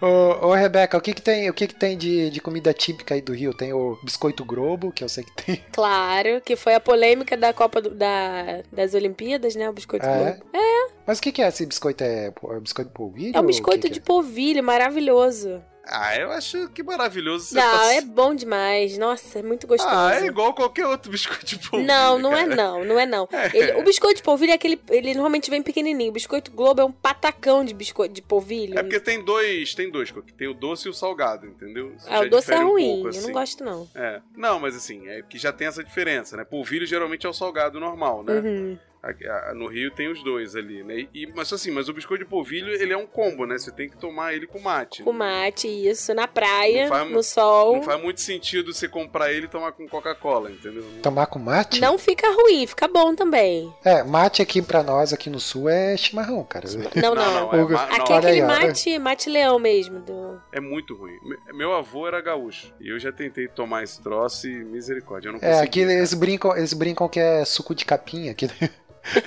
Ô, 0.00 0.48
ô, 0.48 0.52
Rebeca, 0.54 0.98
o 0.98 1.00
que 1.00 1.14
que 1.14 1.22
tem, 1.22 1.48
o 1.48 1.54
que 1.54 1.68
que 1.68 1.76
tem 1.76 1.96
de, 1.96 2.28
de 2.28 2.40
comida 2.40 2.74
típica 2.74 3.14
aí 3.14 3.20
do 3.20 3.32
Rio? 3.32 3.54
Tem 3.54 3.72
o 3.72 3.96
biscoito 4.02 4.44
Globo, 4.44 4.90
que 4.90 5.04
eu 5.04 5.08
sei 5.08 5.22
que 5.22 5.30
tem. 5.44 5.64
Claro, 5.70 6.40
que 6.40 6.56
foi 6.56 6.74
a 6.74 6.80
polêmica 6.80 7.36
da 7.36 7.52
Copa 7.52 7.80
do- 7.80 7.94
da, 7.94 8.62
das 8.72 8.94
Olimpíadas, 8.94 9.54
né? 9.54 9.70
O 9.70 9.72
biscoito 9.72 10.04
Ah, 10.04 10.10
é? 10.10 10.32
Globo. 10.32 10.46
É, 10.52 10.88
Mas 11.06 11.18
o 11.20 11.22
que 11.22 11.30
que 11.30 11.40
é 11.40 11.46
esse 11.46 11.64
biscoito? 11.64 12.02
É, 12.02 12.26
é 12.50 12.60
biscoito 12.60 12.90
polvilho? 12.90 13.36
é 13.36 13.40
um 13.40 13.46
biscoito 13.46 13.86
que 13.86 13.92
de 13.92 14.00
que 14.00 14.06
polvilho, 14.06 14.64
maravilhoso. 14.64 15.62
Ah, 15.84 16.16
eu 16.16 16.30
acho 16.30 16.68
que 16.68 16.82
maravilhoso 16.82 17.46
você 17.46 17.54
Não, 17.56 17.78
tá... 17.78 17.94
é 17.94 18.00
bom 18.00 18.34
demais. 18.34 18.96
Nossa, 18.98 19.40
é 19.40 19.42
muito 19.42 19.66
gostoso. 19.66 19.92
Ah, 19.92 20.14
é 20.14 20.26
igual 20.26 20.54
qualquer 20.54 20.86
outro 20.86 21.10
biscoito 21.10 21.44
de 21.44 21.58
polvilho, 21.58 21.86
Não, 21.88 22.18
não 22.18 22.36
é 22.36 22.46
não, 22.46 22.84
não 22.84 22.98
é 23.00 23.04
não. 23.04 23.28
Ele- 23.52 23.72
o 23.72 23.82
biscoito 23.82 24.16
de 24.16 24.22
polvilho 24.22 24.52
é 24.52 24.54
aquele. 24.54 24.80
Ele 24.88 25.12
normalmente 25.14 25.50
vem 25.50 25.60
pequenininho. 25.62 26.10
O 26.10 26.12
biscoito 26.12 26.52
Globo 26.52 26.80
é 26.80 26.84
um 26.84 26.92
patacão 26.92 27.64
de 27.64 27.74
biscoito 27.74 28.14
de 28.14 28.22
polvilho. 28.22 28.78
É 28.78 28.82
porque 28.82 29.00
tem 29.00 29.24
dois, 29.24 29.74
tem 29.74 29.90
dois, 29.90 30.12
tem 30.38 30.48
o 30.48 30.54
doce 30.54 30.86
e 30.86 30.90
o 30.90 30.94
salgado, 30.94 31.46
entendeu? 31.46 31.92
Isso 31.96 32.06
Ah, 32.08 32.20
o 32.20 32.28
doce 32.30 32.50
é 32.52 32.54
difere 32.54 32.64
um 32.64 32.72
ruim, 32.72 32.84
pouco, 33.02 33.08
eu 33.08 33.12
não 33.12 33.18
assim. 33.20 33.32
gosto 33.32 33.64
não. 33.64 33.88
É. 33.94 34.20
Não, 34.36 34.60
mas 34.60 34.76
assim, 34.76 35.08
é 35.08 35.22
que 35.22 35.36
já 35.38 35.52
tem 35.52 35.66
essa 35.66 35.82
diferença, 35.82 36.36
né? 36.36 36.44
Polvilho 36.44 36.86
geralmente 36.86 37.26
é 37.26 37.28
o 37.28 37.32
salgado 37.32 37.80
normal, 37.80 38.22
né? 38.22 38.34
Uhum. 38.34 38.78
Aqui, 39.02 39.24
No 39.56 39.66
Rio 39.66 39.90
tem 39.90 40.08
os 40.10 40.22
dois 40.22 40.54
ali, 40.54 40.84
né? 40.84 41.08
E, 41.12 41.26
mas 41.34 41.52
assim, 41.52 41.72
mas 41.72 41.88
o 41.88 41.92
biscoito 41.92 42.22
de 42.22 42.30
polvilho, 42.30 42.68
ele 42.72 42.92
é 42.92 42.96
um 42.96 43.06
combo, 43.06 43.44
né? 43.46 43.58
Você 43.58 43.72
tem 43.72 43.88
que 43.88 43.96
tomar 43.96 44.32
ele 44.32 44.46
com 44.46 44.60
mate. 44.60 45.02
Com 45.02 45.12
mate, 45.12 45.66
isso, 45.66 46.14
na 46.14 46.28
praia, 46.28 46.88
faz- 46.88 47.10
no 47.10 47.20
sol. 47.22 47.74
Não 47.76 47.82
faz 47.82 48.00
muito 48.00 48.20
sentido 48.20 48.72
você 48.72 48.86
comprar 48.88 49.32
ele 49.32 49.46
e 49.46 49.48
tomar 49.48 49.72
com 49.72 49.88
Coca-Cola, 49.88 50.52
entendeu? 50.52 50.84
Tomar 51.02 51.26
com 51.26 51.40
mate? 51.40 51.80
Não 51.80 51.98
fica 51.98 52.28
ruim, 52.32 52.64
fica 52.64 52.86
bom 52.86 53.12
também. 53.14 53.74
É, 53.84 54.04
mate 54.04 54.40
aqui 54.40 54.62
pra 54.62 54.84
nós, 54.84 55.12
aqui 55.12 55.28
no 55.28 55.40
sul, 55.40 55.68
é 55.68 55.96
chimarrão, 55.96 56.44
cara. 56.44 56.68
Não, 56.94 57.14
não. 57.14 57.14
não, 57.14 57.52
é, 57.52 57.56
não, 57.56 57.76
Aqui 57.78 58.12
é 58.12 58.14
Olha 58.16 58.28
aí, 58.28 58.40
aquele 58.40 58.66
mate, 58.66 58.98
mate 59.00 59.28
leão 59.30 59.58
mesmo. 59.58 59.98
Do... 59.98 60.40
é 60.52 60.60
muito 60.60 60.94
ruim. 60.94 61.18
Me- 61.24 61.38
Meu 61.54 61.72
avô 61.74 62.06
era 62.06 62.20
gaúcho. 62.20 62.72
E 62.80 62.88
eu 62.88 63.00
já 63.00 63.10
tentei 63.10 63.48
tomar 63.48 63.82
esse 63.82 64.00
troço 64.00 64.46
e 64.48 64.62
misericórdia. 64.64 65.28
Eu 65.28 65.32
não 65.32 65.40
É, 65.40 65.48
consegui. 65.54 65.64
aqui 65.66 65.80
eles 65.80 66.14
brincam, 66.14 66.56
eles 66.56 66.72
brincam 66.72 67.08
que 67.08 67.18
é 67.18 67.44
suco 67.44 67.74
de 67.74 67.84
capinha, 67.84 68.32
que, 68.32 68.46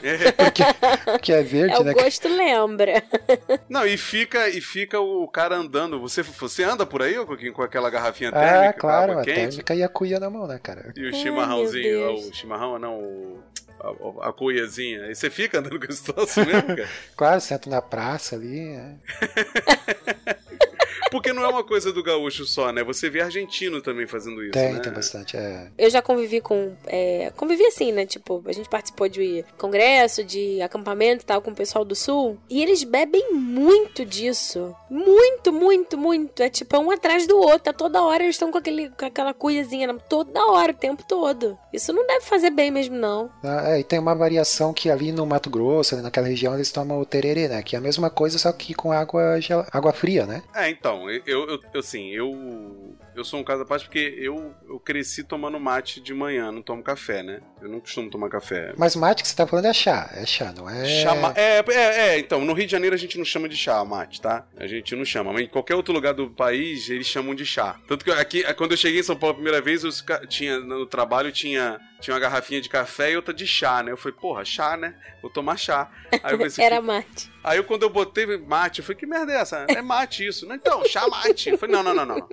É. 0.03 0.31
porque, 0.33 0.63
que 1.21 1.33
é 1.33 1.43
verde, 1.43 1.75
É, 1.75 1.79
o 1.79 1.83
né? 1.83 1.93
gosto 1.93 2.27
lembra. 2.27 3.03
Não, 3.69 3.85
e 3.85 3.97
fica, 3.97 4.47
e 4.49 4.61
fica 4.61 4.99
o 4.99 5.27
cara 5.27 5.55
andando. 5.55 5.99
Você, 5.99 6.21
você 6.23 6.63
anda 6.63 6.85
por 6.85 7.01
aí, 7.01 7.15
Coquinho, 7.25 7.53
com 7.53 7.61
aquela 7.61 7.89
garrafinha 7.89 8.29
Ah, 8.29 8.39
térmica, 8.39 8.73
com 8.73 8.79
claro, 8.79 9.11
água 9.11 9.21
a 9.21 9.25
quente? 9.25 9.35
térmica 9.49 9.75
e 9.75 9.83
a 9.83 9.89
cuia 9.89 10.19
na 10.19 10.29
mão, 10.29 10.47
né, 10.47 10.59
cara? 10.61 10.93
E 10.95 11.03
o 11.03 11.07
Ai, 11.07 11.13
chimarrãozinho, 11.13 12.03
ó, 12.03 12.07
Deus. 12.13 12.27
o 12.29 12.33
chimarrão 12.33 12.79
não, 12.79 12.99
o, 12.99 13.43
a, 14.21 14.29
a 14.29 14.33
cuiazinha. 14.33 15.11
E 15.11 15.15
você 15.15 15.29
fica 15.29 15.59
andando 15.59 15.79
com 15.79 15.91
esse 15.91 16.03
troço 16.03 16.39
mesmo, 16.45 16.67
cara? 16.75 16.89
Claro, 17.15 17.41
sento 17.41 17.69
na 17.69 17.81
praça 17.81 18.35
ali. 18.35 18.59
é. 18.69 18.93
Porque 21.11 21.31
não 21.33 21.43
é 21.43 21.47
uma 21.47 21.63
coisa 21.63 21.91
do 21.91 22.03
gaúcho 22.03 22.45
só, 22.45 22.71
né? 22.71 22.83
Você 22.83 23.09
vê 23.09 23.21
argentino 23.21 23.81
também 23.81 24.07
fazendo 24.07 24.41
isso, 24.43 24.51
Tem, 24.51 24.73
né? 24.73 24.79
tem 24.79 24.91
bastante. 24.91 25.37
É. 25.37 25.67
Eu 25.77 25.89
já 25.89 26.01
convivi 26.01 26.41
com. 26.41 26.75
é, 26.87 27.31
convivi 27.35 27.65
assim, 27.65 27.91
né? 27.91 28.05
Tipo, 28.05 28.43
a 28.45 28.51
gente 28.51 28.69
participou 28.69 29.07
de 29.07 29.45
congresso, 29.57 30.23
de 30.23 30.61
acampamento 30.61 31.23
e 31.23 31.25
tal 31.25 31.41
com 31.41 31.51
o 31.51 31.55
pessoal 31.55 31.85
do 31.85 31.95
sul. 31.95 32.37
E 32.49 32.61
eles 32.61 32.83
bebem 32.83 33.33
muito 33.33 34.05
disso. 34.05 34.75
Muito, 34.89 35.51
muito, 35.51 35.97
muito. 35.97 36.41
É 36.41 36.49
tipo, 36.49 36.75
é 36.75 36.79
um 36.79 36.91
atrás 36.91 37.27
do 37.27 37.37
outro. 37.37 37.69
A 37.69 37.73
toda 37.73 38.01
hora 38.01 38.23
eles 38.23 38.35
estão 38.35 38.51
com, 38.51 38.57
aquele, 38.57 38.89
com 38.89 39.05
aquela 39.05 39.33
cuiazinha. 39.33 39.93
Toda 40.09 40.45
hora, 40.45 40.71
o 40.71 40.75
tempo 40.75 41.03
todo. 41.07 41.57
Isso 41.71 41.93
não 41.93 42.05
deve 42.05 42.21
fazer 42.21 42.49
bem 42.49 42.71
mesmo, 42.71 42.95
não. 42.95 43.29
Ah, 43.43 43.71
é, 43.71 43.79
e 43.79 43.83
tem 43.83 43.99
uma 43.99 44.15
variação 44.15 44.73
que 44.73 44.89
ali 44.89 45.11
no 45.11 45.25
Mato 45.25 45.49
Grosso, 45.49 45.95
ali 45.95 46.03
naquela 46.03 46.27
região, 46.27 46.55
eles 46.55 46.71
tomam 46.71 46.99
o 46.99 47.05
tererê, 47.05 47.47
né? 47.47 47.61
Que 47.61 47.75
é 47.75 47.79
a 47.79 47.81
mesma 47.81 48.09
coisa, 48.09 48.37
só 48.37 48.51
que 48.51 48.73
com 48.73 48.91
água, 48.91 49.39
gel... 49.39 49.65
água 49.71 49.93
fria, 49.93 50.25
né? 50.25 50.43
É, 50.53 50.69
então, 50.69 50.94
eu, 51.09 51.21
eu, 51.25 51.59
eu 51.73 51.79
assim, 51.79 52.09
eu 52.09 52.95
eu 53.15 53.23
sou 53.23 53.39
um 53.39 53.43
caso 53.43 53.63
à 53.63 53.65
parte 53.65 53.85
porque 53.85 54.15
eu, 54.19 54.53
eu 54.67 54.79
cresci 54.79 55.23
tomando 55.23 55.59
mate 55.59 56.01
de 56.01 56.13
manhã, 56.13 56.51
não 56.51 56.61
tomo 56.61 56.83
café, 56.83 57.23
né? 57.23 57.41
Eu 57.61 57.69
não 57.69 57.79
costumo 57.79 58.09
tomar 58.09 58.29
café. 58.29 58.73
Mas 58.77 58.95
mate 58.95 59.23
que 59.23 59.27
você 59.29 59.35
tá 59.35 59.47
falando 59.47 59.65
é 59.65 59.73
chá, 59.73 60.09
é 60.13 60.25
chá, 60.25 60.53
não 60.55 60.69
é. 60.69 60.85
Chama... 60.85 61.33
É, 61.35 61.59
é, 61.67 61.73
é, 62.09 62.19
então, 62.19 62.43
no 62.43 62.53
Rio 62.53 62.65
de 62.65 62.71
Janeiro 62.71 62.93
a 62.95 62.99
gente 62.99 63.17
não 63.17 63.25
chama 63.25 63.47
de 63.49 63.55
chá 63.57 63.83
mate, 63.85 64.21
tá? 64.21 64.45
A 64.57 64.67
gente 64.67 64.95
não 64.95 65.05
chama, 65.05 65.31
mas 65.33 65.43
em 65.43 65.47
qualquer 65.47 65.75
outro 65.75 65.93
lugar 65.93 66.13
do 66.13 66.29
país 66.29 66.89
eles 66.89 67.07
chamam 67.07 67.33
de 67.33 67.45
chá. 67.45 67.79
Tanto 67.87 68.03
que 68.03 68.11
aqui, 68.11 68.43
quando 68.55 68.71
eu 68.71 68.77
cheguei 68.77 68.99
em 68.99 69.03
São 69.03 69.15
Paulo 69.15 69.31
a 69.31 69.35
primeira 69.35 69.61
vez, 69.61 70.01
ca- 70.01 70.25
tinha, 70.27 70.59
no 70.59 70.85
trabalho 70.85 71.31
tinha, 71.31 71.79
tinha 72.01 72.13
uma 72.13 72.19
garrafinha 72.19 72.59
de 72.61 72.69
café 72.69 73.11
e 73.11 73.15
outra 73.15 73.33
de 73.33 73.47
chá, 73.47 73.81
né? 73.81 73.91
Eu 73.91 73.97
falei, 73.97 74.17
porra, 74.19 74.43
chá, 74.43 74.75
né? 74.75 74.95
Vou 75.21 75.31
tomar 75.31 75.57
chá. 75.57 75.89
Aí 76.21 76.33
eu 76.33 76.37
pensei, 76.37 76.63
Era 76.65 76.81
mate. 76.81 77.31
Aí 77.43 77.57
eu, 77.57 77.63
quando 77.63 77.83
eu 77.83 77.89
botei 77.89 78.25
mate, 78.37 78.79
eu 78.79 78.85
falei, 78.85 78.99
que 78.99 79.05
merda 79.05 79.31
é 79.31 79.37
essa? 79.37 79.65
É 79.69 79.81
mate 79.81 80.25
isso. 80.25 80.45
Não, 80.47 80.55
então, 80.55 80.83
chá 80.85 81.07
mate. 81.07 81.49
Eu 81.49 81.57
falei, 81.57 81.75
não, 81.75 81.83
não, 81.83 81.93
não, 81.93 82.05
não. 82.05 82.29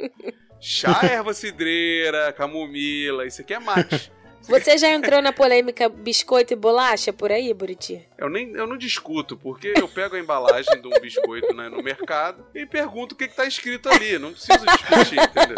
Chá 0.64 1.00
erva 1.02 1.34
cidreira, 1.34 2.32
camomila, 2.32 3.26
isso 3.26 3.40
aqui 3.40 3.52
é 3.52 3.58
mate. 3.58 4.12
Você 4.42 4.78
já 4.78 4.90
entrou 4.90 5.20
na 5.20 5.32
polêmica 5.32 5.88
biscoito 5.88 6.52
e 6.52 6.56
bolacha 6.56 7.12
por 7.12 7.30
aí, 7.30 7.52
Buriti? 7.52 8.04
Eu, 8.18 8.28
nem, 8.28 8.50
eu 8.52 8.66
não 8.66 8.76
discuto, 8.76 9.36
porque 9.36 9.72
eu 9.76 9.88
pego 9.88 10.16
a 10.16 10.18
embalagem 10.18 10.80
de 10.80 10.86
um 10.88 11.00
biscoito 11.00 11.54
né, 11.54 11.68
no 11.68 11.82
mercado 11.82 12.44
e 12.52 12.66
pergunto 12.66 13.14
o 13.14 13.18
que, 13.18 13.28
que 13.28 13.36
tá 13.36 13.44
escrito 13.44 13.88
ali. 13.88 14.18
Não 14.18 14.32
preciso 14.32 14.64
discutir, 14.66 15.20
entendeu? 15.20 15.56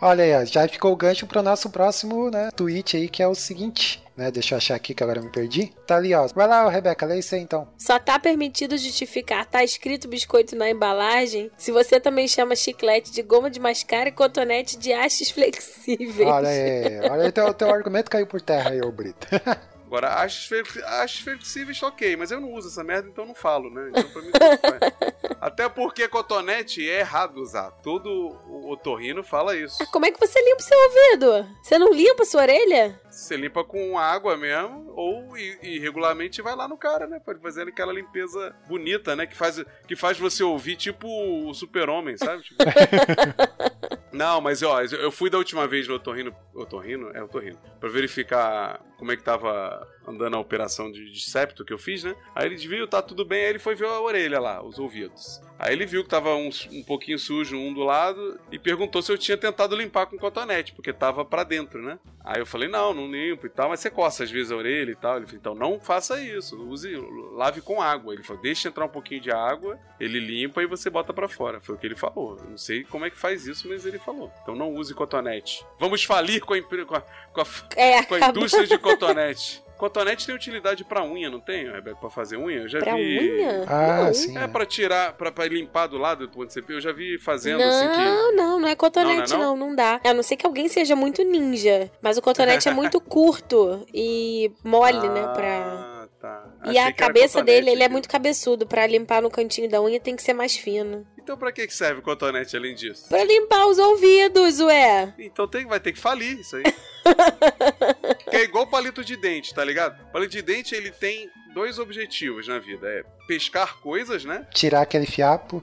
Olha 0.00 0.24
aí, 0.24 0.42
ó, 0.42 0.44
já 0.44 0.68
ficou 0.68 0.92
o 0.92 0.96
gancho 0.96 1.26
pro 1.26 1.42
nosso 1.42 1.70
próximo, 1.70 2.30
né, 2.30 2.50
tweet 2.54 2.96
aí, 2.96 3.08
que 3.08 3.22
é 3.22 3.26
o 3.26 3.34
seguinte, 3.34 4.02
né? 4.18 4.32
Deixa 4.32 4.54
eu 4.54 4.56
achar 4.56 4.74
aqui 4.74 4.92
que 4.92 5.02
agora 5.02 5.20
eu 5.20 5.24
me 5.24 5.30
perdi. 5.30 5.72
Tá 5.86 5.96
ali, 5.96 6.12
ó. 6.12 6.26
Vai 6.26 6.48
lá, 6.48 6.68
Rebeca, 6.68 7.06
lê 7.06 7.20
isso 7.20 7.36
aí 7.36 7.40
então. 7.40 7.68
Só 7.78 7.98
tá 7.98 8.18
permitido 8.18 8.76
justificar, 8.76 9.46
tá 9.46 9.62
escrito 9.62 10.08
biscoito 10.08 10.56
na 10.56 10.68
embalagem, 10.68 11.50
se 11.56 11.70
você 11.70 12.00
também 12.00 12.26
chama 12.26 12.56
chiclete 12.56 13.12
de 13.12 13.22
goma 13.22 13.48
de 13.48 13.60
mascar 13.60 14.08
e 14.08 14.12
cotonete 14.12 14.76
de 14.76 14.92
hastes 14.92 15.30
flexíveis. 15.32 16.28
Olha 16.28 16.48
aí, 16.48 17.00
olha 17.08 17.24
aí, 17.24 17.32
teu, 17.32 17.54
teu 17.54 17.70
argumento 17.72 18.10
caiu 18.10 18.26
por 18.26 18.40
terra 18.40 18.70
aí, 18.70 18.80
ô 18.80 18.90
Brito. 18.90 19.26
Agora, 19.88 20.16
achos 20.16 21.20
flexíveis, 21.20 21.82
ok, 21.82 22.14
mas 22.14 22.30
eu 22.30 22.38
não 22.38 22.52
uso 22.52 22.68
essa 22.68 22.84
merda, 22.84 23.08
então 23.08 23.24
eu 23.24 23.28
não 23.28 23.34
falo, 23.34 23.70
né? 23.70 23.88
Então 23.88 24.10
pra 24.10 24.20
mim 24.20 24.30
faz. 24.60 24.92
Até 25.40 25.66
porque 25.66 26.06
cotonete 26.08 26.86
é 26.86 27.00
errado 27.00 27.40
usar. 27.40 27.70
Todo 27.82 28.06
o 28.46 28.70
otorrino 28.70 29.24
fala 29.24 29.56
isso. 29.56 29.78
Como 29.90 30.04
é 30.04 30.10
que 30.10 30.20
você 30.20 30.38
limpa 30.44 30.60
o 30.60 30.62
seu 30.62 30.78
ouvido? 30.78 31.56
Você 31.62 31.78
não 31.78 31.90
limpa 31.90 32.22
a 32.22 32.26
sua 32.26 32.42
orelha? 32.42 33.00
Você 33.18 33.36
limpa 33.36 33.64
com 33.64 33.98
água 33.98 34.36
mesmo, 34.36 34.92
ou 34.94 35.36
e, 35.36 35.58
e 35.60 35.78
regularmente 35.80 36.40
vai 36.40 36.54
lá 36.54 36.68
no 36.68 36.78
cara, 36.78 37.06
né? 37.08 37.18
Pode 37.18 37.40
fazer 37.40 37.62
aquela 37.66 37.92
limpeza 37.92 38.54
bonita, 38.68 39.16
né? 39.16 39.26
Que 39.26 39.36
faz, 39.36 39.62
que 39.88 39.96
faz 39.96 40.18
você 40.18 40.44
ouvir 40.44 40.76
tipo 40.76 41.08
o 41.08 41.52
super-homem, 41.52 42.16
sabe? 42.16 42.44
Tipo- 42.44 42.58
Não, 44.12 44.40
mas 44.40 44.62
ó, 44.62 44.80
eu 44.82 45.10
fui 45.10 45.28
da 45.30 45.36
última 45.36 45.66
vez 45.66 45.86
no 45.88 45.94
otorrino. 45.94 46.34
Otorrino? 46.54 47.10
É 47.14 47.22
otorrino. 47.22 47.58
Pra 47.78 47.88
verificar 47.88 48.80
como 48.96 49.12
é 49.12 49.16
que 49.16 49.22
tava 49.22 49.86
andando 50.08 50.36
a 50.36 50.40
operação 50.40 50.90
de, 50.90 51.10
de 51.10 51.20
septo 51.20 51.64
que 51.64 51.72
eu 51.72 51.78
fiz, 51.78 52.04
né? 52.04 52.14
Aí 52.34 52.46
ele 52.46 52.56
viu, 52.56 52.88
tá 52.88 53.02
tudo 53.02 53.24
bem, 53.24 53.44
aí 53.44 53.50
ele 53.50 53.58
foi 53.58 53.74
ver 53.74 53.86
a 53.86 54.00
orelha 54.00 54.40
lá, 54.40 54.62
os 54.62 54.78
ouvidos. 54.78 55.40
Aí 55.58 55.72
ele 55.72 55.86
viu 55.86 56.04
que 56.04 56.08
tava 56.08 56.34
um, 56.36 56.50
um 56.70 56.82
pouquinho 56.84 57.18
sujo 57.18 57.56
um 57.56 57.74
do 57.74 57.82
lado 57.82 58.38
e 58.52 58.58
perguntou 58.58 59.02
se 59.02 59.10
eu 59.10 59.18
tinha 59.18 59.36
tentado 59.36 59.74
limpar 59.74 60.06
com 60.06 60.16
cotonete, 60.16 60.72
porque 60.72 60.92
tava 60.92 61.24
pra 61.24 61.42
dentro, 61.42 61.82
né? 61.82 61.98
Aí 62.24 62.40
eu 62.40 62.46
falei, 62.46 62.68
não, 62.68 62.94
não 62.94 63.10
limpo 63.10 63.46
e 63.46 63.50
tal, 63.50 63.70
mas 63.70 63.80
você 63.80 63.90
coça 63.90 64.22
às 64.22 64.30
vezes 64.30 64.52
a 64.52 64.56
orelha 64.56 64.92
e 64.92 64.94
tal. 64.94 65.16
Ele 65.16 65.26
falou, 65.26 65.40
então 65.40 65.54
não 65.54 65.80
faça 65.80 66.20
isso, 66.20 66.62
use, 66.68 66.94
lave 67.32 67.60
com 67.60 67.82
água. 67.82 68.12
Ele 68.14 68.22
falou, 68.22 68.40
deixa 68.40 68.68
entrar 68.68 68.84
um 68.84 68.90
pouquinho 68.90 69.20
de 69.20 69.32
água, 69.32 69.78
ele 69.98 70.20
limpa 70.20 70.62
e 70.62 70.66
você 70.66 70.88
bota 70.88 71.12
pra 71.12 71.26
fora. 71.26 71.60
Foi 71.60 71.74
o 71.74 71.78
que 71.78 71.86
ele 71.86 71.96
falou. 71.96 72.36
Eu 72.38 72.50
não 72.50 72.58
sei 72.58 72.84
como 72.84 73.04
é 73.04 73.10
que 73.10 73.18
faz 73.18 73.46
isso, 73.46 73.66
mas 73.68 73.84
ele 73.84 73.98
falou. 73.98 74.30
Então 74.42 74.54
não 74.54 74.72
use 74.74 74.94
cotonete. 74.94 75.64
Vamos 75.78 76.04
falir 76.04 76.40
com 76.40 76.54
a, 76.54 76.62
com 76.62 76.94
a, 76.94 77.00
com 77.00 77.40
a, 77.40 77.46
É, 77.74 78.02
com 78.04 78.14
a 78.14 78.28
indústria 78.28 78.66
de 78.66 78.78
cotonete. 78.78 79.62
Cotonete 79.78 80.26
tem 80.26 80.34
utilidade 80.34 80.84
pra 80.84 81.04
unha, 81.04 81.30
não 81.30 81.38
tem, 81.38 81.70
Rebeca? 81.70 81.96
Pra 81.96 82.10
fazer 82.10 82.36
unha? 82.36 82.62
Eu 82.62 82.68
já 82.68 82.80
pra 82.80 82.96
vi. 82.96 83.18
unha? 83.18 83.64
Ah, 83.68 84.04
não. 84.06 84.14
sim. 84.14 84.36
É 84.36 84.48
pra 84.48 84.66
tirar, 84.66 85.12
pra, 85.12 85.30
pra 85.30 85.46
limpar 85.46 85.86
do 85.86 85.96
lado 85.96 86.26
do 86.26 86.40
onde 86.40 86.52
você 86.52 86.62
Eu 86.68 86.80
já 86.80 86.92
vi 86.92 87.16
fazendo 87.16 87.62
assim 87.62 87.88
que. 87.88 88.04
Não, 88.04 88.34
não, 88.34 88.60
não 88.60 88.68
é 88.68 88.74
cotonete, 88.74 89.32
Não, 89.32 89.38
não 89.38 89.44
é 89.44 89.46
não, 89.46 89.68
não, 89.68 89.76
dá. 89.76 90.00
A 90.04 90.12
não 90.12 90.22
ser 90.22 90.36
que 90.36 90.44
alguém 90.44 90.68
seja 90.68 90.96
muito 90.96 91.22
ninja. 91.22 91.90
Mas 92.02 92.18
o 92.18 92.22
cotonete 92.22 92.68
é 92.68 92.72
muito 92.72 93.00
curto 93.00 93.86
e 93.94 94.50
mole, 94.64 95.08
né? 95.08 95.22
Pra... 95.32 95.46
Ah, 95.46 96.08
tá. 96.20 96.44
E 96.64 96.70
Achei 96.70 96.82
a 96.82 96.92
cabeça 96.92 97.42
dele, 97.42 97.70
ele 97.70 97.84
é 97.84 97.88
muito 97.88 98.08
cabeçudo. 98.08 98.66
Pra 98.66 98.84
limpar 98.84 99.22
no 99.22 99.30
cantinho 99.30 99.70
da 99.70 99.80
unha 99.80 100.00
tem 100.00 100.16
que 100.16 100.22
ser 100.22 100.32
mais 100.34 100.56
fino. 100.56 101.06
Então 101.28 101.36
pra 101.36 101.52
que 101.52 101.68
serve 101.68 102.00
o 102.00 102.02
cotonete 102.02 102.56
além 102.56 102.74
disso? 102.74 103.06
Pra 103.06 103.22
limpar 103.22 103.66
os 103.66 103.78
ouvidos, 103.78 104.60
ué. 104.60 105.12
Então 105.18 105.46
tem, 105.46 105.66
vai 105.66 105.78
ter 105.78 105.92
que 105.92 105.98
falir 105.98 106.40
isso 106.40 106.56
aí. 106.56 106.62
que 108.30 108.34
é 108.34 108.44
igual 108.44 108.66
palito 108.66 109.04
de 109.04 109.14
dente, 109.14 109.54
tá 109.54 109.62
ligado? 109.62 110.02
Palito 110.10 110.32
de 110.32 110.40
dente, 110.40 110.74
ele 110.74 110.90
tem 110.90 111.30
dois 111.52 111.78
objetivos 111.78 112.48
na 112.48 112.58
vida. 112.58 112.88
É 112.88 113.04
pescar 113.26 113.76
coisas, 113.80 114.24
né? 114.24 114.46
Tirar 114.54 114.80
aquele 114.80 115.04
fiapo. 115.04 115.62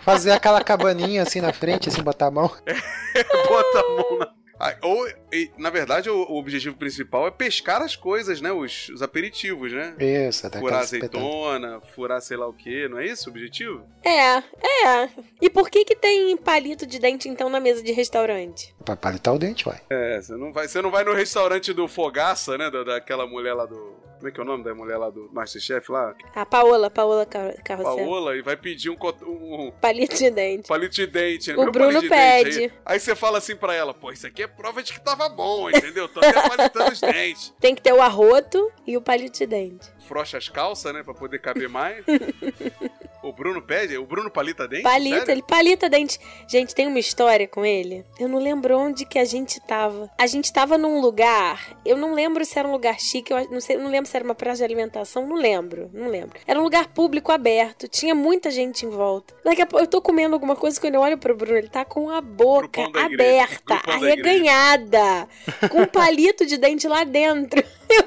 Fazer 0.00 0.32
aquela 0.32 0.64
cabaninha 0.64 1.22
assim 1.22 1.42
na 1.42 1.52
frente, 1.52 1.90
assim, 1.90 2.00
botar 2.00 2.28
a 2.28 2.30
mão. 2.30 2.48
Bota 3.46 3.78
a 3.78 3.90
mão 3.90 4.18
na... 4.20 4.37
Ou, 4.82 5.08
e, 5.32 5.50
na 5.56 5.70
verdade, 5.70 6.10
o, 6.10 6.16
o 6.16 6.38
objetivo 6.38 6.76
principal 6.76 7.26
é 7.26 7.30
pescar 7.30 7.80
as 7.82 7.94
coisas, 7.94 8.40
né? 8.40 8.50
Os, 8.50 8.88
os 8.88 9.02
aperitivos, 9.02 9.72
né? 9.72 9.94
Isso, 9.98 10.46
até 10.46 10.58
Furar 10.58 10.82
espetada. 10.82 11.16
azeitona, 11.16 11.80
furar 11.94 12.20
sei 12.20 12.36
lá 12.36 12.46
o 12.46 12.52
que, 12.52 12.88
não 12.88 12.98
é 12.98 13.06
isso 13.06 13.28
o 13.28 13.32
objetivo? 13.32 13.84
É, 14.04 14.38
é. 14.38 15.08
E 15.40 15.48
por 15.48 15.70
que 15.70 15.84
que 15.84 15.94
tem 15.94 16.36
palito 16.36 16.86
de 16.86 16.98
dente, 16.98 17.28
então, 17.28 17.48
na 17.48 17.60
mesa 17.60 17.82
de 17.82 17.92
restaurante? 17.92 18.74
Pra 18.84 18.96
palitar 18.96 19.34
o 19.34 19.38
dente, 19.38 19.68
uai. 19.68 19.80
É, 19.90 20.20
você 20.20 20.36
não 20.36 20.52
vai, 20.52 20.66
você 20.66 20.82
não 20.82 20.90
vai 20.90 21.04
no 21.04 21.12
restaurante 21.14 21.72
do 21.72 21.86
Fogaça, 21.86 22.56
né? 22.58 22.70
Da, 22.70 22.82
daquela 22.84 23.26
mulher 23.26 23.54
lá 23.54 23.66
do. 23.66 23.97
Como 24.18 24.28
é 24.28 24.32
que 24.32 24.40
é 24.40 24.42
o 24.42 24.46
nome 24.46 24.64
da 24.64 24.74
mulher 24.74 24.96
lá 24.96 25.10
do 25.10 25.30
Masterchef 25.32 25.90
lá? 25.92 26.14
A 26.34 26.44
Paola, 26.44 26.90
Paola 26.90 27.24
Car 27.24 27.54
Carrossel. 27.62 27.96
Paola, 27.96 28.36
e 28.36 28.42
vai 28.42 28.56
pedir 28.56 28.90
um, 28.90 28.96
cot- 28.96 29.24
um 29.24 29.70
Palito 29.80 30.16
de 30.16 30.28
dente. 30.30 30.66
palito 30.68 30.94
de 30.96 31.06
dente. 31.06 31.52
O 31.52 31.70
Bruno 31.70 32.00
de 32.00 32.08
pede. 32.08 32.58
Aí, 32.64 32.72
aí 32.84 33.00
você 33.00 33.14
fala 33.14 33.38
assim 33.38 33.54
pra 33.54 33.74
ela, 33.74 33.94
pô, 33.94 34.10
isso 34.10 34.26
aqui 34.26 34.42
é 34.42 34.46
prova 34.48 34.82
de 34.82 34.92
que 34.92 35.00
tava 35.00 35.28
bom, 35.28 35.70
entendeu? 35.70 36.08
Tô 36.08 36.18
até 36.18 36.48
palitando 36.48 36.90
os 36.92 37.00
dentes. 37.00 37.54
Tem 37.60 37.74
que 37.74 37.80
ter 37.82 37.92
o 37.92 38.00
arroto 38.02 38.70
e 38.86 38.96
o 38.96 39.00
palito 39.00 39.38
de 39.38 39.46
dente. 39.46 39.88
Frocha 40.08 40.38
as 40.38 40.48
calças, 40.48 40.92
né? 40.94 41.02
Pra 41.02 41.12
poder 41.12 41.38
caber 41.38 41.68
mais. 41.68 42.02
o 43.22 43.30
Bruno 43.30 43.60
pede? 43.60 43.98
O 43.98 44.06
Bruno 44.06 44.30
palita 44.30 44.66
dente? 44.66 44.82
Palita, 44.82 45.18
Sério? 45.18 45.32
ele 45.32 45.42
palita 45.42 45.88
dente. 45.88 46.18
Gente, 46.48 46.74
tem 46.74 46.86
uma 46.86 46.98
história 46.98 47.46
com 47.46 47.64
ele. 47.64 48.06
Eu 48.18 48.26
não 48.26 48.38
lembro 48.38 48.76
onde 48.78 49.04
que 49.04 49.18
a 49.18 49.24
gente 49.24 49.60
tava. 49.60 50.10
A 50.16 50.26
gente 50.26 50.50
tava 50.50 50.78
num 50.78 50.98
lugar, 51.00 51.76
eu 51.84 51.96
não 51.96 52.14
lembro 52.14 52.42
se 52.44 52.58
era 52.58 52.66
um 52.66 52.72
lugar 52.72 52.98
chique, 52.98 53.32
eu 53.32 53.50
não 53.50 53.60
sei, 53.60 53.76
não 53.76 53.90
lembro 53.90 54.10
se 54.10 54.16
era 54.16 54.24
uma 54.24 54.34
praça 54.34 54.58
de 54.58 54.64
alimentação, 54.64 55.26
não 55.26 55.36
lembro, 55.36 55.90
não 55.92 56.08
lembro. 56.08 56.40
Era 56.46 56.58
um 56.58 56.62
lugar 56.62 56.88
público 56.88 57.30
aberto, 57.30 57.86
tinha 57.86 58.14
muita 58.14 58.50
gente 58.50 58.86
em 58.86 58.90
volta. 58.90 59.34
Daqui 59.44 59.60
a 59.60 59.66
pouco 59.66 59.84
eu 59.84 59.88
tô 59.88 60.00
comendo 60.00 60.34
alguma 60.34 60.56
coisa 60.56 60.80
quando 60.80 60.94
eu 60.94 61.02
olho 61.02 61.18
pro 61.18 61.36
Bruno, 61.36 61.58
ele 61.58 61.68
tá 61.68 61.84
com 61.84 62.08
a 62.08 62.20
boca 62.20 62.88
aberta, 62.94 63.80
arreganhada, 63.86 65.28
com 65.70 65.82
um 65.82 65.86
palito 65.86 66.46
de 66.46 66.56
dente 66.56 66.88
lá 66.88 67.04
dentro. 67.04 67.62
Eu, 67.88 68.04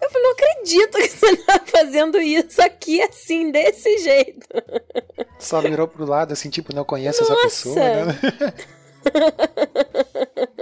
eu 0.00 0.22
não 0.22 0.32
acredito 0.32 0.98
que 0.98 1.08
você 1.08 1.36
tá 1.38 1.60
fazendo 1.66 2.20
isso 2.20 2.62
aqui 2.62 3.02
assim, 3.02 3.50
desse 3.50 3.98
jeito. 3.98 4.46
Só 5.38 5.60
virou 5.60 5.88
pro 5.88 6.06
lado, 6.06 6.32
assim, 6.32 6.50
tipo, 6.50 6.74
não 6.74 6.84
conhece 6.84 7.22
essa 7.22 7.34
pessoa, 7.36 7.74
né? 7.74 8.18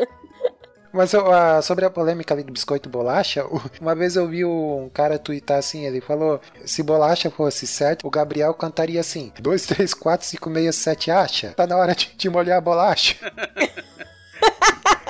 Mas 0.92 1.14
eu, 1.14 1.24
sobre 1.62 1.86
a 1.86 1.90
polêmica 1.90 2.34
ali 2.34 2.42
do 2.42 2.52
biscoito 2.52 2.86
e 2.86 2.92
bolacha, 2.92 3.46
uma 3.80 3.94
vez 3.94 4.14
eu 4.14 4.28
vi 4.28 4.44
um 4.44 4.90
cara 4.92 5.18
twittar 5.18 5.58
assim, 5.58 5.86
ele 5.86 6.02
falou, 6.02 6.38
se 6.66 6.82
bolacha 6.82 7.30
fosse 7.30 7.66
certo, 7.66 8.06
o 8.06 8.10
Gabriel 8.10 8.52
cantaria 8.52 9.00
assim, 9.00 9.32
2, 9.40 9.66
3, 9.66 9.94
4, 9.94 10.26
5, 10.26 10.52
6, 10.52 10.76
7, 10.76 11.10
acha? 11.10 11.52
Tá 11.52 11.66
na 11.66 11.78
hora 11.78 11.94
de, 11.94 12.14
de 12.14 12.28
molhar 12.28 12.58
a 12.58 12.60
bolacha. 12.60 13.16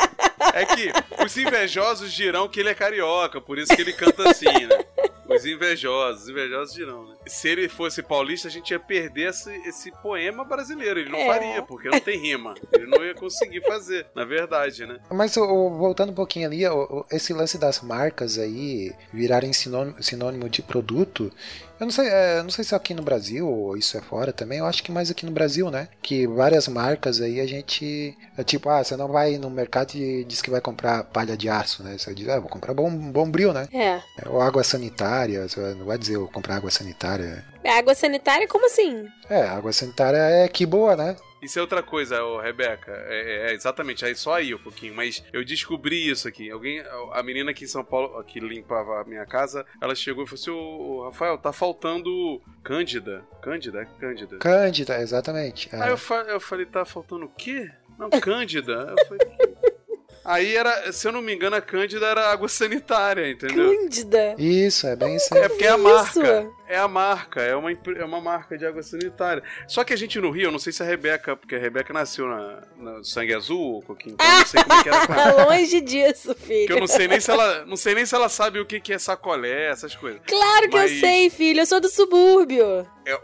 É 0.55 0.65
que 0.65 0.93
os 1.25 1.37
invejosos 1.37 2.13
dirão 2.13 2.49
que 2.49 2.61
ele 2.61 2.69
é 2.69 2.75
carioca, 2.75 3.41
por 3.41 3.59
isso 3.59 3.75
que 3.75 3.81
ele 3.81 3.93
canta 3.93 4.31
assim, 4.31 4.47
né? 4.47 4.85
Os 5.35 5.45
invejosos, 5.47 6.23
os 6.25 6.29
invejosos 6.29 6.75
dirão, 6.75 7.07
né? 7.07 7.15
Se 7.27 7.49
ele 7.49 7.69
fosse 7.69 8.03
paulista, 8.03 8.49
a 8.49 8.51
gente 8.51 8.71
ia 8.71 8.81
perder 8.81 9.31
esse, 9.31 9.51
esse 9.69 9.91
poema 10.03 10.45
brasileiro. 10.45 11.01
Ele 11.01 11.11
não 11.11 11.19
É. 11.19 11.27
faria, 11.27 11.63
porque 11.63 11.89
não 11.89 12.01
tem 12.01 12.19
rima. 12.19 12.55
Ele 12.73 12.87
não 12.87 13.05
ia 13.05 13.15
conseguir 13.15 13.63
fazer, 13.63 14.07
na 14.15 14.25
verdade, 14.25 14.87
né? 14.87 14.99
Mas 15.11 15.35
voltando 15.35 16.11
um 16.11 16.15
pouquinho 16.15 16.47
ali, 16.47 16.63
esse 17.11 17.33
lance 17.33 17.59
das 17.59 17.81
marcas 17.81 18.39
aí 18.39 18.93
virarem 19.13 19.53
sinônimo, 19.53 20.03
sinônimo 20.03 20.49
de 20.49 20.63
produto, 20.63 21.33
eu 21.81 21.87
não 21.87 21.91
sei, 21.91 22.07
é, 22.09 22.39
eu 22.39 22.43
não 22.45 22.51
sei 22.51 22.63
se 22.65 22.75
é 22.75 22.77
aqui 22.77 22.95
no 22.95 23.03
Brasil 23.03 23.49
ou 23.49 23.77
isso 23.77 23.97
é 23.97 24.01
fora 24.01 24.33
também, 24.33 24.59
eu 24.59 24.67
acho 24.67 24.83
que 24.85 24.93
mais 24.93 25.11
aqui 25.11 25.27
no 25.27 25.33
Brasil, 25.33 25.69
né? 25.71 25.89
Que 26.01 26.27
várias 26.29 26.69
marcas 26.69 27.21
aí 27.21 27.41
a 27.41 27.47
gente. 27.47 28.17
É 28.39 28.45
tipo, 28.45 28.69
ah, 28.69 28.83
você 28.83 28.97
não 28.97 29.09
vai 29.09 29.37
no 29.37 29.51
mercado 29.51 29.95
e 29.97 30.25
diz 30.25 30.41
que 30.41 30.51
vai 30.51 30.61
comprar 30.61 31.05
palha 31.05 31.37
de 31.37 31.49
aço, 31.49 31.83
né? 31.83 31.97
Você 31.99 32.15
diz, 32.15 32.29
ah, 32.29 32.39
vou 32.39 32.49
comprar 32.49 32.73
bom, 32.75 32.89
bombril, 32.91 33.53
né? 33.53 33.69
É. 33.73 34.01
Ou 34.29 34.41
água 34.41 34.63
sanitária, 34.63 35.22
você 35.27 35.75
não 35.75 35.87
vai 35.87 35.99
dizer 35.99 36.17
eu 36.17 36.29
comprar 36.29 36.57
água 36.57 36.71
sanitária. 36.71 37.45
É 37.63 37.71
água 37.71 37.95
sanitária, 37.95 38.49
como 38.49 38.67
assim? 38.67 39.07
É, 39.29 39.43
água 39.43 39.73
sanitária 39.73 40.19
é 40.19 40.49
que 40.49 40.67
boa, 40.67 40.97
né? 40.97 41.17
Isso 41.43 41.59
é 41.59 41.63
outra 41.63 41.83
coisa, 41.83 42.23
ô, 42.23 42.41
Rebeca. 42.41 42.93
É, 42.93 43.51
é, 43.51 43.53
exatamente, 43.53 44.05
aí 44.05 44.15
só 44.15 44.35
aí 44.35 44.55
um 44.55 44.59
pouquinho. 44.59 44.95
Mas 44.95 45.25
eu 45.33 45.45
descobri 45.45 46.09
isso 46.09 46.29
aqui. 46.29 46.49
Alguém, 46.49 46.81
a 47.13 47.21
menina 47.25 47.51
aqui 47.51 47.65
em 47.65 47.69
São 47.69 47.85
Paulo, 47.85 48.23
que 48.23 48.39
limpava 48.39 49.01
a 49.01 49.05
minha 49.05 49.27
casa, 49.27 49.67
ela 49.81 49.93
chegou 49.93 50.23
e 50.23 50.27
falou 50.29 50.41
assim: 50.41 50.51
Ô, 50.51 51.05
Rafael, 51.05 51.37
tá 51.37 51.53
faltando 51.53 52.41
Cândida. 52.63 53.25
Cândida? 53.43 53.83
É 53.83 53.87
Cândida. 54.01 54.37
Cândida, 54.39 55.01
exatamente. 55.01 55.69
É. 55.75 55.83
Aí 55.83 55.91
eu, 55.91 55.99
fa 55.99 56.25
eu 56.29 56.39
falei: 56.39 56.65
tá 56.65 56.85
faltando 56.85 57.25
o 57.25 57.31
quê? 57.31 57.69
Não, 57.99 58.09
Cândida. 58.09 58.95
Eu 58.97 59.07
falei: 59.09 59.27
Aí 60.25 60.55
era, 60.57 60.93
se 60.93 61.07
eu 61.07 61.13
não 61.13 61.21
me 61.21 61.35
engano, 61.35 61.57
a 61.57 61.61
Cândida 61.61 62.07
era 62.07 62.31
água 62.31 62.49
sanitária, 62.49 63.31
entendeu? 63.31 63.77
Cândida. 63.77 64.35
Isso, 64.39 64.87
é 64.87 64.95
bem 64.95 65.17
isso. 65.17 65.35
É 65.37 65.49
porque 65.49 65.65
é 65.65 65.71
a 65.71 65.77
marca. 65.79 66.49
É 66.73 66.79
a 66.79 66.89
marca, 66.89 67.43
é 67.43 67.55
uma, 67.55 67.71
é 67.71 68.05
uma 68.05 68.21
marca 68.21 68.57
de 68.57 68.65
água 68.65 68.83
sanitária. 68.83 69.43
Só 69.67 69.85
que 69.85 69.93
a 69.93 69.97
gente 69.97 70.19
no 70.19 70.31
Rio, 70.31 70.45
eu 70.47 70.53
não 70.53 70.59
sei 70.59 70.73
se 70.73 70.83
a 70.83 70.87
Rebeca, 70.87 71.37
porque 71.37 71.55
a 71.55 71.59
Rebeca 71.59 71.93
nasceu 71.93 72.27
na, 72.27 72.63
na 72.79 73.05
Sangue 73.05 73.35
Azul, 73.35 73.83
Coquinho, 73.83 74.15
então 74.15 74.27
eu 74.27 74.39
não 74.39 74.47
sei 74.47 74.63
como 74.65 74.81
é 74.81 74.83
que 74.83 74.89
era 74.89 74.97
ela. 75.05 75.33
Tá 75.37 75.45
longe 75.51 75.81
disso, 75.83 76.35
filho. 76.35 76.67
Que 76.67 76.73
eu 76.73 76.81
não 76.81 76.87
sei 76.87 77.07
nem 77.09 77.21
se 77.21 77.31
ela. 77.31 77.67
Não 77.67 77.77
sei 77.77 77.95
nem 77.95 78.07
se 78.07 78.15
ela 78.15 78.29
sabe 78.31 78.59
o 78.59 78.65
que, 78.65 78.81
que 78.81 78.93
é 78.95 78.99
sacolé, 78.99 79.67
essas 79.71 79.95
coisas. 79.95 80.21
Claro 80.27 80.71
que 80.71 80.77
Mas- 80.77 80.93
eu 80.93 81.01
sei, 81.01 81.29
filho. 81.31 81.61
Eu 81.61 81.67
sou 81.67 81.79
do 81.81 81.89
subúrbio. 81.91 82.87
É, 83.05 83.19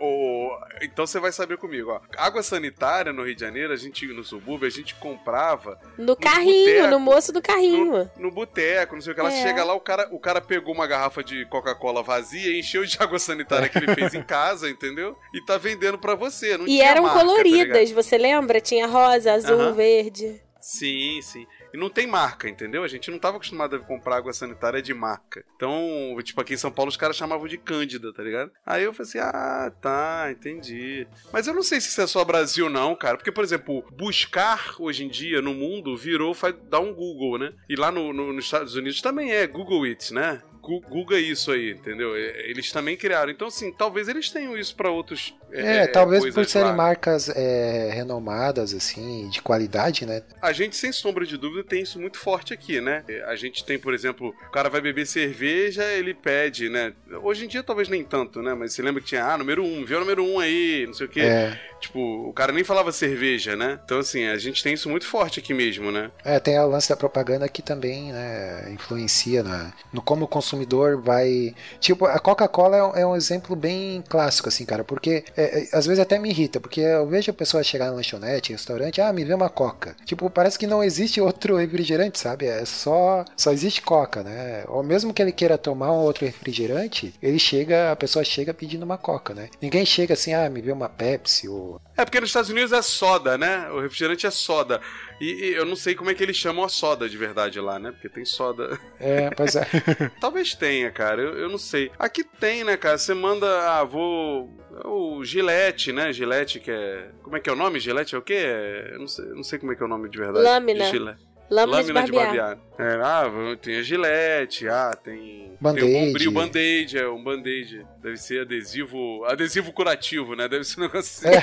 então 0.82 1.06
você 1.06 1.20
vai 1.20 1.30
saber 1.32 1.56
comigo, 1.56 1.90
ó. 1.92 2.00
Água 2.16 2.42
sanitária 2.42 3.12
no 3.12 3.24
Rio 3.24 3.34
de 3.34 3.40
Janeiro, 3.40 3.72
a 3.72 3.76
gente, 3.76 4.06
no 4.08 4.24
subúrbio, 4.24 4.66
a 4.66 4.70
gente 4.70 4.94
comprava 4.96 5.78
No 5.96 6.16
carrinho, 6.16 6.82
boteco. 6.82 6.90
no 6.90 6.98
moço 6.98 7.32
do 7.32 7.40
carrinho. 7.40 8.10
no, 8.16 8.24
no 8.24 8.30
boteco, 8.30 8.94
não 8.94 9.00
sei 9.00 9.12
o 9.12 9.14
que. 9.14 9.20
Ela 9.20 9.32
É. 9.32 9.40
chega 9.42 9.62
lá, 9.64 9.74
o 9.74 9.80
cara, 9.80 10.08
o 10.10 10.18
cara 10.18 10.40
pegou 10.40 10.74
uma 10.74 10.86
garrafa 10.86 11.22
de 11.22 11.44
Coca-Cola 11.46 12.02
vazia 12.02 12.50
e 12.50 12.58
encheu 12.60 12.84
de 12.84 12.96
água 13.00 13.18
sanitária 13.18 13.37
que 13.68 13.78
ele 13.78 13.94
fez 13.94 14.14
em 14.14 14.22
casa, 14.24 14.68
entendeu? 14.68 15.16
E 15.34 15.40
tá 15.44 15.56
vendendo 15.58 15.98
pra 15.98 16.14
você. 16.14 16.56
Não 16.56 16.66
E 16.66 16.80
eram 16.80 17.02
marca, 17.02 17.18
tá 17.18 17.24
coloridas, 17.24 17.78
ligado? 17.90 17.94
você 18.04 18.18
lembra? 18.18 18.60
Tinha 18.60 18.86
rosa, 18.86 19.32
azul, 19.32 19.74
verde. 19.74 20.40
sim, 20.60 21.20
sim. 21.22 21.46
E 21.72 21.76
não 21.76 21.90
tem 21.90 22.06
marca, 22.06 22.48
entendeu? 22.48 22.82
A 22.82 22.88
gente 22.88 23.10
não 23.10 23.18
tava 23.18 23.36
acostumado 23.36 23.76
a 23.76 23.78
comprar 23.78 24.16
água 24.16 24.32
sanitária 24.32 24.80
de 24.80 24.94
marca. 24.94 25.44
Então, 25.54 26.16
tipo, 26.24 26.40
aqui 26.40 26.54
em 26.54 26.56
São 26.56 26.70
Paulo 26.70 26.88
os 26.88 26.96
caras 26.96 27.14
chamavam 27.14 27.46
de 27.46 27.58
Cândida, 27.58 28.10
tá 28.10 28.22
ligado? 28.22 28.50
Aí 28.64 28.84
eu 28.84 28.94
falei 28.94 29.06
assim, 29.08 29.18
ah, 29.18 29.70
tá, 29.80 30.28
entendi. 30.30 31.06
Mas 31.30 31.46
eu 31.46 31.52
não 31.52 31.62
sei 31.62 31.78
se 31.78 31.88
isso 31.88 32.00
é 32.00 32.06
só 32.06 32.24
Brasil, 32.24 32.70
não, 32.70 32.96
cara. 32.96 33.18
Porque, 33.18 33.30
por 33.30 33.44
exemplo, 33.44 33.84
buscar 33.92 34.76
hoje 34.78 35.04
em 35.04 35.08
dia 35.08 35.42
no 35.42 35.52
mundo 35.52 35.94
virou, 35.94 36.32
faz, 36.32 36.54
dá 36.70 36.80
um 36.80 36.94
Google, 36.94 37.38
né? 37.38 37.52
E 37.68 37.76
lá 37.76 37.92
no- 37.92 38.14
no- 38.14 38.32
nos 38.32 38.46
Estados 38.46 38.74
Unidos 38.74 39.02
também 39.02 39.30
é 39.32 39.46
Google 39.46 39.84
It, 39.84 40.12
né? 40.14 40.40
Gu- 40.68 40.82
Google 40.88 41.18
isso 41.18 41.50
aí, 41.50 41.70
entendeu? 41.70 42.14
É, 42.14 42.50
Eles 42.50 42.70
também 42.70 42.94
criaram. 42.96 43.30
Então, 43.32 43.48
assim, 43.48 43.72
talvez 43.72 44.06
eles 44.06 44.28
tenham 44.30 44.56
isso 44.56 44.76
pra 44.76 44.90
outros. 44.90 45.34
É, 45.50 45.86
talvez 45.86 46.22
por 46.34 46.44
serem 46.44 46.68
lá. 46.68 46.74
marcas 46.76 47.30
é, 47.30 47.90
renomadas, 47.90 48.74
assim, 48.74 49.30
de 49.30 49.40
qualidade, 49.40 50.04
né? 50.04 50.22
A 50.42 50.52
gente, 50.52 50.76
sem 50.76 50.92
sombra 50.92 51.24
de 51.24 51.38
dúvida, 51.38 51.64
tem 51.64 51.82
isso 51.82 51.98
muito 51.98 52.18
forte 52.18 52.52
aqui, 52.52 52.80
né? 52.82 53.02
A 53.26 53.34
gente 53.34 53.64
tem, 53.64 53.78
por 53.78 53.94
exemplo, 53.94 54.28
o 54.46 54.50
cara 54.50 54.68
vai 54.68 54.80
beber 54.82 55.06
cerveja, 55.06 55.84
ele 55.84 56.12
pede, 56.12 56.68
né? 56.68 56.92
Hoje 57.22 57.46
em 57.46 57.48
dia 57.48 57.62
talvez 57.62 57.88
nem 57.88 58.04
tanto, 58.04 58.42
né? 58.42 58.52
Mas 58.54 58.74
você 58.74 58.82
lembra 58.82 59.00
que 59.00 59.08
tinha, 59.08 59.24
ah, 59.24 59.38
número 59.38 59.64
um, 59.64 59.84
vê 59.86 59.94
o 59.94 60.00
número 60.00 60.22
um 60.22 60.38
aí, 60.38 60.84
não 60.86 60.92
sei 60.92 61.06
o 61.06 61.10
quê. 61.10 61.20
É, 61.22 61.58
Tipo, 61.80 62.28
o 62.28 62.32
cara 62.32 62.52
nem 62.52 62.64
falava 62.64 62.92
cerveja, 62.92 63.56
né? 63.56 63.78
Então, 63.84 63.98
assim, 63.98 64.24
a 64.24 64.36
gente 64.36 64.62
tem 64.62 64.74
isso 64.74 64.88
muito 64.88 65.06
forte 65.06 65.40
aqui 65.40 65.54
mesmo, 65.54 65.90
né? 65.90 66.10
é, 66.24 66.38
tem 66.38 66.58
o 66.58 66.66
lance 66.66 66.88
da 66.88 66.96
propaganda 66.96 67.48
que 67.48 67.62
também 67.62 68.12
né, 68.12 68.70
influencia 68.72 69.42
na, 69.42 69.72
no 69.92 70.02
como 70.02 70.24
o 70.24 70.28
consumidor 70.28 71.00
vai. 71.00 71.54
Tipo, 71.80 72.06
a 72.06 72.18
Coca-Cola 72.18 72.92
é, 72.96 73.02
é 73.02 73.06
um 73.06 73.16
exemplo 73.16 73.56
bem 73.56 74.02
clássico, 74.08 74.48
assim, 74.48 74.64
cara, 74.64 74.84
porque 74.84 75.24
é, 75.36 75.60
é, 75.60 75.68
às 75.72 75.86
vezes 75.86 76.00
até 76.00 76.18
me 76.18 76.28
irrita, 76.28 76.60
porque 76.60 76.80
eu 76.80 77.06
vejo 77.06 77.30
a 77.30 77.34
pessoa 77.34 77.62
chegar 77.62 77.86
na 77.86 77.92
lanchonete, 77.92 78.52
restaurante, 78.52 79.00
ah, 79.00 79.12
me 79.12 79.24
vê 79.24 79.34
uma 79.34 79.48
Coca. 79.48 79.96
Tipo, 80.04 80.28
parece 80.28 80.58
que 80.58 80.66
não 80.66 80.84
existe 80.84 81.20
outro 81.22 81.56
refrigerante, 81.56 82.18
sabe? 82.18 82.46
É 82.46 82.64
só, 82.64 83.24
só 83.36 83.52
existe 83.52 83.82
Coca, 83.82 84.22
né? 84.22 84.64
Ou 84.68 84.82
mesmo 84.82 85.14
que 85.14 85.22
ele 85.22 85.32
queira 85.32 85.56
tomar 85.56 85.92
um 85.92 85.96
outro 85.96 86.26
refrigerante, 86.26 87.14
ele 87.22 87.38
chega, 87.38 87.90
a 87.90 87.96
pessoa 87.96 88.24
chega 88.24 88.52
pedindo 88.52 88.82
uma 88.84 88.98
Coca, 88.98 89.34
né? 89.34 89.48
Ninguém 89.60 89.86
chega 89.86 90.14
assim, 90.14 90.34
ah, 90.34 90.48
me 90.50 90.60
vê 90.60 90.72
uma 90.72 90.88
Pepsi 90.88 91.48
ou 91.48 91.67
É 91.96 92.04
porque 92.04 92.20
nos 92.20 92.30
Estados 92.30 92.50
Unidos 92.50 92.72
é 92.72 92.82
soda, 92.82 93.36
né? 93.36 93.70
O 93.70 93.80
refrigerante 93.80 94.26
é 94.26 94.30
soda. 94.30 94.80
E, 95.20 95.26
e 95.26 95.54
eu 95.54 95.64
não 95.64 95.74
sei 95.76 95.94
como 95.94 96.10
é 96.10 96.14
que 96.14 96.22
eles 96.22 96.36
chamam 96.36 96.64
a 96.64 96.68
soda 96.68 97.08
de 97.08 97.16
verdade 97.16 97.60
lá, 97.60 97.78
né? 97.78 97.90
Porque 97.90 98.08
tem 98.08 98.24
soda. 98.24 98.78
É, 99.00 99.30
pois 99.30 99.56
é. 99.56 99.66
Talvez 100.20 100.54
tenha, 100.54 100.90
cara. 100.90 101.20
Eu, 101.20 101.38
eu 101.38 101.48
não 101.48 101.58
sei. 101.58 101.90
Aqui 101.98 102.22
tem, 102.22 102.64
né, 102.64 102.76
cara? 102.76 102.98
Você 102.98 103.14
manda, 103.14 103.46
ah, 103.70 103.84
vou. 103.84 104.56
O 104.84 105.24
Gillette, 105.24 105.92
né? 105.92 106.12
Gillette, 106.12 106.60
que 106.60 106.70
é. 106.70 107.10
Como 107.22 107.36
é 107.36 107.40
que 107.40 107.50
é 107.50 107.52
o 107.52 107.56
nome? 107.56 107.80
Gillette 107.80 108.14
é 108.14 108.18
o 108.18 108.22
quê? 108.22 108.34
É... 108.34 108.90
Eu 108.92 109.00
não 109.00 109.08
sei, 109.08 109.24
eu 109.24 109.34
não 109.34 109.42
sei 109.42 109.58
como 109.58 109.72
é 109.72 109.76
que 109.76 109.82
é 109.82 109.86
o 109.86 109.88
nome 109.88 110.08
de 110.08 110.18
verdade. 110.18 110.44
Lâmina. 110.44 110.84
De 110.84 110.90
Gillette. 110.90 111.27
Lâmina, 111.50 111.78
Lâmina 111.78 112.02
de 112.02 112.12
barbear. 112.12 112.58
É, 112.78 112.94
ah, 113.02 113.24
tem 113.60 113.76
a 113.78 113.82
Gillette, 113.82 114.68
ah, 114.68 114.90
tem. 115.02 115.52
Band-Aid. 115.60 115.86
Tem 115.90 116.02
o 116.02 116.06
Bombril 116.06 116.32
Band-Aid, 116.32 116.98
é 116.98 117.08
um 117.08 117.24
Band-Aid. 117.24 117.86
Deve 118.02 118.16
ser 118.18 118.42
adesivo. 118.42 119.24
Adesivo 119.24 119.72
curativo, 119.72 120.36
né? 120.36 120.46
Deve 120.46 120.64
ser 120.64 120.78
um 120.78 120.82
negócio 120.84 121.26
assim. 121.28 121.36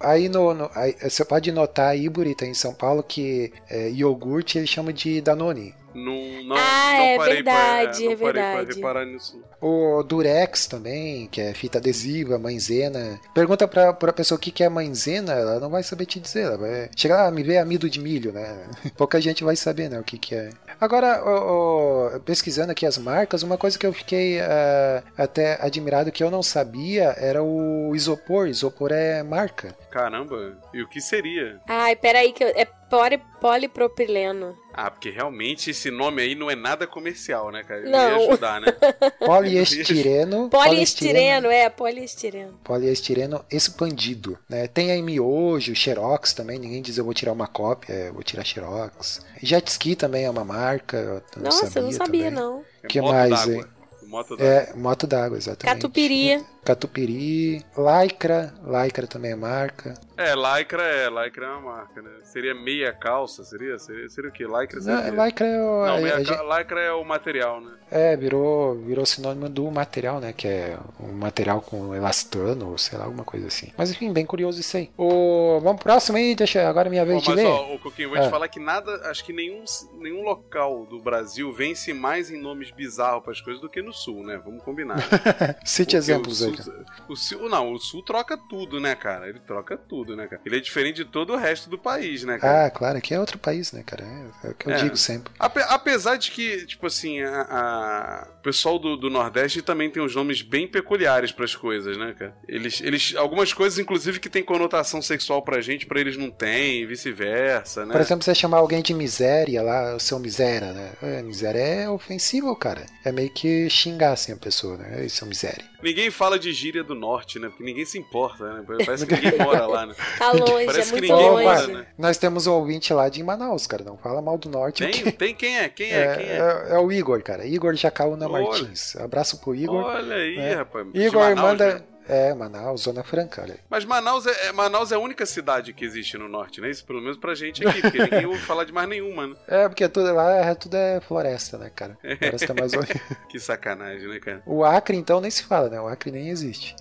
Aí, 0.00 0.28
no, 0.28 0.52
no- 0.54 0.70
aí 0.74 0.96
você 1.00 1.24
pode 1.24 1.52
notar 1.52 1.90
aí, 1.90 2.08
Burita, 2.08 2.44
em 2.44 2.54
São 2.54 2.74
Paulo, 2.74 3.02
que 3.02 3.52
é, 3.70 3.90
iogurte 3.90 4.58
eles 4.58 4.68
chamam 4.70 4.92
de 4.92 5.20
Danone. 5.20 5.74
Não, 5.94 6.42
não, 6.44 6.56
Ah, 6.56 6.92
não 6.96 7.04
é 7.04 7.16
parei 7.16 7.34
verdade, 7.34 7.98
pra, 7.98 8.04
não 8.06 8.12
é 8.12 8.16
verdade. 8.16 8.66
pra 8.66 8.74
reparar 8.74 9.04
nisso. 9.06 9.40
O 9.60 10.02
Durex 10.02 10.66
também, 10.66 11.26
que 11.28 11.40
é 11.40 11.54
fita 11.54 11.78
adesiva, 11.78 12.38
maisena. 12.38 13.20
Pergunta 13.34 13.68
pra, 13.68 13.92
pra 13.92 14.12
pessoa 14.12 14.36
o 14.36 14.40
que, 14.40 14.50
que 14.50 14.64
é 14.64 14.68
maisena, 14.68 15.32
ela 15.34 15.60
não 15.60 15.70
vai 15.70 15.82
saber 15.82 16.06
te 16.06 16.18
dizer. 16.18 16.42
Ela 16.42 16.56
vai 16.58 16.90
chegar 16.96 17.24
lá, 17.24 17.30
me 17.30 17.42
vê 17.42 17.58
amido 17.58 17.88
de 17.88 18.00
milho, 18.00 18.32
né? 18.32 18.66
Pouca 18.96 19.20
gente 19.20 19.44
vai 19.44 19.54
saber, 19.54 19.88
né, 19.88 19.98
o 20.00 20.04
que, 20.04 20.18
que 20.18 20.34
é. 20.34 20.50
Agora, 20.80 21.22
o- 21.24 22.16
o- 22.16 22.20
pesquisando 22.20 22.72
aqui 22.72 22.84
as 22.84 22.98
marcas, 22.98 23.42
uma 23.44 23.56
coisa 23.56 23.78
que 23.78 23.86
eu 23.86 23.92
fiquei 23.92 24.40
ah, 24.40 25.02
até 25.16 25.56
admirado 25.64 26.10
que 26.10 26.24
eu 26.24 26.30
não 26.30 26.42
sabia 26.42 27.14
era 27.18 27.40
o 27.42 27.94
isopor. 27.94 28.48
Isopor 28.48 28.90
é 28.90 29.22
marca. 29.22 29.76
Caramba, 29.92 30.56
e 30.72 30.82
o 30.82 30.88
que 30.88 31.02
seria? 31.02 31.60
Ai, 31.68 31.94
peraí, 31.94 32.32
que 32.32 32.42
eu- 32.42 32.52
é 32.56 32.64
poli, 32.64 33.18
polipropileno. 33.40 34.56
Ah, 34.72 34.90
porque 34.90 35.10
realmente 35.10 35.70
esse 35.70 35.90
nome 35.90 36.22
aí 36.22 36.34
não 36.34 36.50
é 36.50 36.54
nada 36.56 36.86
comercial, 36.86 37.50
né, 37.52 37.62
cara? 37.62 37.80
Ele 37.82 37.90
Não. 37.90 37.98
ia 38.22 38.28
ajudar, 38.28 38.60
né? 38.62 38.68
Poliestireno. 39.20 40.48
Poliestireno, 40.48 41.50
é, 41.50 41.68
poliestireno. 41.68 42.58
poliestireno 42.64 43.44
expandido, 43.50 44.38
né? 44.48 44.66
Tem 44.66 44.90
aí 44.92 45.02
miojo, 45.02 45.74
xerox 45.74 46.32
também, 46.32 46.58
ninguém 46.58 46.80
diz 46.80 46.96
eu 46.96 47.04
vou 47.04 47.12
tirar 47.12 47.32
uma 47.32 47.46
cópia, 47.46 47.92
eu 47.92 48.14
vou 48.14 48.22
tirar 48.22 48.44
xerox. 48.44 49.20
Jet 49.42 49.68
ski 49.68 49.94
também 49.94 50.24
é 50.24 50.30
uma 50.30 50.44
marca, 50.44 50.96
eu 50.96 51.22
não 51.36 51.44
Nossa, 51.44 51.66
sabia 51.66 51.80
eu 51.80 51.84
não 51.84 51.92
sabia, 51.92 52.24
também. 52.24 52.30
não. 52.30 52.64
É 52.82 52.86
Que 52.86 53.00
mais, 53.02 53.46
hein? 53.48 53.64
Moto 54.12 54.36
d'água. 54.36 54.52
É, 54.52 54.74
moto 54.76 55.06
d'água, 55.06 55.38
exatamente. 55.38 55.64
Catupiry. 55.64 56.44
Catupiry, 56.62 57.64
Lycra, 57.74 58.52
Lycra 58.62 59.06
também 59.06 59.30
é 59.32 59.34
marca. 59.34 59.94
É, 60.16 60.34
Lycra 60.34 60.82
é, 60.82 61.08
Lycra 61.08 61.46
é 61.46 61.50
uma 61.50 61.60
marca, 61.76 62.02
né? 62.02 62.10
Seria 62.24 62.54
meia 62.54 62.92
calça, 62.92 63.42
seria? 63.44 63.78
Seria, 63.78 64.08
seria 64.08 64.30
o 64.30 64.32
quê? 64.32 64.44
Lycra 64.44 64.80
seria 64.80 65.10
o? 65.12 65.12
Não, 65.16 65.24
Lycra 65.26 65.46
é, 65.46 65.60
o- 65.62 65.86
Não, 65.86 65.94
a- 65.96 66.00
meia 66.00 66.24
gente- 66.24 66.58
Lycra 66.58 66.80
é 66.80 66.92
o 66.92 67.04
material, 67.04 67.60
né? 67.60 67.72
é, 67.90 68.16
virou, 68.16 68.74
virou 68.76 69.04
sinônimo 69.04 69.48
do 69.48 69.70
material, 69.70 70.18
né? 70.20 70.32
Que 70.32 70.48
é 70.48 70.78
um 71.00 71.12
material 71.12 71.60
com 71.60 71.94
elastano, 71.94 72.70
ou 72.70 72.78
sei 72.78 72.98
lá, 72.98 73.04
alguma 73.04 73.24
coisa 73.24 73.46
assim. 73.48 73.70
Mas 73.76 73.90
enfim, 73.90 74.12
bem 74.12 74.24
curioso 74.24 74.60
isso 74.60 74.76
aí. 74.76 74.90
O, 74.96 75.58
vamos 75.60 75.76
pro 75.82 75.92
próximo 75.92 76.16
aí, 76.16 76.34
deixa 76.34 76.66
agora 76.68 76.88
é 76.88 76.90
minha 76.90 77.02
Pô, 77.04 77.10
vez 77.10 77.22
de 77.22 77.28
mas 77.28 77.36
ler. 77.38 77.46
ó, 77.46 77.74
o 77.74 77.78
Coquinho, 77.78 78.08
vou 78.10 78.18
te 78.18 78.26
Ah. 78.26 78.30
falar 78.30 78.48
que 78.48 78.58
nada, 78.60 79.10
acho 79.10 79.24
que 79.24 79.32
nenhum, 79.32 79.64
nenhum 79.98 80.22
local 80.22 80.86
do 80.86 81.00
Brasil 81.00 81.52
vence 81.52 81.92
mais 81.92 82.30
em 82.30 82.40
nomes 82.40 82.70
bizarros 82.70 83.22
para 83.22 83.32
as 83.32 83.40
coisas 83.40 83.60
do 83.60 83.68
que 83.68 83.82
no 83.82 83.92
Sul, 83.92 84.22
né? 84.24 84.40
Vamos 84.44 84.62
combinar. 84.62 84.96
Cite 85.64 85.84
Porque 85.90 85.96
exemplos 85.96 86.40
o 86.40 86.46
aí. 86.48 86.56
Sul, 86.62 86.74
o 87.08 87.16
Sul, 87.16 87.48
não, 87.48 87.72
o 87.72 87.78
Sul 87.78 88.02
troca 88.02 88.36
tudo, 88.36 88.80
né, 88.80 88.94
cara? 88.94 89.28
Ele 89.28 89.40
troca 89.40 89.76
tudo, 89.76 90.11
né, 90.16 90.26
cara? 90.26 90.40
Ele 90.44 90.56
é 90.56 90.60
diferente 90.60 90.96
de 90.96 91.04
todo 91.04 91.32
o 91.32 91.36
resto 91.36 91.68
do 91.70 91.78
país, 91.78 92.24
né, 92.24 92.38
cara? 92.38 92.66
Ah, 92.66 92.70
claro, 92.70 92.98
aqui 92.98 93.14
é 93.14 93.20
outro 93.20 93.38
país, 93.38 93.72
né, 93.72 93.82
cara? 93.84 94.04
É, 94.04 94.48
é 94.48 94.50
o 94.50 94.54
que 94.54 94.66
eu 94.68 94.72
É. 94.72 94.76
digo 94.76 94.96
sempre. 94.96 95.32
Ape- 95.38 95.64
apesar 95.68 96.16
de 96.16 96.30
que, 96.30 96.64
tipo 96.66 96.86
assim, 96.86 97.20
a, 97.20 97.42
a- 97.42 98.28
o 98.38 98.42
pessoal 98.42 98.78
do, 98.78 98.96
do 98.96 99.08
Nordeste 99.10 99.62
também 99.62 99.90
tem 99.90 100.02
uns 100.02 100.14
nomes 100.14 100.42
bem 100.42 100.66
peculiares 100.68 101.32
pras 101.32 101.54
coisas, 101.54 101.96
né, 101.96 102.14
cara? 102.18 102.34
Eles, 102.48 102.80
eles, 102.80 103.14
algumas 103.16 103.52
coisas, 103.52 103.78
inclusive, 103.78 104.18
que 104.20 104.28
tem 104.28 104.42
conotação 104.42 105.00
sexual 105.00 105.42
pra 105.42 105.60
gente, 105.60 105.86
pra 105.86 106.00
eles 106.00 106.16
não 106.16 106.30
tem, 106.30 106.82
e 106.82 106.86
vice-versa, 106.86 107.86
né? 107.86 107.92
Por 107.92 108.00
exemplo, 108.00 108.24
você 108.24 108.34
chamar 108.34 108.58
alguém 108.58 108.82
de 108.82 108.92
miséria 108.94 109.62
lá, 109.62 109.94
o 109.94 110.00
seu 110.00 110.18
miséria, 110.18 110.72
né? 110.72 110.92
É, 111.02 111.22
miséria 111.22 111.58
é 111.58 111.88
ofensivo, 111.88 112.54
cara. 112.56 112.86
É 113.04 113.12
meio 113.12 113.30
que 113.30 113.68
xingar 113.70 114.12
assim 114.12 114.32
a 114.32 114.36
pessoa, 114.36 114.76
né? 114.76 115.02
Ei, 115.02 115.08
seu 115.08 115.26
miséria. 115.26 115.64
Ninguém 115.82 116.10
fala 116.10 116.38
de 116.38 116.52
gíria 116.52 116.84
do 116.84 116.94
Norte, 116.94 117.38
né? 117.38 117.48
Porque 117.48 117.64
ninguém 117.64 117.84
se 117.84 117.98
importa, 117.98 118.44
né? 118.54 118.64
Parece 118.86 119.06
que 119.06 119.14
ninguém 119.14 119.38
mora 119.38 119.66
lá, 119.66 119.86
né? 119.86 119.94
Tá 120.18 120.32
longe, 120.32 120.66
Parece 120.66 120.80
é 120.80 120.84
que 120.84 120.90
muito 120.92 121.12
ninguém 121.12 121.30
longe. 121.30 121.44
mora, 121.44 121.66
né? 121.66 121.86
Nós 121.98 122.16
temos 122.18 122.46
um 122.46 122.52
ouvinte 122.52 122.92
lá 122.94 123.08
de 123.08 123.22
Manaus, 123.22 123.66
cara. 123.66 123.82
Não 123.84 123.96
fala 123.96 124.22
mal 124.22 124.38
do 124.38 124.48
norte. 124.48 124.84
Tem, 124.84 124.92
porque- 124.92 125.12
tem 125.12 125.34
quem 125.34 125.58
é? 125.58 125.68
Quem 125.68 125.90
é? 125.92 126.16
Quem 126.16 126.26
é? 126.26 126.36
é, 126.70 126.74
é 126.74 126.78
o 126.78 126.90
Igor, 126.92 127.22
cara. 127.22 127.44
Igor 127.44 127.74
Jacaúna 127.74 128.28
Olha. 128.28 128.44
Martins. 128.44 128.96
Abraço 128.96 129.38
pro 129.40 129.54
Igor. 129.54 129.84
Olha 129.84 130.14
aí, 130.16 130.36
É. 130.38 130.54
rapaz. 130.54 130.86
De 130.92 131.00
Igor 131.00 131.20
Manaus, 131.22 131.40
manda. 131.40 131.74
né? 131.74 131.82
É, 132.12 132.34
Manaus, 132.34 132.82
Zona 132.82 133.02
Franca, 133.02 133.42
olha 133.42 133.54
aí. 133.54 133.60
Mas 133.70 133.84
Manaus 133.84 134.26
é, 134.26 134.48
é- 134.48 134.52
Manaus 134.52 134.92
é 134.92 134.94
a 134.94 134.98
única 134.98 135.24
cidade 135.26 135.72
que 135.72 135.84
existe 135.84 136.16
no 136.18 136.28
norte, 136.28 136.60
né? 136.60 136.70
Isso 136.70 136.84
pelo 136.84 137.00
menos 137.00 137.16
pra 137.16 137.34
gente 137.34 137.66
aqui, 137.66 137.80
porque 137.80 137.98
ninguém 138.02 138.26
ouve 138.26 138.40
falar 138.40 138.64
de 138.64 138.72
mais 138.72 138.88
nenhuma, 138.88 139.26
né? 139.28 139.34
É, 139.48 139.68
porque 139.68 139.88
tudo 139.88 140.12
lá 140.14 140.30
é, 140.32 140.54
tudo 140.54 140.76
é 140.76 141.00
floresta, 141.00 141.58
né, 141.58 141.70
cara? 141.74 141.96
Floresta 142.18 142.52
amazônica. 142.52 143.00
Que 143.28 143.38
sacanagem, 143.40 144.08
né, 144.08 144.18
cara? 144.20 144.42
O 144.46 144.64
Acre, 144.64 144.96
então, 144.96 145.20
nem 145.20 145.30
se 145.30 145.42
fala, 145.44 145.68
né? 145.68 145.80
O 145.80 145.88
Acre 145.88 146.10
nem 146.10 146.28
existe. 146.28 146.76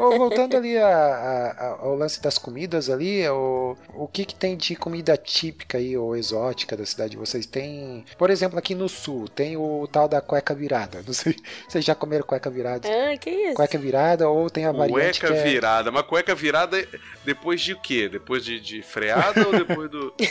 Ô, 0.00 0.16
voltando 0.18 0.56
ali 0.56 0.76
a- 0.78 0.86
a- 0.86 1.50
a- 1.66 1.76
ao 1.80 1.94
lance 1.94 2.20
das 2.20 2.38
comidas 2.38 2.88
ali, 2.90 3.26
o, 3.28 3.76
o 3.94 4.06
que 4.08 4.24
que 4.24 4.34
tem 4.34 4.56
de 4.56 4.74
comida 4.76 5.16
típica 5.16 5.78
aí, 5.78 5.96
ou 5.96 6.16
exótica 6.16 6.76
da 6.76 6.84
cidade 6.86 7.10
de 7.10 7.16
vocês? 7.16 7.44
Tem, 7.46 8.04
por 8.18 8.30
exemplo, 8.30 8.58
aqui 8.58 8.74
no 8.74 8.88
sul, 8.88 9.28
tem 9.28 9.56
o 9.56 9.88
tal 9.90 10.08
da 10.08 10.20
cueca 10.20 10.54
virada. 10.54 11.02
Não 11.06 11.12
sei, 11.14 11.36
vocês 11.68 11.84
já 11.84 11.94
comeram 11.94 12.24
cueca 12.24 12.50
virada? 12.50 12.88
Ah, 12.88 13.16
que 13.16 13.30
isso? 13.30 13.54
Cueca 13.54 13.78
virada 13.78 14.28
ou 14.28 14.48
tem 14.50 14.64
a 14.66 14.72
variante 14.72 15.20
Cueca 15.20 15.34
que 15.34 15.40
é... 15.40 15.42
virada. 15.42 15.90
Mas 15.90 16.02
cueca 16.06 16.34
virada 16.34 16.80
é 16.80 16.86
depois 17.24 17.60
de 17.60 17.72
o 17.72 17.80
quê? 17.80 18.08
Depois 18.08 18.44
de, 18.44 18.60
de 18.60 18.82
freada 18.82 19.46
ou 19.46 19.52
depois 19.52 19.90
do. 19.90 20.12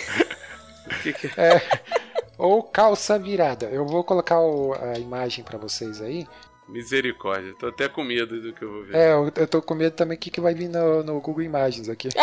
O 0.83 1.03
que 1.03 1.13
que 1.13 1.27
é? 1.39 1.61
Ou 2.37 2.63
calça 2.63 3.17
virada. 3.19 3.67
Eu 3.67 3.85
vou 3.85 4.03
colocar 4.03 4.39
o- 4.41 4.73
a 4.73 4.97
imagem 4.97 5.43
pra 5.43 5.57
vocês 5.57 6.01
aí. 6.01 6.27
Misericórdia. 6.71 7.53
Tô 7.59 7.67
até 7.67 7.87
com 7.87 8.03
medo 8.03 8.39
do 8.41 8.53
que 8.53 8.63
eu 8.63 8.71
vou 8.71 8.83
ver. 8.83 8.95
É, 8.95 9.13
eu, 9.13 9.31
eu 9.35 9.47
tô 9.47 9.61
com 9.61 9.73
medo 9.75 9.93
também 9.95 10.17
o 10.17 10.19
que, 10.19 10.31
que 10.31 10.41
vai 10.41 10.53
vir 10.53 10.69
no, 10.69 11.03
no 11.03 11.19
Google 11.21 11.43
Imagens 11.43 11.89
aqui. 11.89 12.09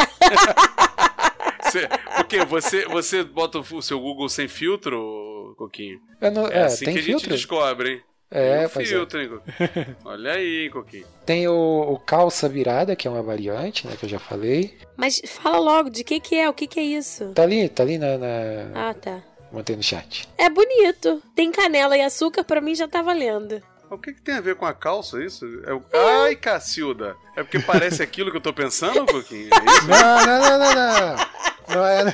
Você, 1.62 1.86
porque 2.16 2.44
você, 2.46 2.86
você 2.86 3.22
bota 3.22 3.58
o 3.58 3.82
seu 3.82 4.00
Google 4.00 4.28
sem 4.30 4.48
filtro, 4.48 5.54
Coquinho? 5.58 6.00
Eu 6.18 6.30
não- 6.30 6.46
É, 6.46 6.60
é, 6.60 6.64
assim 6.64 6.86
tem 6.86 6.94
que 6.94 7.00
a 7.00 7.02
gente 7.02 7.28
descobre, 7.28 7.90
hein? 7.90 8.02
É, 8.30 8.60
um 8.60 8.62
é. 8.62 8.68
filtro, 8.68 9.20
hein, 9.20 9.28
Coquinho? 9.28 9.96
Olha 10.04 10.32
aí, 10.32 10.70
Coquinho. 10.70 11.06
Tem 11.26 11.46
o, 11.46 11.52
o 11.92 11.98
calça 11.98 12.48
virada, 12.48 12.96
que 12.96 13.06
é 13.06 13.10
uma 13.10 13.22
variante, 13.22 13.86
né, 13.86 13.96
que 13.98 14.04
eu 14.06 14.08
já 14.08 14.18
falei. 14.18 14.78
Mas 14.96 15.20
fala 15.26 15.58
logo, 15.58 15.90
de 15.90 16.02
que 16.02 16.20
que 16.20 16.36
é? 16.36 16.48
O 16.48 16.54
que 16.54 16.66
que 16.66 16.80
é 16.80 16.84
isso? 16.84 17.32
Tá 17.34 17.42
ali, 17.42 17.68
tá 17.68 17.82
ali 17.82 17.98
na, 17.98 18.16
na... 18.16 18.26
Ah, 18.74 18.94
tá. 18.94 19.22
mantém 19.52 19.76
no 19.76 19.82
chat. 19.82 20.26
É 20.38 20.48
bonito. 20.48 21.22
Tem 21.34 21.50
canela 21.52 21.96
e 21.98 22.02
açúcar, 22.02 22.44
pra 22.44 22.62
mim 22.62 22.74
já 22.74 22.88
tá 22.88 23.02
valendo. 23.02 23.62
O 23.90 23.96
que, 23.96 24.12
que 24.12 24.20
tem 24.20 24.34
a 24.34 24.40
ver 24.40 24.54
com 24.56 24.66
a 24.66 24.74
calça, 24.74 25.22
isso? 25.22 25.46
É 25.64 25.72
o... 25.72 25.82
Ai, 26.24 26.36
Cacilda! 26.36 27.16
É 27.34 27.42
porque 27.42 27.58
parece 27.58 28.02
aquilo 28.02 28.30
que 28.30 28.36
eu 28.36 28.40
tô 28.40 28.52
pensando, 28.52 29.06
Coquinho? 29.06 29.48
É? 29.52 29.86
Não, 29.86 30.26
não, 30.26 30.40
não, 30.40 30.58
não, 30.58 30.74
não. 30.74 31.74
Não 31.74 31.86
é. 31.86 32.04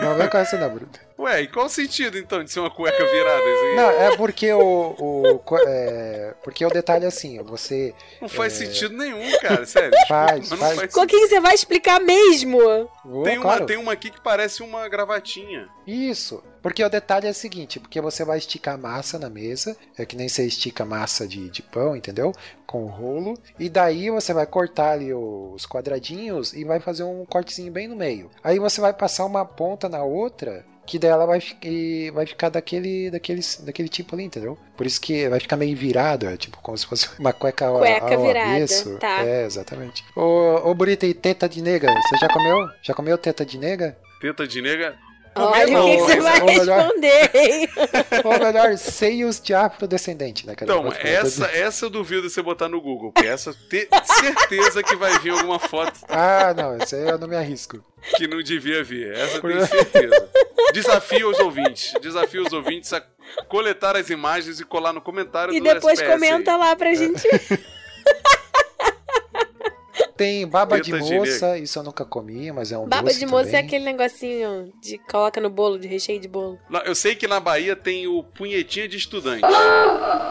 Não 0.00 0.14
vem 0.16 0.28
com 0.28 0.38
essa 0.38 0.58
não, 0.58 0.70
Bruno. 0.70 0.90
Ué, 1.20 1.42
e 1.42 1.48
qual 1.48 1.66
o 1.66 1.68
sentido, 1.68 2.16
então, 2.16 2.42
de 2.42 2.50
ser 2.50 2.60
uma 2.60 2.70
cueca 2.70 3.04
virada? 3.04 3.42
Aí? 3.44 3.76
Não, 3.76 3.90
é 3.90 4.16
porque 4.16 4.50
o. 4.52 4.94
o 4.98 5.40
é, 5.66 6.34
porque 6.42 6.64
o 6.64 6.70
detalhe 6.70 7.04
é 7.04 7.08
assim, 7.08 7.42
você. 7.42 7.94
Não 8.22 8.28
faz 8.28 8.54
É. 8.60 8.64
sentido 8.64 8.96
nenhum, 8.96 9.20
cara, 9.38 9.66
sério. 9.66 9.90
Faz, 10.08 10.48
Mas 10.48 10.50
não 10.50 10.56
faz. 10.56 10.76
faz 10.80 10.94
Coquinho, 10.94 11.28
você 11.28 11.38
vai 11.38 11.54
explicar 11.54 12.00
mesmo? 12.00 12.58
Vou, 13.04 13.22
Tem 13.22 13.36
uma, 13.36 13.42
claro. 13.42 13.66
tem 13.66 13.76
uma 13.76 13.92
aqui 13.92 14.10
que 14.10 14.20
parece 14.20 14.62
uma 14.62 14.88
gravatinha. 14.88 15.68
Isso. 15.86 16.42
Porque 16.62 16.82
o 16.84 16.88
detalhe 16.90 17.26
é 17.26 17.30
o 17.30 17.34
seguinte, 17.34 17.80
porque 17.80 18.00
você 18.02 18.22
vai 18.24 18.36
esticar 18.38 18.76
massa 18.78 19.18
na 19.18 19.30
mesa, 19.30 19.74
é 19.96 20.04
que 20.04 20.14
nem 20.16 20.28
você 20.28 20.44
estica 20.46 20.84
massa 20.84 21.26
de, 21.26 21.48
de 21.48 21.62
pão, 21.62 21.96
entendeu? 21.96 22.32
Com 22.66 22.84
o 22.84 22.88
rolo, 22.88 23.38
e 23.58 23.68
daí 23.70 24.10
você 24.10 24.34
vai 24.34 24.46
cortar 24.46 24.92
ali 24.92 25.12
os 25.14 25.64
quadradinhos 25.66 26.52
e 26.52 26.62
vai 26.64 26.78
fazer 26.78 27.02
um 27.02 27.24
cortezinho 27.24 27.72
bem 27.72 27.88
no 27.88 27.96
meio. 27.96 28.30
Aí 28.44 28.58
você 28.58 28.78
vai 28.80 28.92
passar 28.92 29.24
uma 29.24 29.42
ponta 29.44 29.88
na 29.88 30.02
outra, 30.04 30.64
que 30.86 30.98
dela 30.98 31.26
vai, 31.26 31.40
vai 32.12 32.26
ficar 32.26 32.48
daquele, 32.48 33.10
daquele, 33.10 33.40
daquele 33.60 33.88
tipo 33.88 34.14
ali, 34.14 34.24
entendeu? 34.24 34.58
Por 34.76 34.86
isso 34.86 35.00
que 35.00 35.28
vai 35.28 35.38
ficar 35.40 35.56
meio 35.56 35.76
virado, 35.76 36.26
é 36.26 36.36
tipo 36.36 36.58
como 36.62 36.76
se 36.76 36.86
fosse 36.86 37.08
uma 37.18 37.32
cueca 37.32 37.66
ao, 37.66 37.78
Cueca 37.78 38.14
ao 38.14 38.26
virada, 38.26 38.50
avesso. 38.50 38.98
tá. 38.98 39.24
É, 39.24 39.44
exatamente. 39.44 40.04
Ô, 40.16 40.68
ô 40.70 40.74
Burita, 40.74 41.06
e 41.06 41.14
teta 41.14 41.48
de 41.48 41.62
nega, 41.62 41.88
você 41.92 42.16
já 42.18 42.28
comeu? 42.28 42.68
Já 42.82 42.94
comeu 42.94 43.16
teta 43.18 43.44
de 43.44 43.58
nega? 43.58 43.96
Teta 44.20 44.46
de 44.46 44.60
nega. 44.60 44.96
Olha 45.34 45.80
o 45.80 45.84
que, 45.84 45.96
você 45.98 46.20
vai 46.20 46.40
responder, 46.40 47.30
hein? 47.34 47.68
Ou 48.24 48.38
melhor, 48.38 48.76
seios 48.76 49.40
de 49.40 49.54
afrodescendente, 49.54 50.46
né? 50.46 50.54
cara? 50.56 50.70
Então, 50.70 50.92
essa, 51.00 51.46
essa 51.46 51.86
eu 51.86 51.90
duvido 51.90 52.28
você 52.28 52.42
botar 52.42 52.68
no 52.68 52.80
Google, 52.80 53.12
porque 53.12 53.28
essa 53.28 53.52
te- 53.54 53.88
certeza 54.20 54.82
que 54.82 54.96
vai 54.96 55.16
vir 55.20 55.30
alguma 55.30 55.58
foto 55.60 55.98
Ah, 56.08 56.52
não, 56.54 56.76
esse 56.78 56.96
aí 56.96 57.08
eu 57.08 57.16
não 57.18 57.28
me 57.28 57.36
arrisco. 57.36 57.82
que 58.16 58.26
não 58.26 58.42
devia 58.42 58.82
vir. 58.82 59.12
Essa 59.12 59.36
eu 59.36 59.40
tenho 59.42 59.66
certeza. 59.66 60.28
Desafio 60.72 61.30
os 61.30 61.38
ouvintes. 61.38 61.92
Desafio 62.00 62.42
os 62.44 62.52
ouvintes 62.52 62.92
a 62.92 63.00
coletar 63.48 63.96
as 63.96 64.10
imagens 64.10 64.58
e 64.60 64.64
colar 64.64 64.92
no 64.92 65.00
comentário 65.00 65.54
E 65.54 65.60
do 65.60 65.64
depois 65.64 65.98
SPS 66.00 66.10
aí. 66.12 66.12
comenta 66.12 66.56
lá 66.56 66.74
pra 66.74 66.92
gente. 66.94 67.22
Tem 70.20 70.46
baba 70.46 70.78
de 70.78 70.92
de 70.92 70.98
moça, 70.98 71.56
isso 71.56 71.78
eu 71.78 71.82
nunca 71.82 72.04
comi, 72.04 72.52
mas 72.52 72.70
é 72.70 72.76
um 72.76 72.86
Baba 72.86 73.04
doce 73.08 73.18
de 73.18 73.24
moça 73.24 73.48
é 73.48 73.52
também. 73.52 73.64
aquele 73.64 73.84
negocinho 73.86 74.70
de 74.82 74.98
coloca 74.98 75.40
no 75.40 75.48
bolo, 75.48 75.78
de 75.78 75.88
recheio 75.88 76.20
de 76.20 76.28
bolo. 76.28 76.58
Eu 76.84 76.94
sei 76.94 77.14
que 77.14 77.26
na 77.26 77.40
Bahia 77.40 77.74
tem 77.74 78.06
o 78.06 78.22
punhetinha 78.22 78.86
de 78.86 78.98
estudante. 78.98 79.40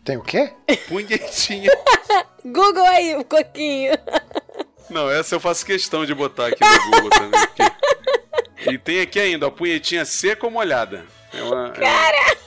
Tem 0.03 0.15
o 0.15 0.21
quê? 0.21 0.53
Punhetinha. 0.87 1.71
Google 2.45 2.83
aí, 2.85 3.15
o 3.15 3.23
coquinho. 3.25 3.93
Não, 4.91 5.09
essa 5.09 5.33
eu 5.35 5.39
faço 5.39 5.65
questão 5.65 6.05
de 6.05 6.13
botar 6.13 6.47
aqui 6.49 6.63
no 6.63 6.91
Google 6.91 7.09
também. 7.09 7.39
porque- 7.47 8.69
E 8.71 8.77
tem 8.77 9.01
aqui 9.01 9.19
ainda, 9.19 9.47
a 9.47 9.51
punhetinha 9.51 10.05
seca 10.05 10.45
ou 10.45 10.51
molhada. 10.51 11.03
É 11.33 11.41
uma, 11.41 11.71
Cara! 11.71 12.37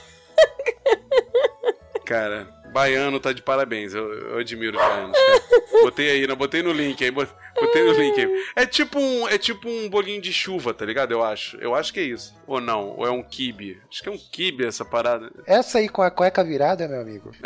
Cara, 2.05 2.47
baiano 2.73 3.19
tá 3.19 3.31
de 3.31 3.41
parabéns. 3.41 3.93
Eu, 3.93 4.11
eu 4.11 4.37
admiro 4.39 4.77
os 4.77 4.83
baianos. 4.83 5.17
Cara. 5.17 5.83
Botei 5.83 6.09
aí, 6.11 6.27
não, 6.27 6.35
botei 6.35 6.61
no 6.61 6.71
link 6.73 7.03
aí. 7.03 7.11
bot- 7.11 7.31
Botei 7.55 7.83
no 7.83 7.93
link 7.93 8.19
aí. 8.19 8.45
É 8.55 8.65
tipo 8.65 8.99
um, 8.99 9.27
é 9.29 9.37
tipo 9.37 9.69
um 9.69 9.87
bolinho 9.89 10.21
de 10.21 10.33
chuva, 10.33 10.73
tá 10.73 10.85
ligado? 10.85 11.11
Eu 11.11 11.23
acho. 11.23 11.55
Eu 11.57 11.73
acho 11.75 11.93
que 11.93 11.99
é 11.99 12.03
isso. 12.03 12.33
Ou 12.47 12.59
não, 12.59 12.89
ou 12.97 13.05
é 13.05 13.11
um 13.11 13.23
kibe. 13.23 13.79
Acho 13.89 14.01
que 14.03 14.09
é 14.09 14.11
um 14.11 14.17
kibe 14.17 14.65
essa 14.65 14.83
parada. 14.83 15.31
Essa 15.45 15.77
aí 15.77 15.87
com 15.87 16.01
a 16.01 16.11
cueca 16.11 16.43
virada, 16.43 16.87
meu 16.87 16.99
amigo. 17.01 17.31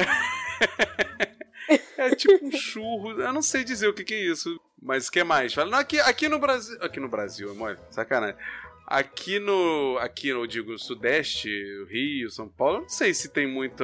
É 1.97 2.15
tipo 2.15 2.45
um 2.45 2.51
churro. 2.51 3.19
Eu 3.19 3.33
não 3.33 3.41
sei 3.41 3.63
dizer 3.63 3.87
o 3.87 3.93
que, 3.93 4.03
que 4.03 4.13
é 4.13 4.19
isso. 4.31 4.59
Mas 4.81 5.07
o 5.07 5.11
que 5.11 5.23
mais? 5.23 5.53
Fala, 5.53 5.79
aqui, 5.79 5.99
aqui 5.99 6.29
no 6.29 6.39
Brasil. 6.39 6.77
Aqui 6.81 6.99
no 6.99 7.09
Brasil, 7.09 7.51
amor. 7.51 7.77
Sacanagem. 7.89 8.35
Aqui 8.85 9.39
no. 9.39 9.97
Aqui 9.99 10.31
no, 10.31 10.43
eu 10.43 10.47
digo, 10.47 10.77
Sudeste, 10.77 11.49
Rio, 11.89 12.29
São 12.29 12.47
Paulo, 12.47 12.77
eu 12.77 12.81
não 12.83 12.89
sei 12.89 13.13
se 13.13 13.27
tem 13.29 13.45
muita. 13.47 13.83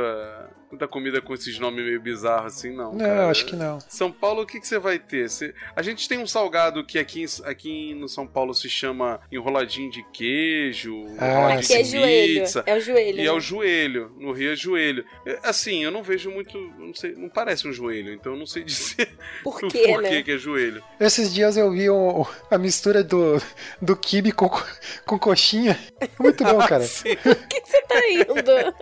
Muita 0.74 0.88
comida 0.88 1.22
com 1.22 1.36
esses 1.36 1.60
nomes 1.60 1.86
meio 1.86 2.02
bizarros 2.02 2.56
assim, 2.58 2.76
não. 2.76 2.94
Não, 2.94 3.06
cara. 3.06 3.30
acho 3.30 3.46
que 3.46 3.56
não. 3.56 3.78
São 3.88 4.12
Paulo, 4.12 4.42
o 4.42 4.46
que, 4.48 4.60
que 4.60 4.68
você 4.68 4.80
vai 4.80 4.98
ter? 4.98 5.30
Você- 5.30 5.54
A 5.76 5.84
gente 5.84 6.10
tem 6.10 6.18
um 6.18 6.26
salgado 6.26 6.84
que 6.84 6.98
aqui, 6.98 7.24
aqui 7.44 7.94
no 7.94 8.10
São 8.10 8.26
Paulo 8.26 8.56
se 8.56 8.68
chama 8.68 9.22
enroladinho 9.32 9.92
de 9.92 10.02
queijo, 10.12 11.06
Ah, 11.20 11.28
enroladinho. 11.30 11.68
Que 11.68 11.74
é 11.76 11.82
de 11.84 11.92
joelho. 11.92 12.42
pizza. 12.42 12.64
É 12.66 12.76
o 12.76 12.80
joelho. 12.80 13.20
E 13.20 13.28
é 13.28 13.32
o 13.32 13.40
joelho. 13.40 14.12
No 14.18 14.32
Rio 14.32 14.52
é 14.52 14.56
joelho. 14.56 15.06
É, 15.28 15.40
Assim, 15.44 15.84
eu 15.84 15.92
não 15.92 16.02
vejo 16.02 16.32
muito. 16.32 16.58
Não 16.58 16.92
sei, 16.96 17.12
não 17.16 17.30
parece 17.30 17.68
um 17.68 17.72
joelho, 17.72 18.12
então 18.12 18.34
eu 18.34 18.40
não 18.40 18.48
sei 18.48 18.64
dizer 18.66 19.16
Por 19.44 19.64
o 19.64 19.68
quê, 19.68 19.84
porquê 19.90 20.10
né? 20.10 20.24
que 20.24 20.32
é 20.32 20.38
joelho. 20.40 20.84
Esses 21.00 21.32
dias 21.32 21.56
eu 21.56 21.70
vi 21.72 21.88
um- 21.88 22.26
a 22.50 22.58
mistura 22.58 23.04
do, 23.04 23.40
do 23.80 23.96
kibe 23.96 24.32
com, 24.32 24.50
co- 24.50 24.66
com 25.06 25.20
coxinha. 25.20 25.78
Muito 26.20 26.44
bom, 26.44 26.58
cara. 26.66 26.84
Por 26.84 27.48
que, 27.48 27.62
você 27.64 27.82
tá 27.84 28.00
rindo? 28.00 28.74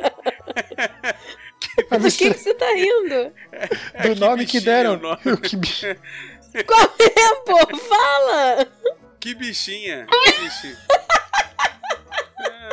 Do 1.90 2.12
que, 2.12 2.34
que 2.34 2.40
você 2.40 2.54
tá 2.54 2.68
rindo? 2.74 3.34
do 4.04 4.16
nome 4.20 4.46
que 4.46 4.60
deram. 4.60 4.98
nome. 4.98 5.18
O 5.26 5.38
kibe. 5.38 5.68
Qual 6.66 6.82
é, 6.82 7.36
pô? 7.46 7.78
Fala! 7.78 8.68
Que 9.20 9.34
bichinha. 9.36 10.06
Que 10.08 10.32
bichinho. 10.44 10.78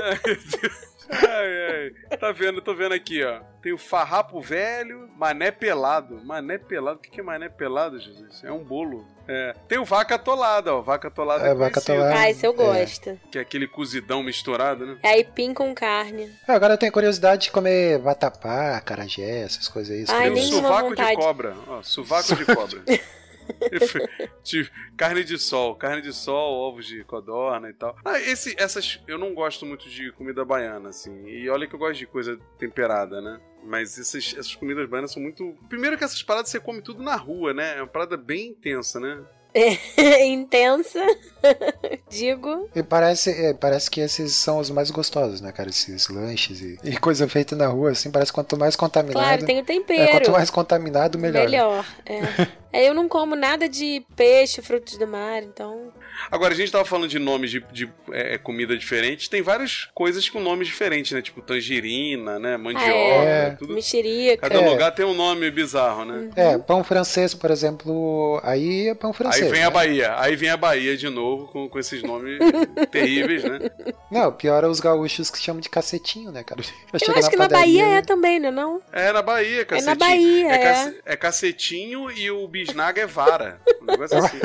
Ai, 0.02 0.20
meu 0.26 0.36
Deus. 0.36 0.88
Ai, 1.10 1.92
ai. 2.10 2.16
Tá 2.18 2.32
vendo? 2.32 2.60
Tô 2.60 2.74
vendo 2.74 2.92
aqui, 2.94 3.22
ó. 3.24 3.40
Tem 3.62 3.72
o 3.72 3.78
farrapo 3.78 4.40
velho, 4.40 5.08
mané 5.16 5.50
pelado. 5.50 6.20
Mané 6.24 6.58
pelado? 6.58 6.98
O 6.98 7.00
que 7.00 7.10
que 7.10 7.20
é 7.20 7.22
mané 7.22 7.48
pelado, 7.48 7.98
Jesus? 7.98 8.42
É 8.44 8.52
um 8.52 8.62
bolo. 8.62 9.06
É. 9.26 9.54
Tem 9.66 9.78
o 9.78 9.84
vaca 9.84 10.14
atolada, 10.14 10.74
ó. 10.74 10.80
Vaca 10.80 11.08
atolada 11.08 11.46
É, 11.46 11.50
é, 11.50 11.54
vaca 11.54 11.80
atolada. 11.80 12.14
Ah, 12.18 12.30
esse 12.30 12.46
eu 12.46 12.52
É. 12.52 12.54
gosto. 12.54 13.18
Que 13.30 13.38
é 13.38 13.40
aquele 13.40 13.66
cozidão 13.66 14.22
misturado, 14.22 14.86
né? 14.86 14.98
É 15.02 15.08
aipim 15.10 15.52
com 15.54 15.74
carne. 15.74 16.30
Ah, 16.46 16.54
Agora 16.54 16.74
eu 16.74 16.78
tenho 16.78 16.92
curiosidade 16.92 17.42
de 17.44 17.50
comer 17.50 17.98
vatapá, 17.98 18.80
carajé, 18.80 19.40
essas 19.42 19.66
coisas 19.68 19.94
aí. 19.96 20.04
Ai, 20.08 20.30
Tem 20.32 20.42
o 20.42 20.46
sovaco 20.46 20.88
vontade. 20.90 21.10
de 21.10 21.16
cobra. 21.16 21.54
Ó, 21.68 21.82
sovaco 21.82 22.34
de 22.36 22.44
cobra. 22.54 22.80
De- 24.42 24.70
carne 24.96 25.24
de 25.24 25.38
sol, 25.38 25.74
carne 25.74 26.02
de 26.02 26.12
sol, 26.12 26.54
ovos 26.54 26.86
de 26.86 27.04
codorna 27.04 27.70
e 27.70 27.74
tal. 27.74 27.96
Ah, 28.04 28.18
esse, 28.20 28.54
essas. 28.58 29.00
Eu 29.06 29.18
não 29.18 29.34
gosto 29.34 29.64
muito 29.64 29.88
de 29.88 30.12
comida 30.12 30.44
baiana, 30.44 30.88
assim. 30.90 31.26
E 31.26 31.48
olha 31.48 31.66
que 31.66 31.74
eu 31.74 31.78
gosto 31.78 31.98
de 31.98 32.06
coisa 32.06 32.38
temperada, 32.58 33.20
né? 33.20 33.40
Mas 33.64 33.98
essas, 33.98 34.34
essas 34.36 34.54
comidas 34.54 34.88
baianas 34.88 35.12
são 35.12 35.22
muito. 35.22 35.54
Primeiro 35.68 35.96
que 35.98 36.04
essas 36.04 36.22
paradas 36.22 36.50
você 36.50 36.60
come 36.60 36.80
tudo 36.82 37.02
na 37.02 37.16
rua, 37.16 37.52
né? 37.52 37.76
É 37.78 37.82
uma 37.82 37.88
parada 37.88 38.16
bem 38.16 38.48
intensa, 38.48 39.00
né? 39.00 39.22
Intensa. 40.24 41.00
Digo. 42.08 42.68
E 42.74 42.82
parece, 42.82 43.30
é, 43.30 43.54
parece 43.54 43.90
que 43.90 44.00
esses 44.00 44.34
são 44.36 44.58
os 44.58 44.70
mais 44.70 44.90
gostosos, 44.90 45.40
né, 45.40 45.52
cara? 45.52 45.68
Esses 45.68 46.08
lanches 46.08 46.60
e, 46.60 46.78
e 46.84 46.96
coisa 46.98 47.28
feita 47.28 47.56
na 47.56 47.66
rua, 47.66 47.90
assim, 47.90 48.10
parece 48.10 48.30
que 48.30 48.36
quanto 48.36 48.56
mais 48.56 48.76
contaminado. 48.76 49.24
Claro, 49.24 49.46
tem 49.46 49.56
o 49.56 49.60
é, 49.60 49.64
tempero. 49.64 50.10
quanto 50.12 50.30
mais 50.32 50.50
contaminado, 50.50 51.18
melhor. 51.18 51.44
né? 51.44 51.50
Melhor. 51.50 51.86
É. 52.06 52.18
Aí 52.72 52.86
eu 52.86 52.94
não 52.94 53.08
como 53.08 53.34
nada 53.34 53.68
de 53.68 54.04
peixe, 54.14 54.60
frutos 54.62 54.96
do 54.98 55.06
mar, 55.06 55.42
então. 55.42 55.92
Agora, 56.30 56.52
a 56.52 56.56
gente 56.56 56.70
tava 56.72 56.84
falando 56.84 57.08
de 57.08 57.18
nomes 57.18 57.50
de, 57.50 57.60
de 57.72 57.88
é, 58.12 58.36
comida 58.38 58.76
diferentes. 58.76 59.28
Tem 59.28 59.40
várias 59.40 59.88
coisas 59.94 60.28
com 60.28 60.40
nomes 60.40 60.66
diferentes, 60.66 61.12
né? 61.12 61.22
Tipo 61.22 61.40
tangerina, 61.40 62.38
né? 62.38 62.56
Mandioca, 62.56 62.88
é. 62.90 63.50
tudo. 63.50 63.72
Mexerica. 63.74 64.48
Cada 64.48 64.60
É. 64.60 64.68
lugar 64.68 64.90
tem 64.94 65.06
um 65.06 65.14
nome 65.14 65.48
bizarro, 65.50 66.04
né? 66.04 66.28
É, 66.36 66.58
pão 66.58 66.82
francês, 66.82 67.34
por 67.34 67.50
exemplo, 67.50 68.40
aí 68.42 68.88
é 68.88 68.94
pão 68.94 69.12
francês. 69.12 69.44
Aí 69.44 69.50
vem 69.50 69.62
a 69.62 69.66
né? 69.66 69.70
Bahia. 69.70 70.14
Aí 70.18 70.36
vem 70.36 70.50
a 70.50 70.56
Bahia 70.56 70.96
de 70.96 71.08
novo 71.08 71.46
com, 71.48 71.68
com 71.68 71.78
esses 71.78 72.02
nomes 72.02 72.38
terríveis, 72.90 73.44
né? 73.44 73.70
Não, 74.10 74.32
pior 74.32 74.64
é 74.64 74.66
os 74.66 74.80
gaúchos 74.80 75.30
que 75.30 75.38
chamam 75.38 75.60
de 75.60 75.68
cacetinho, 75.68 76.30
né, 76.32 76.42
cara? 76.42 76.60
Eu 76.92 76.98
chego 76.98 77.18
acho 77.18 77.30
que 77.30 77.36
na 77.36 77.44
padaria- 77.48 77.82
Bahia 77.84 77.98
é 77.98 78.02
também, 78.02 78.40
né? 78.40 78.50
Não? 78.50 78.82
É 78.92 79.12
na 79.12 79.22
Bahia, 79.22 79.64
cacetinho. 79.64 79.96
Bahia, 79.98 80.48
é. 80.52 80.58
cace- 80.58 81.00
é 81.06 81.16
cacetinho 81.16 82.10
e 82.10 82.30
o 82.30 82.48
bisnaga 82.64 83.02
é 83.02 83.06
vara. 83.06 83.60
Um 83.82 83.84
negócio 83.86 84.16
assim. 84.18 84.38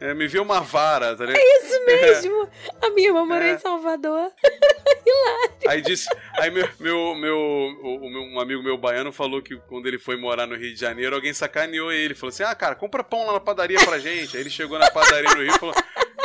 É, 0.00 0.12
me 0.12 0.26
vê 0.28 0.38
uma 0.38 0.60
vara, 0.60 1.16
tá 1.16 1.24
ligado? 1.24 1.42
Isso 1.42 1.84
mesmo. 1.86 2.48
A 2.82 2.90
minha 2.90 3.08
irmã 3.08 3.24
morou 3.24 3.42
É. 3.42 3.52
em 3.52 3.58
Salvador. 3.58 4.30
Aí 5.68 5.80
disse. 5.80 6.06
Aí 6.38 6.50
meu, 6.50 6.68
meu, 6.78 7.14
meu, 7.14 7.36
o- 7.36 8.06
o 8.06 8.10
meu- 8.10 8.22
um 8.22 8.40
amigo 8.40 8.62
meu 8.62 8.76
baiano 8.76 9.10
falou 9.12 9.40
que 9.42 9.56
quando 9.68 9.86
ele 9.86 9.98
foi 9.98 10.16
morar 10.16 10.46
no 10.46 10.54
Rio 10.54 10.72
de 10.74 10.78
Janeiro, 10.80 11.14
alguém 11.16 11.32
sacaneou 11.32 11.90
ele. 11.90 12.14
Falou 12.14 12.28
assim: 12.28 12.42
Ah, 12.42 12.54
cara, 12.54 12.74
compra 12.74 13.02
pão 13.02 13.26
lá 13.26 13.32
na 13.32 13.40
padaria 13.40 13.78
pra 13.84 13.98
gente. 13.98 14.36
Aí 14.36 14.42
ele 14.42 14.50
chegou 14.50 14.78
na 14.78 14.90
padaria 14.90 15.30
no 15.34 15.42
Rio 15.42 15.54
e 15.54 15.58
falou: 15.58 15.74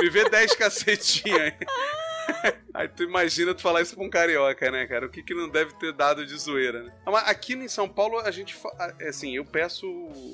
Me 0.01 0.09
vê 0.09 0.29
10 0.29 0.53
cacetinhos 0.55 1.53
aí. 2.73 2.87
Tu 2.87 3.03
imagina 3.03 3.53
tu 3.53 3.61
falar 3.61 3.81
isso 3.81 3.95
pra 3.95 4.03
um 4.03 4.09
carioca, 4.09 4.69
né, 4.71 4.85
cara? 4.87 5.05
O 5.05 5.09
que, 5.09 5.21
que 5.23 5.33
não 5.33 5.49
deve 5.49 5.73
ter 5.75 5.93
dado 5.93 6.25
de 6.25 6.37
zoeira, 6.37 6.83
né? 6.83 6.91
Mas 7.05 7.27
aqui 7.27 7.53
em 7.53 7.67
São 7.67 7.87
Paulo, 7.87 8.19
a 8.19 8.31
gente. 8.31 8.53
fa- 8.53 8.95
é 8.99 9.09
Assim, 9.09 9.35
eu 9.35 9.45
peço. 9.45 9.85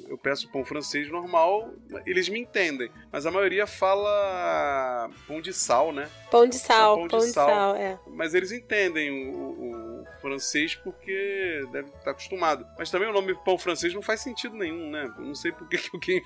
Eu 0.08 0.18
peço 0.18 0.49
pão 0.51 0.64
francês 0.66 1.10
normal, 1.10 1.72
eles 2.05 2.30
me 2.30 2.39
entendem. 2.39 2.89
Mas 3.12 3.26
a 3.26 3.32
maioria 3.32 3.66
fala 3.68 5.10
pão 5.28 5.41
de 5.41 5.53
sal, 5.53 5.91
né? 5.91 6.10
Pão 6.32 6.47
de 6.47 6.58
sal, 6.58 6.97
Pão 6.97 7.08
pão 7.08 7.20
de 7.20 7.26
de, 7.28 7.32
sal. 7.32 7.49
sal. 7.49 7.76
é. 7.76 7.99
Mas 8.08 8.34
eles 8.34 8.51
entendem 8.51 9.10
o, 9.34 9.38
o- 9.38 10.01
o 10.01 10.05
francês 10.22 10.76
porque 10.76 11.66
deve 11.72 11.89
estar 11.89 12.12
acostumado. 12.12 12.66
Mas 12.78 12.89
também 12.91 13.08
o 13.10 13.14
nome 13.14 13.36
pão 13.43 13.58
francês 13.58 13.93
não 13.93 14.01
faz 14.01 14.22
sentido 14.22 14.55
nenhum, 14.55 14.89
né? 14.89 15.03
Eu 15.18 15.26
não 15.26 15.36
sei 15.36 15.51
por 15.51 15.68
que 15.68 15.78
que 15.78 15.89
alguém. 15.93 16.22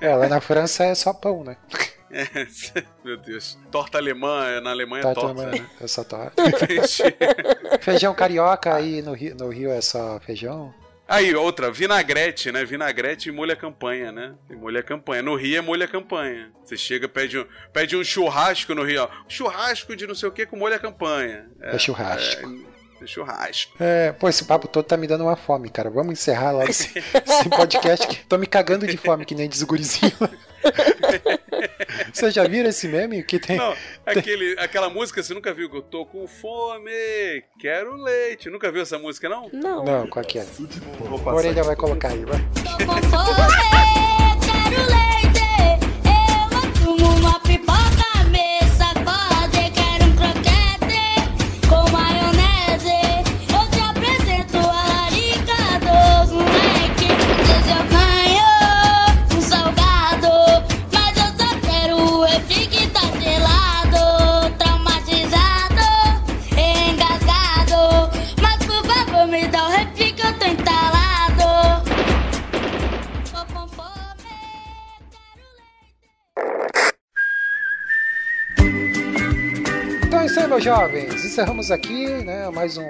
É, 0.00 0.14
lá 0.14 0.28
na 0.28 0.40
França 0.40 0.84
é 0.84 0.94
só 0.94 1.12
pão, 1.14 1.42
né? 1.44 1.56
É, 2.10 2.24
meu 3.04 3.16
Deus. 3.16 3.58
Torta 3.70 3.98
alemã, 3.98 4.60
na 4.60 4.70
Alemanha 4.70 5.00
é 5.02 5.04
Tá, 5.04 5.14
torta, 5.14 5.42
também, 5.42 5.60
né? 5.60 5.66
é 5.80 5.86
só 5.86 6.04
torta. 6.04 6.42
Feijão 7.80 8.14
carioca 8.14 8.74
aí 8.74 9.02
no 9.02 9.12
Rio, 9.12 9.34
no 9.36 9.48
Rio 9.48 9.70
é 9.70 9.80
só 9.80 10.18
feijão? 10.20 10.72
Aí, 11.08 11.32
outra, 11.36 11.70
vinagrete, 11.70 12.50
né? 12.50 12.64
Vinagrete 12.64 13.28
e 13.28 13.32
molho 13.32 13.52
à 13.52 13.56
campanha, 13.56 14.10
né? 14.10 14.34
E 14.50 14.56
molho 14.56 14.80
à 14.80 14.82
campanha. 14.82 15.22
No 15.22 15.36
Rio 15.36 15.58
é 15.58 15.60
molho 15.60 15.84
à 15.84 15.86
campanha. 15.88 16.50
Você 16.64 16.76
chega, 16.76 17.08
pede 17.08 17.38
um, 17.38 17.46
pede 17.72 17.96
um 17.96 18.02
churrasco 18.02 18.74
no 18.74 18.82
Rio, 18.82 19.04
ó. 19.04 19.08
Churrasco 19.28 19.94
de 19.94 20.04
não 20.04 20.16
sei 20.16 20.28
o 20.28 20.32
que 20.32 20.44
com 20.46 20.56
molho 20.56 20.74
à 20.74 20.80
campanha. 20.80 21.46
É 21.60 21.78
churrasco. 21.78 22.44
É, 22.44 22.75
é 23.02 23.06
churrasco. 23.06 23.72
É, 23.80 24.12
pô, 24.12 24.28
esse 24.28 24.44
papo 24.44 24.68
todo 24.68 24.84
tá 24.84 24.96
me 24.96 25.06
dando 25.06 25.24
uma 25.24 25.36
fome, 25.36 25.68
cara. 25.68 25.90
Vamos 25.90 26.12
encerrar 26.12 26.52
logo 26.52 26.68
esse, 26.70 26.98
esse 26.98 27.48
podcast 27.48 28.06
que 28.06 28.24
tô 28.26 28.38
me 28.38 28.46
cagando 28.46 28.86
de 28.86 28.96
fome, 28.96 29.24
que 29.24 29.34
nem 29.34 29.48
diz 29.48 29.62
o 29.62 29.66
gurizinho. 29.66 30.12
Vocês 32.12 32.34
já 32.34 32.44
viram 32.44 32.68
esse 32.68 32.88
meme 32.88 33.22
que 33.22 33.38
tem? 33.38 33.56
Não, 33.56 33.74
aquele, 34.04 34.58
aquela 34.58 34.88
música 34.88 35.22
você 35.22 35.32
nunca 35.34 35.52
viu 35.52 35.70
que 35.70 35.76
eu 35.76 35.82
tô 35.82 36.04
com 36.06 36.26
fome, 36.26 36.90
quero 37.58 37.94
leite. 37.94 38.50
Nunca 38.50 38.70
viu 38.72 38.82
essa 38.82 38.98
música, 38.98 39.28
não? 39.28 39.48
Não. 39.52 39.84
Não, 39.84 40.06
qual 40.08 40.24
que 40.24 40.38
é? 40.38 40.46
Vou 40.98 41.20
A 41.30 41.34
orelha 41.34 41.62
vai 41.62 41.76
colocar 41.76 42.08
aí, 42.08 42.24
vai. 42.24 42.40
Tô 42.40 42.84
com 42.86 43.02
fome, 43.10 43.46
quero 44.44 44.80
leite. 44.86 45.40
Eu 46.06 46.58
assumo 46.58 47.16
uma 47.16 47.40
Encerramos 81.36 81.70
aqui, 81.70 82.06
né, 82.24 82.48
mais 82.48 82.78
um 82.78 82.88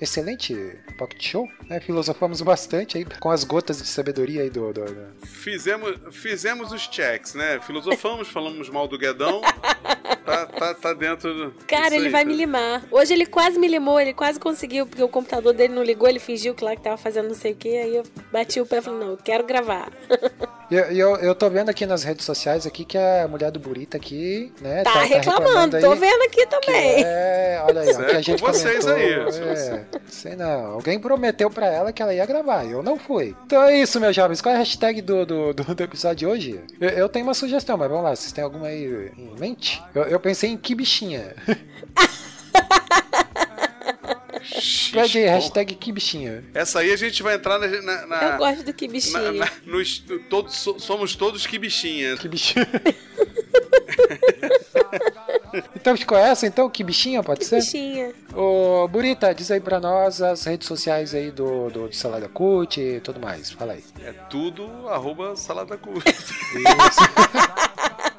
excelente 0.00 0.54
Pocket 0.96 1.20
Show. 1.26 1.48
Né? 1.68 1.80
Filosofamos 1.80 2.40
bastante 2.40 2.96
aí 2.96 3.04
com 3.18 3.28
as 3.32 3.42
gotas 3.42 3.78
de 3.82 3.88
sabedoria 3.88 4.42
aí 4.42 4.48
do... 4.48 4.72
do- 4.72 4.84
do- 4.84 5.26
Fizemos, 5.26 5.98
fizemos 6.12 6.70
os 6.70 6.82
checks, 6.82 7.34
né? 7.34 7.58
Filosofamos, 7.60 8.28
falamos 8.28 8.68
mal 8.70 8.86
do 8.86 8.96
Guedão. 8.96 9.40
Tá, 10.24 10.46
tá, 10.46 10.74
tá 10.74 10.92
dentro 10.92 11.32
do. 11.32 11.54
Cara, 11.66 11.94
ele 11.94 12.06
aí, 12.06 12.10
vai 12.10 12.24
tá- 12.24 12.28
me 12.30 12.36
limar. 12.36 12.82
Hoje 12.90 13.12
ele 13.14 13.26
quase 13.26 13.58
me 13.58 13.68
limou, 13.68 14.00
ele 14.00 14.12
quase 14.12 14.38
conseguiu, 14.40 14.86
porque 14.86 15.02
o 15.02 15.08
computador 15.08 15.52
dele 15.52 15.74
não 15.74 15.82
ligou, 15.82 16.08
ele 16.08 16.18
fingiu 16.18 16.54
que 16.54 16.64
lá 16.64 16.74
que 16.74 16.82
tava 16.82 16.96
fazendo 16.96 17.28
não 17.28 17.34
sei 17.34 17.52
o 17.52 17.56
que, 17.56 17.68
aí 17.78 17.96
eu 17.96 18.02
bati 18.32 18.60
o 18.60 18.66
pé 18.66 18.78
e 18.78 18.82
falei, 18.82 19.00
não, 19.00 19.10
eu 19.12 19.16
quero 19.16 19.44
gravar. 19.44 19.90
E 20.70 20.74
eu, 20.74 20.84
eu, 20.84 21.16
eu 21.16 21.34
tô 21.34 21.50
vendo 21.50 21.68
aqui 21.68 21.84
nas 21.84 22.04
redes 22.04 22.24
sociais 22.24 22.64
aqui 22.66 22.84
que 22.84 22.96
a 22.96 23.26
mulher 23.28 23.50
do 23.50 23.58
Burita 23.58 23.96
aqui, 23.96 24.52
né, 24.60 24.82
Tá, 24.84 25.02
reclamando, 25.02 25.76
aí 25.76 25.82
tô 25.82 25.94
vendo 25.96 26.22
aqui 26.22 26.40
que 26.40 26.46
também. 26.46 27.02
É, 27.04 27.62
olha 27.66 27.80
aí, 27.82 27.88
ó, 27.90 27.96
que 28.04 28.12
é 28.12 28.16
a 28.16 28.20
gente 28.20 28.40
com 28.42 28.52
vocês 28.52 28.84
comentou, 28.84 29.42
aí, 29.42 29.58
É, 29.58 29.84
sei 30.06 30.36
não. 30.36 30.66
Alguém 30.72 30.98
prometeu 30.98 31.50
pra 31.50 31.66
ela 31.66 31.92
que 31.92 32.00
ela 32.02 32.14
ia 32.14 32.24
gravar, 32.24 32.64
eu 32.64 32.82
não 32.82 32.96
fui. 32.98 33.34
Então 33.46 33.62
é 33.64 33.78
isso, 33.78 34.00
meus 34.00 34.14
jovens. 34.14 34.40
Qual 34.40 34.52
é 34.52 34.56
a 34.56 34.58
hashtag 34.58 35.02
do, 35.02 35.26
do, 35.26 35.52
do, 35.52 35.74
do 35.74 35.82
episódio 35.82 36.16
de 36.16 36.26
hoje? 36.26 36.60
Eu, 36.80 36.88
eu 36.90 37.08
tenho 37.08 37.26
uma 37.26 37.34
sugestão, 37.34 37.76
mas 37.76 37.88
vamos 37.88 38.04
lá, 38.04 38.14
vocês 38.14 38.32
têm 38.32 38.44
alguma 38.44 38.68
aí 38.68 39.10
em 39.16 39.34
mente? 39.38 39.82
Eu, 39.94 39.99
eu 40.08 40.20
pensei 40.20 40.50
em 40.50 40.56
que 40.56 40.74
bichinha. 40.74 41.34
Pede 44.92 45.18
aí, 45.18 45.26
hashtag 45.26 45.74
que 45.74 45.92
bichinha. 45.92 46.42
Essa 46.54 46.80
aí 46.80 46.90
a 46.92 46.96
gente 46.96 47.22
vai 47.22 47.34
entrar 47.34 47.58
na. 47.58 47.66
na, 47.68 48.06
na- 48.06 48.22
Eu 48.32 48.38
gosto 48.38 48.62
do 48.64 48.72
que 48.72 48.86
na- 48.86 48.92
bichinho. 48.92 49.32
na- 49.34 49.48
nos- 49.66 50.02
todos, 50.28 50.56
so- 50.56 50.78
somos 50.78 51.14
todos 51.14 51.46
que 51.46 51.58
bichinha. 51.58 52.16
Que 52.16 52.26
bichinha. 52.28 52.66
então 55.76 55.94
te 55.96 56.06
conhecem, 56.06 56.48
então? 56.48 56.68
Que 56.70 56.82
bichinha, 56.82 57.22
pode 57.22 57.44
ser? 57.44 57.56
Bichinha. 57.60 58.12
Ô, 58.34 58.88
Burita, 58.88 59.34
diz 59.34 59.50
aí 59.50 59.60
pra 59.60 59.78
nós 59.78 60.20
as 60.22 60.44
redes 60.44 60.66
sociais 60.66 61.14
aí 61.14 61.30
do, 61.30 61.68
do, 61.70 61.88
do 61.88 61.94
Salada 61.94 62.28
Cut 62.28 62.80
e 62.80 63.00
tudo 63.00 63.20
mais. 63.20 63.50
Fala 63.50 63.74
aí. 63.74 63.84
É 64.02 64.12
tudo 64.12 64.88
arroba 64.88 65.36
salada 65.36 65.76
cult. 65.76 66.02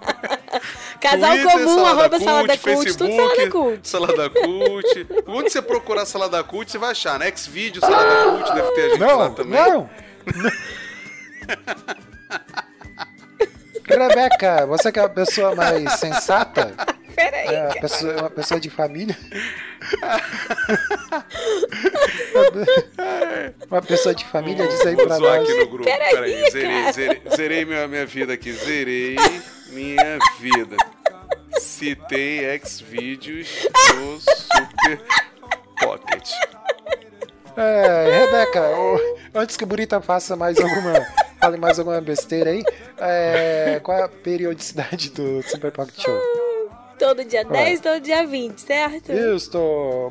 Casal 0.99 1.31
Twitter, 1.31 1.51
comum, 1.51 1.85
arroba 1.85 2.09
Cult, 2.09 2.23
salada 2.23 2.57
cult, 2.57 2.97
tudo 2.97 3.15
salada 3.15 3.49
cult. 3.49 3.87
Salada 3.87 4.29
Cult. 4.29 5.07
Onde 5.27 5.49
você 5.51 5.61
procurar 5.61 6.05
Salada 6.05 6.43
Cult, 6.43 6.71
você 6.71 6.77
vai 6.77 6.91
achar, 6.91 7.17
né? 7.17 7.31
Xvideo, 7.35 7.81
Salada 7.81 8.31
Cult, 8.31 8.53
deve 8.53 8.71
ter 8.71 8.81
a 8.81 8.89
gente 8.89 8.99
lá 8.99 9.15
Não, 9.17 9.33
também. 9.33 9.59
não! 9.59 9.89
Rebeca, 13.87 14.65
você 14.67 14.91
que 14.91 14.99
é 14.99 15.01
uma 15.01 15.09
pessoa 15.09 15.55
mais 15.55 15.93
sensata, 15.93 16.73
Peraí. 17.15 17.47
é, 17.55 17.63
uma, 17.65 17.75
pessoa, 17.81 18.13
uma 18.17 18.29
pessoa 18.29 18.59
de 18.59 18.69
família. 18.69 19.17
uma 23.69 23.81
pessoa 23.81 24.13
de 24.15 24.25
família, 24.25 24.67
diz 24.67 24.81
aí 24.85 24.95
pra 24.95 25.19
nós. 25.19 25.43
aqui 25.43 25.53
no 25.59 25.67
grupo. 25.67 25.83
Peraí, 25.83 26.11
Peraí, 26.11 26.51
zerei, 26.51 26.81
cara. 26.81 26.91
zerei, 26.93 27.21
zerei 27.35 27.65
minha, 27.65 27.87
minha 27.87 28.05
vida 28.05 28.33
aqui. 28.33 28.51
Zerei 28.53 29.15
minha 29.69 30.17
vida. 30.39 30.75
Citei 31.59 32.59
Xvideos 32.65 33.67
do 33.89 34.19
Super 34.19 35.01
Pocket. 35.79 36.29
É, 37.57 38.19
Rebeca, 38.25 38.61
antes 39.35 39.57
que 39.57 39.63
o 39.63 39.67
Burita 39.67 39.99
faça 40.01 40.35
mais 40.35 40.59
alguma. 40.59 40.93
Fale 41.39 41.57
mais 41.57 41.79
alguma 41.79 41.99
besteira 41.99 42.51
aí. 42.51 42.63
é, 42.99 43.79
qual 43.83 43.97
é 43.97 44.03
a 44.03 44.07
periodicidade 44.07 45.09
do 45.09 45.41
Super 45.41 45.71
Pocket 45.71 45.99
Show? 45.99 46.19
Todo 47.01 47.25
dia 47.25 47.43
10, 47.43 47.79
todo 47.79 47.99
dia 47.99 48.27
20, 48.27 48.59
certo? 48.59 49.11
Isso, 49.11 49.57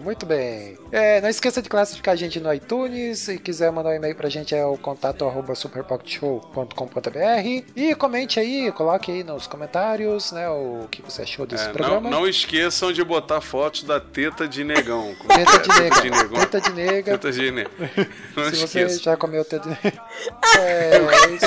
muito 0.02 0.26
bem. 0.26 0.76
É, 0.90 1.20
não 1.20 1.28
esqueça 1.28 1.62
de 1.62 1.68
classificar 1.68 2.14
a 2.14 2.16
gente 2.16 2.40
no 2.40 2.52
iTunes. 2.52 3.20
Se 3.20 3.38
quiser 3.38 3.70
mandar 3.70 3.90
um 3.90 3.94
e-mail 3.94 4.16
pra 4.16 4.28
gente 4.28 4.56
é 4.56 4.66
o 4.66 4.76
contato 4.76 5.24
arroba 5.24 5.54
superpocketshow.com.br 5.54 7.64
e 7.76 7.94
comente 7.94 8.40
aí, 8.40 8.72
coloque 8.72 9.12
aí 9.12 9.22
nos 9.22 9.46
comentários, 9.46 10.32
né, 10.32 10.50
o 10.50 10.88
que 10.90 11.00
você 11.00 11.22
achou 11.22 11.46
desse 11.46 11.62
É, 11.62 11.66
não, 11.68 11.74
programa. 11.74 12.10
não 12.10 12.26
esqueçam 12.26 12.92
de 12.92 13.04
botar 13.04 13.40
fotos 13.40 13.84
da 13.84 14.00
teta 14.00 14.48
de 14.48 14.64
negão. 14.64 15.14
Teta 15.28 15.56
é? 15.56 15.58
de 15.60 15.68
nega, 15.68 16.00
de 16.00 16.10
negão. 16.10 16.40
teta 16.40 16.60
de 16.60 16.72
nega. 16.72 17.12
Teta 17.12 17.30
de 17.32 17.50
negão. 17.52 17.70
Não 18.36 18.44
Se 18.50 18.66
você 18.66 18.88
já 18.88 19.16
comeu 19.16 19.44
teta 19.44 19.68
de 19.68 19.78
nega. 19.80 20.02
É, 20.58 20.96
é 20.96 21.30
isso. 21.30 21.46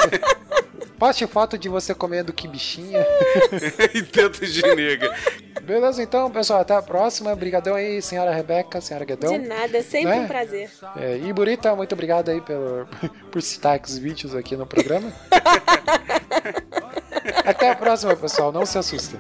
Poste 0.98 1.26
foto 1.28 1.58
de 1.58 1.68
você 1.70 1.94
comendo 1.94 2.32
que 2.34 2.48
bichinha. 2.48 3.06
e 3.94 4.02
tenta 4.02 4.46
de 4.46 4.62
nega. 4.76 5.14
Beleza, 5.62 6.02
então, 6.04 6.30
pessoal, 6.30 6.62
até 6.62 6.76
a 6.76 6.82
próxima. 6.82 7.32
Obrigadão 7.32 7.76
aí, 7.76 8.02
senhora 8.02 8.34
Rebeca, 8.34 8.82
senhora 8.82 9.06
Guedão. 9.06 9.32
De 9.40 9.48
nada, 9.48 9.78
é 9.78 9.82
sempre 9.82 10.12
Né? 10.12 10.20
um 10.22 10.28
prazer. 10.28 10.70
É, 10.98 11.18
e 11.18 11.32
Burita, 11.34 11.76
muito 11.76 11.94
obrigado 11.94 12.30
aí 12.30 12.42
pelo, 12.42 12.88
por 13.32 13.42
citar 13.42 13.80
os 13.84 13.98
vídeos 13.98 14.36
aqui 14.36 14.56
no 14.56 14.66
programa. 14.66 15.12
Até 17.46 17.70
a 17.70 17.76
próxima, 17.76 18.16
pessoal. 18.16 18.52
Não 18.52 18.66
se 18.66 18.78
assustem. 18.78 19.20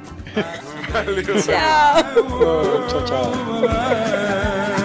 Valeu. 0.92 1.24
Tchau. 1.24 2.88
Tchau, 2.88 3.06
tchau. 3.06 4.83